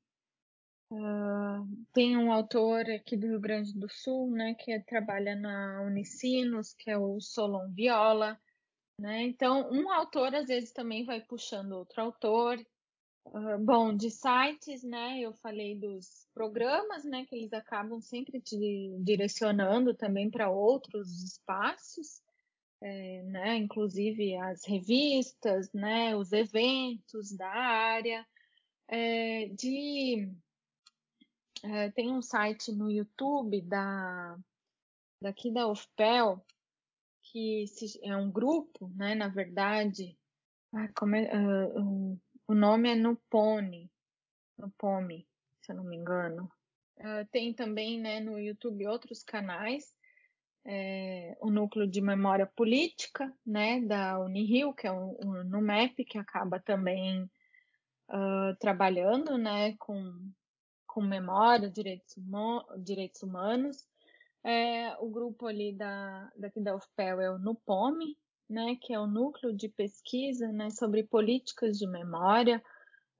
Uh, 0.89 1.67
tem 1.91 2.15
um 2.15 2.31
autor 2.31 2.89
aqui 2.89 3.17
do 3.17 3.27
Rio 3.27 3.41
Grande 3.41 3.73
do 3.73 3.89
Sul, 3.89 4.31
né, 4.31 4.53
que 4.53 4.79
trabalha 4.81 5.35
na 5.35 5.81
Unicinos, 5.81 6.73
que 6.73 6.89
é 6.89 6.97
o 6.97 7.19
Solon 7.19 7.69
Viola, 7.73 8.39
né? 8.99 9.21
Então, 9.23 9.69
um 9.69 9.91
autor 9.91 10.33
às 10.33 10.47
vezes 10.47 10.71
também 10.71 11.05
vai 11.05 11.21
puxando 11.21 11.73
outro 11.73 12.01
autor. 12.01 12.57
Uh, 13.25 13.57
bom, 13.59 13.93
de 13.93 14.09
sites, 14.09 14.83
né? 14.83 15.19
Eu 15.19 15.33
falei 15.33 15.75
dos 15.77 16.27
programas, 16.33 17.03
né? 17.03 17.25
Que 17.25 17.35
eles 17.35 17.53
acabam 17.53 18.01
sempre 18.01 18.39
te 18.41 18.57
direcionando 18.99 19.93
também 19.93 20.31
para 20.31 20.49
outros 20.49 21.21
espaços, 21.21 22.21
é, 22.81 23.21
né? 23.23 23.57
Inclusive 23.57 24.35
as 24.37 24.65
revistas, 24.65 25.71
né? 25.73 26.15
Os 26.15 26.31
eventos 26.31 27.31
da 27.35 27.49
área. 27.49 28.25
É, 28.87 29.47
de 29.49 30.31
é, 31.63 31.91
tem 31.91 32.11
um 32.11 32.21
site 32.21 32.71
no 32.71 32.89
YouTube 32.89 33.61
da 33.61 34.37
daqui 35.21 35.51
da 35.51 35.67
UFPEL 35.67 36.45
que 37.23 37.67
se, 37.67 37.99
é 38.03 38.15
um 38.15 38.31
grupo, 38.31 38.91
né? 38.95 39.15
Na 39.15 39.27
verdade, 39.27 40.17
ah, 40.73 40.85
é, 40.85 41.79
uh, 41.79 42.19
o 42.47 42.53
nome 42.53 42.89
é 42.89 42.95
Nupone, 42.95 43.91
Nupome, 44.57 45.27
se 45.61 45.71
eu 45.71 45.75
não 45.75 45.83
me 45.83 45.95
engano. 45.95 46.49
Uh, 46.97 47.25
tem 47.31 47.53
também, 47.53 47.99
né, 47.99 48.19
no 48.19 48.39
YouTube 48.39 48.87
outros 48.87 49.23
canais, 49.23 49.93
é, 50.65 51.37
o 51.39 51.49
núcleo 51.49 51.87
de 51.87 52.01
memória 52.01 52.45
política, 52.45 53.33
né, 53.45 53.79
da 53.81 54.19
Unirio, 54.19 54.73
que 54.73 54.87
é 54.87 54.91
o, 54.91 55.17
o 55.23 55.43
NUMEP, 55.43 56.03
que 56.03 56.17
acaba 56.17 56.59
também 56.59 57.23
uh, 58.09 58.55
trabalhando, 58.59 59.37
né, 59.37 59.75
com 59.77 60.31
com 60.97 61.01
memória, 61.03 61.69
direitos, 61.69 62.15
direitos 62.79 63.21
humanos. 63.21 63.87
É, 64.43 64.97
o 64.99 65.07
grupo 65.07 65.45
ali 65.45 65.71
da, 65.71 66.31
daqui 66.35 66.59
da 66.59 66.75
UFPEL 66.75 67.21
é 67.21 67.29
o 67.29 67.37
NUPOME, 67.37 68.17
né, 68.49 68.75
que 68.81 68.95
é 68.95 68.99
o 68.99 69.05
núcleo 69.05 69.53
de 69.53 69.69
pesquisa 69.69 70.51
né, 70.51 70.71
sobre 70.71 71.03
políticas 71.03 71.77
de 71.77 71.85
memória 71.85 72.63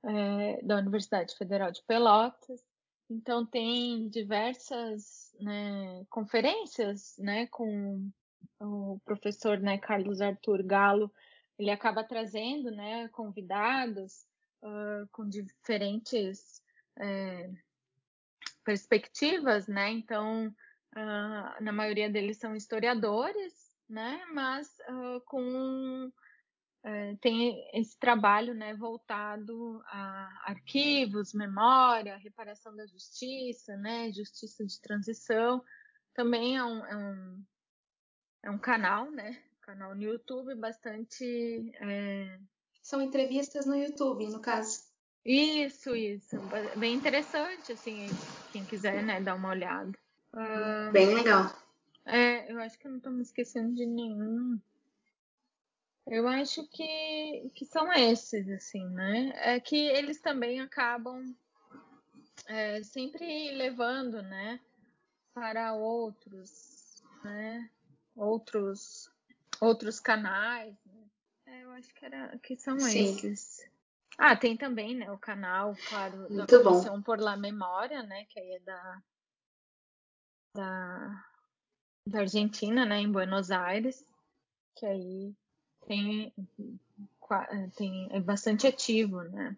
é, 0.04 0.60
da 0.64 0.78
Universidade 0.78 1.36
Federal 1.38 1.72
de 1.72 1.84
Pelotas. 1.84 2.66
Então 3.12 3.46
tem 3.46 4.10
diversas 4.10 5.36
né, 5.40 6.04
conferências 6.10 7.16
né, 7.20 7.46
com 7.46 8.10
o 8.60 9.00
professor 9.06 9.60
né, 9.60 9.78
Carlos 9.78 10.20
Arthur 10.20 10.64
Galo, 10.64 11.14
ele 11.60 11.70
acaba 11.70 12.04
trazendo 12.04 12.72
né, 12.72 13.08
convidados 13.10 14.26
uh, 14.64 15.08
com 15.12 15.30
diferentes 15.30 16.60
é, 17.00 17.52
perspectivas, 18.68 19.66
né? 19.66 19.90
Então, 19.92 20.54
uh, 20.94 21.64
na 21.64 21.72
maioria 21.72 22.10
deles 22.10 22.38
são 22.38 22.54
historiadores, 22.54 23.54
né? 23.90 24.26
Mas 24.34 24.68
uh, 24.90 25.22
com 25.26 26.12
uh, 26.86 27.18
tem 27.22 27.66
esse 27.74 27.98
trabalho, 27.98 28.54
né? 28.54 28.74
Voltado 28.76 29.82
a 29.86 30.44
arquivos, 30.48 31.34
memória, 31.34 32.18
reparação 32.18 32.76
da 32.76 32.86
justiça, 32.86 33.78
né? 33.78 34.12
Justiça 34.12 34.66
de 34.66 34.82
transição. 34.82 35.64
Também 36.14 36.58
é 36.58 36.64
um, 36.66 36.86
é 36.86 36.98
um, 36.98 37.44
é 38.44 38.52
um 38.52 38.60
canal, 38.60 39.10
né? 39.12 39.42
Canal 39.62 39.96
no 39.96 40.04
YouTube 40.04 40.56
bastante. 40.56 41.72
É... 41.80 42.38
São 42.82 43.02
entrevistas 43.02 43.66
no 43.66 43.78
YouTube, 43.78 44.28
no 44.28 44.42
caso. 44.42 44.87
Isso, 45.28 45.94
isso. 45.94 46.38
Bem 46.78 46.96
interessante, 46.96 47.74
assim, 47.74 48.08
quem 48.54 48.64
quiser, 48.64 49.04
né, 49.04 49.20
dar 49.20 49.36
uma 49.36 49.50
olhada. 49.50 49.92
Uh, 50.34 50.92
Bem 50.94 51.14
legal. 51.14 51.54
É, 52.06 52.50
eu 52.50 52.58
acho 52.62 52.80
que 52.80 52.88
eu 52.88 52.92
não 52.92 52.98
estou 52.98 53.12
me 53.12 53.22
esquecendo 53.22 53.76
de 53.76 53.86
nenhum. 53.86 54.58
Eu 56.08 56.26
acho 56.30 56.66
que, 56.70 57.52
que 57.54 57.66
são 57.66 57.92
esses, 57.92 58.48
assim, 58.48 58.86
né? 58.92 59.34
É 59.36 59.60
que 59.60 59.76
eles 59.76 60.22
também 60.22 60.62
acabam 60.62 61.36
é, 62.46 62.82
sempre 62.82 63.52
levando, 63.52 64.22
né, 64.22 64.62
para 65.34 65.74
outros, 65.74 67.04
né, 67.22 67.70
outros, 68.16 69.12
outros 69.60 70.00
canais. 70.00 70.74
Né? 70.86 71.04
É, 71.48 71.64
eu 71.66 71.72
acho 71.72 71.94
que, 71.94 72.06
era, 72.06 72.38
que 72.40 72.56
são 72.56 72.80
Sim. 72.80 73.02
esses. 73.02 73.67
Ah, 74.18 74.36
tem 74.36 74.58
também, 74.58 74.96
né, 74.96 75.12
o 75.12 75.18
canal, 75.18 75.76
claro, 75.88 76.18
Muito 76.30 76.36
da 76.36 76.64
Comissão 76.64 76.96
bom. 76.96 77.02
por 77.04 77.20
La 77.20 77.38
Memória, 77.38 78.02
né, 78.02 78.26
que 78.26 78.40
aí 78.40 78.52
é 78.54 78.60
da, 78.60 79.02
da, 80.56 81.26
da 82.08 82.20
Argentina, 82.22 82.84
né, 82.84 83.00
em 83.00 83.12
Buenos 83.12 83.52
Aires, 83.52 84.04
que 84.76 84.88
aí 84.88 85.36
tem, 85.86 86.34
tem 87.76 88.08
é 88.12 88.20
bastante 88.20 88.66
ativo, 88.66 89.22
né. 89.22 89.56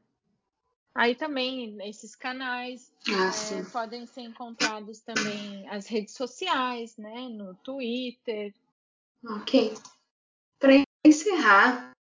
Aí 0.93 1.16
também 1.16 1.78
esses 1.88 2.14
canais 2.14 2.91
é, 3.07 3.64
podem 3.72 4.05
ser 4.05 4.22
encontrados 4.22 4.99
também 4.99 5.70
as 5.70 5.88
redes 5.88 6.14
sociais, 6.14 6.97
né, 6.97 7.30
no 7.30 7.55
Twitter. 7.55 8.53
Ok. 9.24 9.74
Para 10.60 10.74
encerrar, 11.05 11.93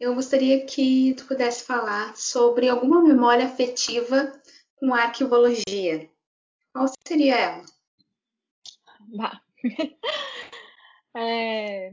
eu 0.00 0.14
gostaria 0.14 0.64
que 0.64 1.14
tu 1.14 1.26
pudesse 1.26 1.64
falar 1.64 2.16
sobre 2.16 2.68
alguma 2.68 3.02
memória 3.02 3.46
afetiva 3.46 4.40
com 4.76 4.94
arquivologia. 4.94 6.08
Qual 6.72 6.86
seria 7.06 7.36
ela? 7.36 7.64
Bah. 9.16 9.40
é, 11.16 11.92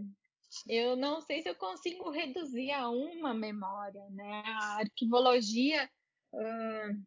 eu 0.67 0.95
não 0.95 1.21
sei 1.21 1.41
se 1.41 1.49
eu 1.49 1.55
consigo 1.55 2.11
reduzir 2.11 2.71
a 2.71 2.89
uma 2.89 3.33
memória, 3.33 4.07
né? 4.11 4.43
A 4.61 4.79
arquivologia, 4.79 5.89
uh, 6.33 7.03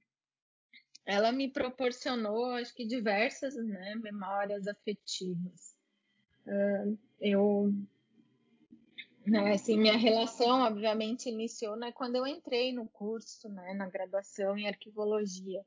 ela 1.07 1.31
me 1.31 1.51
proporcionou, 1.51 2.47
acho 2.55 2.75
que 2.75 2.85
diversas, 2.85 3.55
né, 3.55 3.95
memórias 3.97 4.67
afetivas. 4.67 5.77
Uh, 6.45 6.99
eu 7.21 7.73
né, 9.29 9.53
assim, 9.53 9.76
minha 9.79 9.97
relação, 9.97 10.62
obviamente, 10.62 11.29
iniciou 11.29 11.76
né, 11.76 11.93
quando 11.93 12.16
eu 12.16 12.26
entrei 12.26 12.72
no 12.72 12.89
curso, 12.89 13.49
né, 13.49 13.74
na 13.74 13.87
graduação 13.89 14.57
em 14.57 14.66
arquivologia. 14.66 15.61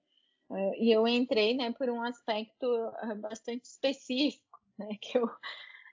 Uh, 0.50 0.74
e 0.78 0.92
eu 0.92 1.08
entrei 1.08 1.56
né, 1.56 1.72
por 1.72 1.90
um 1.90 2.02
aspecto 2.02 2.66
uh, 2.66 3.16
bastante 3.16 3.66
específico, 3.66 4.60
né, 4.78 4.88
que 5.02 5.18
eu, 5.18 5.30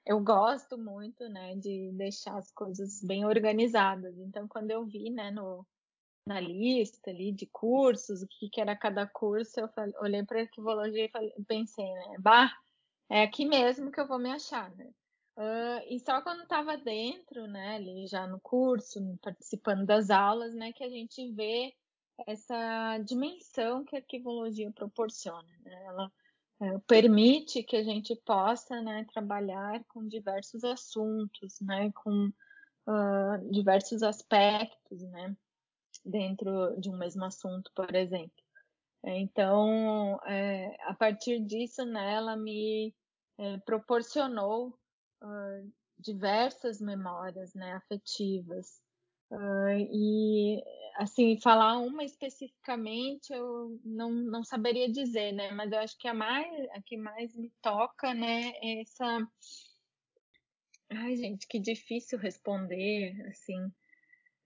eu 0.05 0.21
gosto 0.21 0.77
muito 0.77 1.29
né, 1.29 1.55
de 1.57 1.93
deixar 1.93 2.37
as 2.37 2.51
coisas 2.51 3.03
bem 3.03 3.25
organizadas. 3.25 4.19
Então, 4.19 4.49
quando 4.49 4.71
eu 4.71 4.85
vi 4.85 5.11
né, 5.11 5.31
no, 5.31 5.67
na 6.27 6.41
lista 6.41 7.11
ali 7.11 7.33
de 7.33 7.47
cursos, 7.47 8.23
o 8.23 8.27
que, 8.27 8.49
que 8.49 8.61
era 8.61 8.75
cada 8.77 9.07
curso, 9.07 9.61
eu 9.61 9.69
falei, 9.69 9.95
olhei 10.01 10.25
para 10.25 10.41
arquivologia 10.41 11.05
e 11.05 11.11
falei, 11.11 11.33
pensei, 11.47 11.85
né, 11.85 12.17
bah, 12.19 12.53
é 13.11 13.23
aqui 13.23 13.47
mesmo 13.47 13.91
que 13.91 14.01
eu 14.01 14.07
vou 14.09 14.19
me 14.19 14.31
achar, 14.31 14.71
né? 14.77 14.91
Uh, 15.39 15.79
e 15.89 16.01
só 16.01 16.21
quando 16.21 16.43
estava 16.43 16.77
dentro, 16.77 17.47
né, 17.47 17.77
ali 17.77 18.09
já 18.09 18.27
no 18.27 18.41
curso, 18.41 19.01
participando 19.23 19.87
das 19.87 20.11
aulas, 20.11 20.53
né, 20.53 20.73
que 20.73 20.83
a 20.83 20.89
gente 20.89 21.31
vê 21.31 21.73
essa 22.27 22.99
dimensão 22.99 23.85
que 23.85 23.95
a 23.95 24.01
arquivologia 24.01 24.69
proporciona. 24.73 25.49
Né? 25.63 25.85
Ela 25.85 26.13
é, 26.61 26.79
permite 26.89 27.63
que 27.63 27.77
a 27.77 27.85
gente 27.85 28.17
possa 28.27 28.83
né, 28.83 29.07
trabalhar 29.13 29.81
com 29.85 30.09
diversos 30.09 30.65
assuntos, 30.65 31.61
né, 31.61 31.93
com 31.93 32.33
uh, 32.89 33.51
diversos 33.53 34.03
aspectos, 34.03 35.01
né, 35.03 35.37
dentro 36.05 36.75
de 36.81 36.91
um 36.91 36.97
mesmo 36.97 37.25
assunto, 37.25 37.71
por 37.77 37.95
exemplo. 37.95 38.43
Então, 39.05 40.19
é, 40.27 40.77
a 40.83 40.95
partir 40.95 41.39
disso, 41.45 41.85
né, 41.85 42.15
ela 42.15 42.37
me 42.37 42.93
é, 43.39 43.59
proporcionou 43.59 44.77
uh, 45.23 45.73
diversas 45.99 46.81
memórias 46.81 47.55
né, 47.55 47.73
afetivas. 47.73 48.81
Uh, 49.31 49.79
e, 49.91 50.63
assim, 50.97 51.39
falar 51.41 51.79
uma 51.79 52.03
especificamente 52.03 53.33
eu 53.33 53.79
não, 53.85 54.11
não 54.11 54.43
saberia 54.43 54.91
dizer, 54.91 55.33
né? 55.33 55.51
Mas 55.51 55.71
eu 55.71 55.79
acho 55.79 55.99
que 55.99 56.09
a, 56.09 56.15
mais, 56.15 56.69
a 56.71 56.83
que 56.83 56.97
mais 56.97 57.37
me 57.37 57.53
toca, 57.61 58.15
né, 58.15 58.53
é 58.63 58.81
essa... 58.81 59.29
Ai, 60.91 61.17
gente, 61.17 61.47
que 61.47 61.59
difícil 61.59 62.19
responder, 62.19 63.15
assim... 63.29 63.71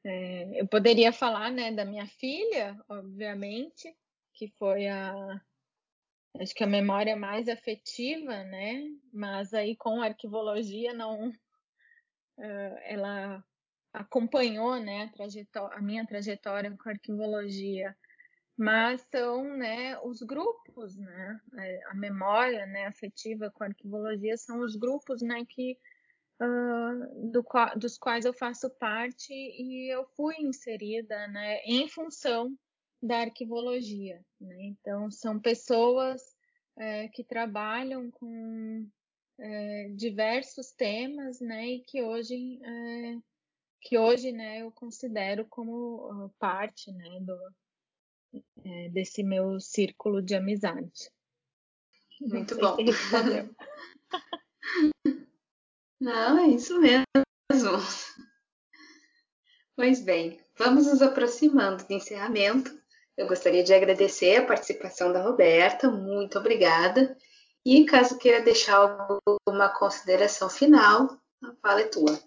É, 0.05 0.61
eu 0.61 0.67
poderia 0.67 1.13
falar, 1.13 1.53
né, 1.53 1.71
da 1.71 1.85
minha 1.85 2.09
filha, 2.09 2.77
obviamente, 2.89 3.97
que 4.35 4.49
foi 4.59 4.89
a, 4.89 5.41
acho 6.41 6.55
que 6.55 6.65
a 6.65 6.67
memória 6.67 7.17
mais 7.17 7.49
afetiva, 7.49 8.45
né? 8.45 8.85
Mas 9.13 9.53
aí 9.53 9.77
com 9.77 10.01
a 10.01 10.07
arquivologia 10.07 10.93
não, 10.95 11.29
uh, 11.29 12.79
ela 12.85 13.45
acompanhou, 13.93 14.81
né, 14.81 15.13
a, 15.55 15.77
a 15.77 15.83
minha 15.83 16.07
trajetória 16.07 16.71
com 16.71 16.89
a 16.89 16.93
arquivologia. 16.93 17.95
Mas 18.57 19.03
são, 19.11 19.45
né, 19.57 19.99
os 20.01 20.23
grupos, 20.23 20.97
né? 20.97 21.41
É, 21.59 21.81
a 21.87 21.95
memória, 21.95 22.67
né, 22.67 22.87
afetiva 22.87 23.51
com 23.51 23.65
a 23.65 23.69
arquivologia 23.69 24.37
são 24.37 24.61
os 24.61 24.77
grupos, 24.77 25.23
né, 25.23 25.45
que 25.49 25.79
uh, 26.41 27.31
do, 27.31 27.45
dos 27.77 27.99
quais 27.99 28.25
eu 28.25 28.33
faço 28.33 28.71
parte 28.71 29.33
e 29.33 29.93
eu 29.93 30.05
fui 30.17 30.37
inserida, 30.39 31.27
né, 31.29 31.59
em 31.65 31.89
função 31.89 32.57
da 33.03 33.19
arquivologia. 33.19 34.25
Né? 34.41 34.57
Então, 34.67 35.11
são 35.11 35.41
pessoas 35.41 36.23
é, 36.77 37.09
que 37.09 37.25
trabalham 37.25 38.11
com 38.11 38.89
é, 39.39 39.89
diversos 39.95 40.73
temas, 40.73 41.41
né, 41.41 41.67
e 41.67 41.81
que 41.81 42.03
hoje, 42.03 42.61
é, 42.63 43.19
que 43.81 43.99
hoje, 43.99 44.31
né, 44.31 44.63
eu 44.63 44.71
considero 44.71 45.45
como 45.47 46.31
parte, 46.39 46.93
né, 46.93 47.21
do, 47.21 47.37
é, 48.65 48.89
desse 48.91 49.23
meu 49.23 49.59
círculo 49.61 50.23
de 50.23 50.35
amizade. 50.35 51.11
Muito 52.21 52.57
bom. 52.57 52.77
Não, 56.01 56.39
é 56.39 56.49
isso 56.49 56.81
mesmo. 56.81 57.05
Pois 59.75 60.01
bem, 60.01 60.41
vamos 60.57 60.87
nos 60.87 61.03
aproximando 61.03 61.85
do 61.85 61.93
encerramento. 61.93 62.82
Eu 63.23 63.29
gostaria 63.29 63.63
de 63.63 63.73
agradecer 63.73 64.35
a 64.35 64.45
participação 64.45 65.13
da 65.13 65.23
Roberta, 65.23 65.89
muito 65.89 66.37
obrigada. 66.41 67.17
E 67.65 67.85
caso 67.85 68.19
queira 68.19 68.43
deixar 68.43 68.77
alguma 68.77 69.69
consideração 69.69 70.51
final, 70.51 71.21
a 71.41 71.55
fala 71.63 71.83
é 71.83 71.89
tua. 71.89 72.21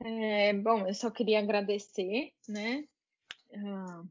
É, 0.00 0.54
bom, 0.54 0.86
eu 0.86 0.94
só 0.94 1.10
queria 1.10 1.40
agradecer, 1.40 2.32
né, 2.48 2.86
uh, 3.50 4.08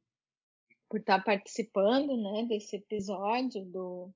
por 0.87 0.99
estar 0.99 1.23
participando, 1.23 2.15
né, 2.15 2.45
desse 2.47 2.75
episódio 2.75 3.65
do, 3.65 4.11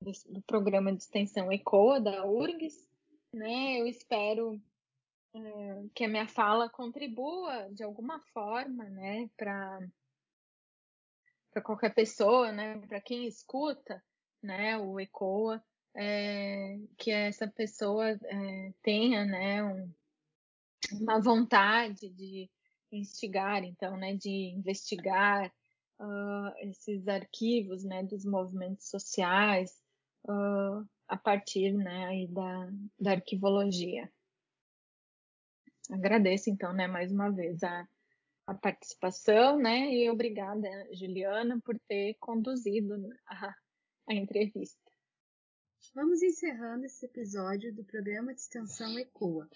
do, 0.00 0.42
programa 0.46 0.92
de 0.92 1.02
extensão 1.02 1.50
ECOA 1.50 2.00
da 2.00 2.24
URGS, 2.24 2.86
né, 3.34 3.80
eu 3.80 3.88
espero 3.88 4.52
uh, 5.34 5.90
que 5.96 6.04
a 6.04 6.08
minha 6.08 6.28
fala 6.28 6.70
contribua 6.70 7.68
de 7.72 7.82
alguma 7.82 8.20
forma, 8.32 8.84
né, 8.84 9.28
para 9.36 9.80
para 11.50 11.62
qualquer 11.62 11.94
pessoa, 11.94 12.52
né, 12.52 12.78
para 12.86 13.00
quem 13.00 13.26
escuta, 13.26 14.02
né, 14.42 14.76
o 14.78 14.98
ECOA, 15.00 15.62
é, 15.94 16.78
que 16.96 17.10
essa 17.10 17.48
pessoa 17.48 18.10
é, 18.10 18.72
tenha, 18.82 19.24
né, 19.24 19.62
um, 19.64 19.92
uma 21.00 21.20
vontade 21.20 22.08
de 22.10 22.48
instigar, 22.92 23.64
então, 23.64 23.96
né, 23.96 24.16
de 24.16 24.30
investigar 24.56 25.52
uh, 26.00 26.52
esses 26.58 27.06
arquivos, 27.08 27.84
né, 27.84 28.02
dos 28.02 28.24
movimentos 28.24 28.88
sociais 28.88 29.72
uh, 30.28 30.88
a 31.08 31.16
partir, 31.16 31.72
né, 31.72 32.06
aí 32.06 32.26
da, 32.28 32.70
da 32.98 33.10
arquivologia. 33.12 34.10
Agradeço, 35.90 36.50
então, 36.50 36.72
né, 36.72 36.86
mais 36.86 37.12
uma 37.12 37.30
vez 37.30 37.62
a, 37.62 37.88
a 38.50 38.54
participação, 38.54 39.60
né, 39.60 39.94
e 39.94 40.10
obrigada, 40.10 40.68
Juliana, 40.92 41.60
por 41.60 41.78
ter 41.86 42.16
conduzido 42.18 42.96
a, 43.28 43.54
a 44.08 44.14
entrevista. 44.14 44.90
Vamos 45.94 46.20
encerrando 46.20 46.84
esse 46.84 47.06
episódio 47.06 47.72
do 47.72 47.84
programa 47.84 48.34
de 48.34 48.40
extensão 48.40 48.98
ECOA, 48.98 49.48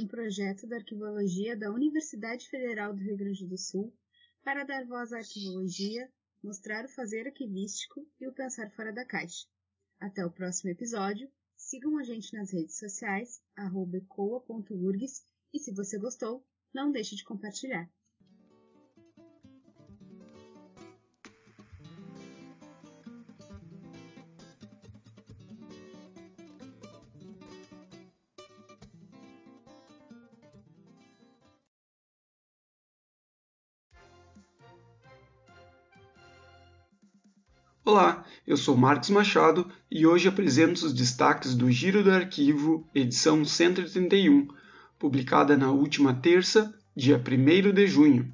um 0.00 0.08
projeto 0.08 0.66
da 0.66 0.76
arquivologia 0.76 1.54
da 1.58 1.70
Universidade 1.70 2.48
Federal 2.48 2.94
do 2.94 3.02
Rio 3.02 3.18
Grande 3.18 3.46
do 3.46 3.58
Sul 3.58 3.94
para 4.42 4.64
dar 4.64 4.86
voz 4.86 5.12
à 5.12 5.18
arquivologia, 5.18 6.10
mostrar 6.42 6.86
o 6.86 6.88
fazer 6.88 7.26
arquivístico 7.26 8.08
e 8.18 8.26
o 8.26 8.32
pensar 8.32 8.70
fora 8.70 8.94
da 8.94 9.04
caixa. 9.04 9.46
Até 10.00 10.24
o 10.24 10.32
próximo 10.32 10.70
episódio. 10.70 11.30
Sigam 11.54 11.98
a 11.98 12.02
gente 12.02 12.32
nas 12.32 12.50
redes 12.50 12.78
sociais, 12.78 13.42
ecoa.urgs, 13.58 15.22
e 15.52 15.58
se 15.58 15.74
você 15.74 15.98
gostou, 15.98 16.42
não 16.72 16.90
deixe 16.90 17.14
de 17.14 17.24
compartilhar. 17.24 17.90
Olá, 37.90 38.22
eu 38.46 38.54
sou 38.54 38.76
Marcos 38.76 39.08
Machado 39.08 39.66
e 39.90 40.06
hoje 40.06 40.28
apresento 40.28 40.84
os 40.84 40.92
destaques 40.92 41.54
do 41.54 41.70
Giro 41.70 42.04
do 42.04 42.10
Arquivo, 42.10 42.86
edição 42.94 43.42
131, 43.46 44.46
publicada 44.98 45.56
na 45.56 45.70
última 45.70 46.12
terça, 46.12 46.78
dia 46.94 47.16
1 47.16 47.72
de 47.72 47.86
junho. 47.86 48.30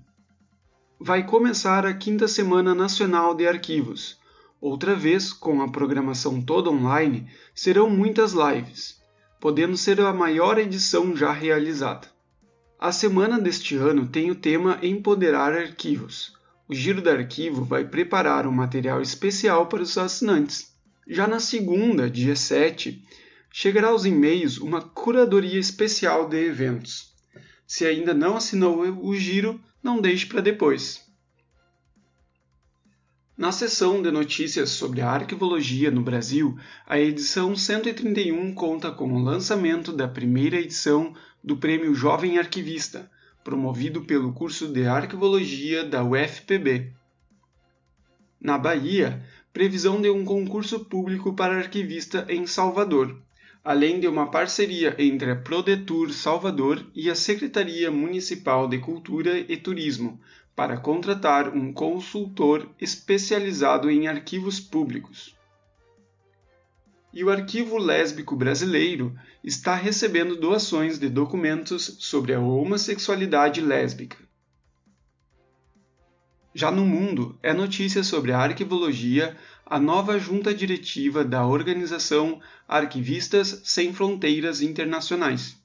Vai 0.98 1.24
começar 1.24 1.86
a 1.86 1.94
quinta 1.94 2.26
Semana 2.26 2.74
Nacional 2.74 3.32
de 3.32 3.46
Arquivos. 3.46 4.18
Outra 4.60 4.96
vez, 4.96 5.32
com 5.32 5.62
a 5.62 5.70
programação 5.70 6.42
toda 6.42 6.68
online, 6.68 7.30
serão 7.54 7.88
muitas 7.88 8.32
lives, 8.32 9.00
podendo 9.40 9.76
ser 9.76 10.00
a 10.00 10.12
maior 10.12 10.58
edição 10.58 11.14
já 11.14 11.30
realizada. 11.30 12.08
A 12.76 12.90
semana 12.90 13.38
deste 13.38 13.76
ano 13.76 14.08
tem 14.08 14.32
o 14.32 14.34
tema 14.34 14.80
Empoderar 14.82 15.52
Arquivos 15.52 16.34
o 16.74 16.76
Giro 16.76 17.00
do 17.00 17.08
Arquivo 17.08 17.64
vai 17.64 17.84
preparar 17.84 18.48
um 18.48 18.50
material 18.50 19.00
especial 19.00 19.68
para 19.68 19.80
os 19.80 19.96
assinantes. 19.96 20.74
Já 21.06 21.24
na 21.24 21.38
segunda, 21.38 22.10
dia 22.10 22.34
7, 22.34 23.00
chegará 23.48 23.90
aos 23.90 24.04
e-mails 24.04 24.58
uma 24.58 24.82
curadoria 24.82 25.60
especial 25.60 26.28
de 26.28 26.36
eventos. 26.36 27.14
Se 27.64 27.86
ainda 27.86 28.12
não 28.12 28.36
assinou 28.36 28.80
o 28.80 29.14
Giro, 29.14 29.60
não 29.80 30.00
deixe 30.00 30.26
para 30.26 30.40
depois. 30.40 31.00
Na 33.38 33.52
seção 33.52 34.02
de 34.02 34.10
notícias 34.10 34.70
sobre 34.70 35.00
a 35.00 35.08
arquivologia 35.08 35.92
no 35.92 36.02
Brasil, 36.02 36.58
a 36.88 36.98
edição 36.98 37.54
131 37.54 38.52
conta 38.52 38.90
com 38.90 39.12
o 39.12 39.22
lançamento 39.22 39.92
da 39.92 40.08
primeira 40.08 40.56
edição 40.56 41.14
do 41.42 41.56
Prêmio 41.56 41.94
Jovem 41.94 42.36
Arquivista, 42.36 43.08
promovido 43.44 44.00
pelo 44.00 44.32
curso 44.32 44.66
de 44.68 44.86
Arquivologia 44.86 45.84
da 45.84 46.02
UFPB. 46.02 46.90
Na 48.40 48.56
Bahia, 48.56 49.22
previsão 49.52 50.00
de 50.00 50.08
um 50.08 50.24
concurso 50.24 50.86
público 50.86 51.34
para 51.34 51.58
arquivista 51.58 52.26
em 52.28 52.46
Salvador, 52.46 53.16
além 53.62 54.00
de 54.00 54.08
uma 54.08 54.30
parceria 54.30 54.96
entre 54.98 55.30
a 55.30 55.36
Prodetur 55.36 56.10
Salvador 56.10 56.84
e 56.94 57.10
a 57.10 57.14
Secretaria 57.14 57.90
Municipal 57.90 58.66
de 58.66 58.78
Cultura 58.78 59.38
e 59.38 59.56
Turismo 59.58 60.18
para 60.56 60.78
contratar 60.78 61.54
um 61.54 61.70
consultor 61.70 62.68
especializado 62.80 63.90
em 63.90 64.08
arquivos 64.08 64.58
públicos 64.58 65.33
e 67.14 67.22
o 67.22 67.30
Arquivo 67.30 67.78
Lésbico 67.78 68.34
Brasileiro 68.34 69.16
está 69.42 69.76
recebendo 69.76 70.34
doações 70.34 70.98
de 70.98 71.08
documentos 71.08 71.96
sobre 72.00 72.34
a 72.34 72.40
homossexualidade 72.40 73.60
lésbica. 73.60 74.18
Já 76.52 76.72
no 76.72 76.84
mundo, 76.84 77.38
é 77.40 77.52
notícia 77.52 78.02
sobre 78.02 78.32
a 78.32 78.38
arquivologia 78.38 79.36
a 79.64 79.78
nova 79.78 80.18
junta 80.18 80.52
diretiva 80.52 81.24
da 81.24 81.46
organização 81.46 82.40
Arquivistas 82.66 83.62
Sem 83.64 83.94
Fronteiras 83.94 84.60
Internacionais. 84.60 85.56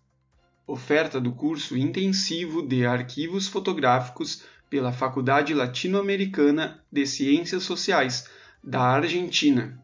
Oferta 0.68 1.20
do 1.20 1.32
curso 1.32 1.76
intensivo 1.76 2.62
de 2.62 2.86
arquivos 2.86 3.48
fotográficos 3.48 4.44
pela 4.70 4.92
Faculdade 4.92 5.54
Latino-Americana 5.54 6.84
de 6.92 7.08
Ciências 7.08 7.64
Sociais 7.64 8.30
da 8.64 8.82
Argentina. 8.82 9.84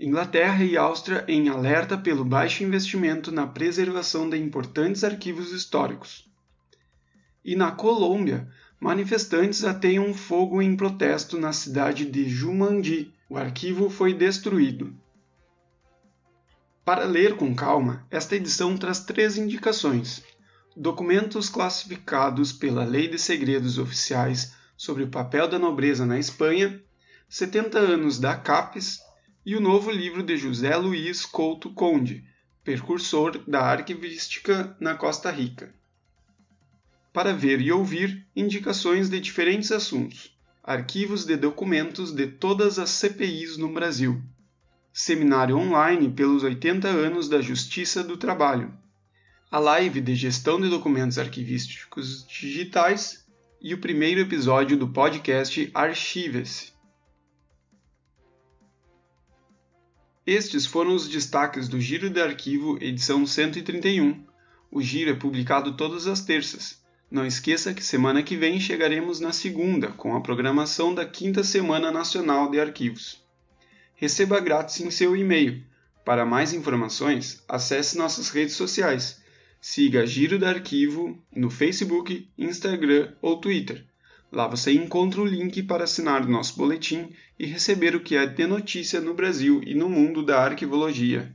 Inglaterra 0.00 0.62
e 0.62 0.76
Áustria 0.76 1.24
em 1.26 1.48
alerta 1.48 1.98
pelo 1.98 2.24
baixo 2.24 2.62
investimento 2.62 3.32
na 3.32 3.48
preservação 3.48 4.30
de 4.30 4.38
importantes 4.38 5.02
arquivos 5.02 5.50
históricos. 5.50 6.30
E 7.44 7.56
na 7.56 7.72
Colômbia, 7.72 8.48
manifestantes 8.78 9.64
ateiam 9.64 10.14
fogo 10.14 10.62
em 10.62 10.76
protesto 10.76 11.36
na 11.36 11.52
cidade 11.52 12.04
de 12.04 12.28
Jumandi. 12.28 13.12
O 13.28 13.36
arquivo 13.36 13.90
foi 13.90 14.14
destruído. 14.14 14.94
Para 16.84 17.04
ler 17.04 17.36
com 17.36 17.52
calma, 17.52 18.06
esta 18.08 18.36
edição 18.36 18.76
traz 18.76 19.00
três 19.00 19.36
indicações: 19.36 20.22
documentos 20.76 21.48
classificados 21.48 22.52
pela 22.52 22.84
Lei 22.84 23.08
de 23.08 23.18
Segredos 23.18 23.78
Oficiais 23.78 24.54
sobre 24.76 25.02
o 25.02 25.10
papel 25.10 25.48
da 25.48 25.58
nobreza 25.58 26.06
na 26.06 26.20
Espanha, 26.20 26.80
70 27.28 27.80
anos 27.80 28.20
da 28.20 28.36
CAPES 28.36 29.07
e 29.44 29.56
o 29.56 29.60
novo 29.60 29.90
livro 29.90 30.22
de 30.22 30.36
José 30.36 30.76
Luiz 30.76 31.24
Couto 31.24 31.70
Conde, 31.70 32.24
precursor 32.62 33.42
da 33.46 33.62
arquivística 33.62 34.76
na 34.78 34.94
Costa 34.94 35.30
Rica. 35.30 35.74
Para 37.12 37.32
ver 37.32 37.60
e 37.60 37.72
ouvir 37.72 38.26
indicações 38.36 39.08
de 39.08 39.18
diferentes 39.20 39.72
assuntos, 39.72 40.36
arquivos 40.62 41.24
de 41.24 41.36
documentos 41.36 42.12
de 42.12 42.26
todas 42.26 42.78
as 42.78 42.90
CPIs 42.90 43.56
no 43.56 43.72
Brasil, 43.72 44.22
seminário 44.92 45.56
online 45.56 46.10
pelos 46.10 46.42
80 46.42 46.88
anos 46.88 47.28
da 47.28 47.40
Justiça 47.40 48.04
do 48.04 48.16
Trabalho, 48.16 48.72
a 49.50 49.58
live 49.58 50.00
de 50.00 50.14
gestão 50.14 50.60
de 50.60 50.68
documentos 50.68 51.18
arquivísticos 51.18 52.26
digitais 52.26 53.26
e 53.62 53.72
o 53.72 53.78
primeiro 53.78 54.20
episódio 54.20 54.76
do 54.76 54.88
podcast 54.88 55.70
Archive-se. 55.72 56.77
Estes 60.30 60.66
foram 60.66 60.94
os 60.94 61.08
destaques 61.08 61.70
do 61.70 61.80
Giro 61.80 62.10
de 62.10 62.20
Arquivo, 62.20 62.76
edição 62.82 63.26
131. 63.26 64.22
O 64.70 64.82
giro 64.82 65.10
é 65.10 65.14
publicado 65.14 65.74
todas 65.74 66.06
as 66.06 66.20
terças. 66.20 66.82
Não 67.10 67.24
esqueça 67.24 67.72
que 67.72 67.82
semana 67.82 68.22
que 68.22 68.36
vem 68.36 68.60
chegaremos 68.60 69.20
na 69.20 69.32
segunda, 69.32 69.88
com 69.92 70.14
a 70.14 70.20
programação 70.20 70.94
da 70.94 71.06
quinta 71.06 71.42
Semana 71.42 71.90
Nacional 71.90 72.50
de 72.50 72.60
Arquivos. 72.60 73.24
Receba 73.94 74.38
grátis 74.38 74.82
em 74.82 74.90
seu 74.90 75.16
e-mail. 75.16 75.64
Para 76.04 76.26
mais 76.26 76.52
informações, 76.52 77.42
acesse 77.48 77.96
nossas 77.96 78.28
redes 78.28 78.54
sociais. 78.54 79.22
Siga 79.62 80.06
Giro 80.06 80.38
de 80.38 80.44
Arquivo 80.44 81.18
no 81.34 81.48
Facebook, 81.48 82.28
Instagram 82.36 83.14
ou 83.22 83.40
Twitter. 83.40 83.87
Lá 84.30 84.46
você 84.46 84.72
encontra 84.72 85.22
o 85.22 85.26
link 85.26 85.62
para 85.62 85.84
assinar 85.84 86.22
o 86.22 86.30
nosso 86.30 86.56
boletim 86.56 87.10
e 87.38 87.46
receber 87.46 87.96
o 87.96 88.02
que 88.02 88.16
é 88.16 88.26
de 88.26 88.46
notícia 88.46 89.00
no 89.00 89.14
Brasil 89.14 89.62
e 89.64 89.74
no 89.74 89.88
mundo 89.88 90.22
da 90.22 90.42
arquivologia. 90.44 91.34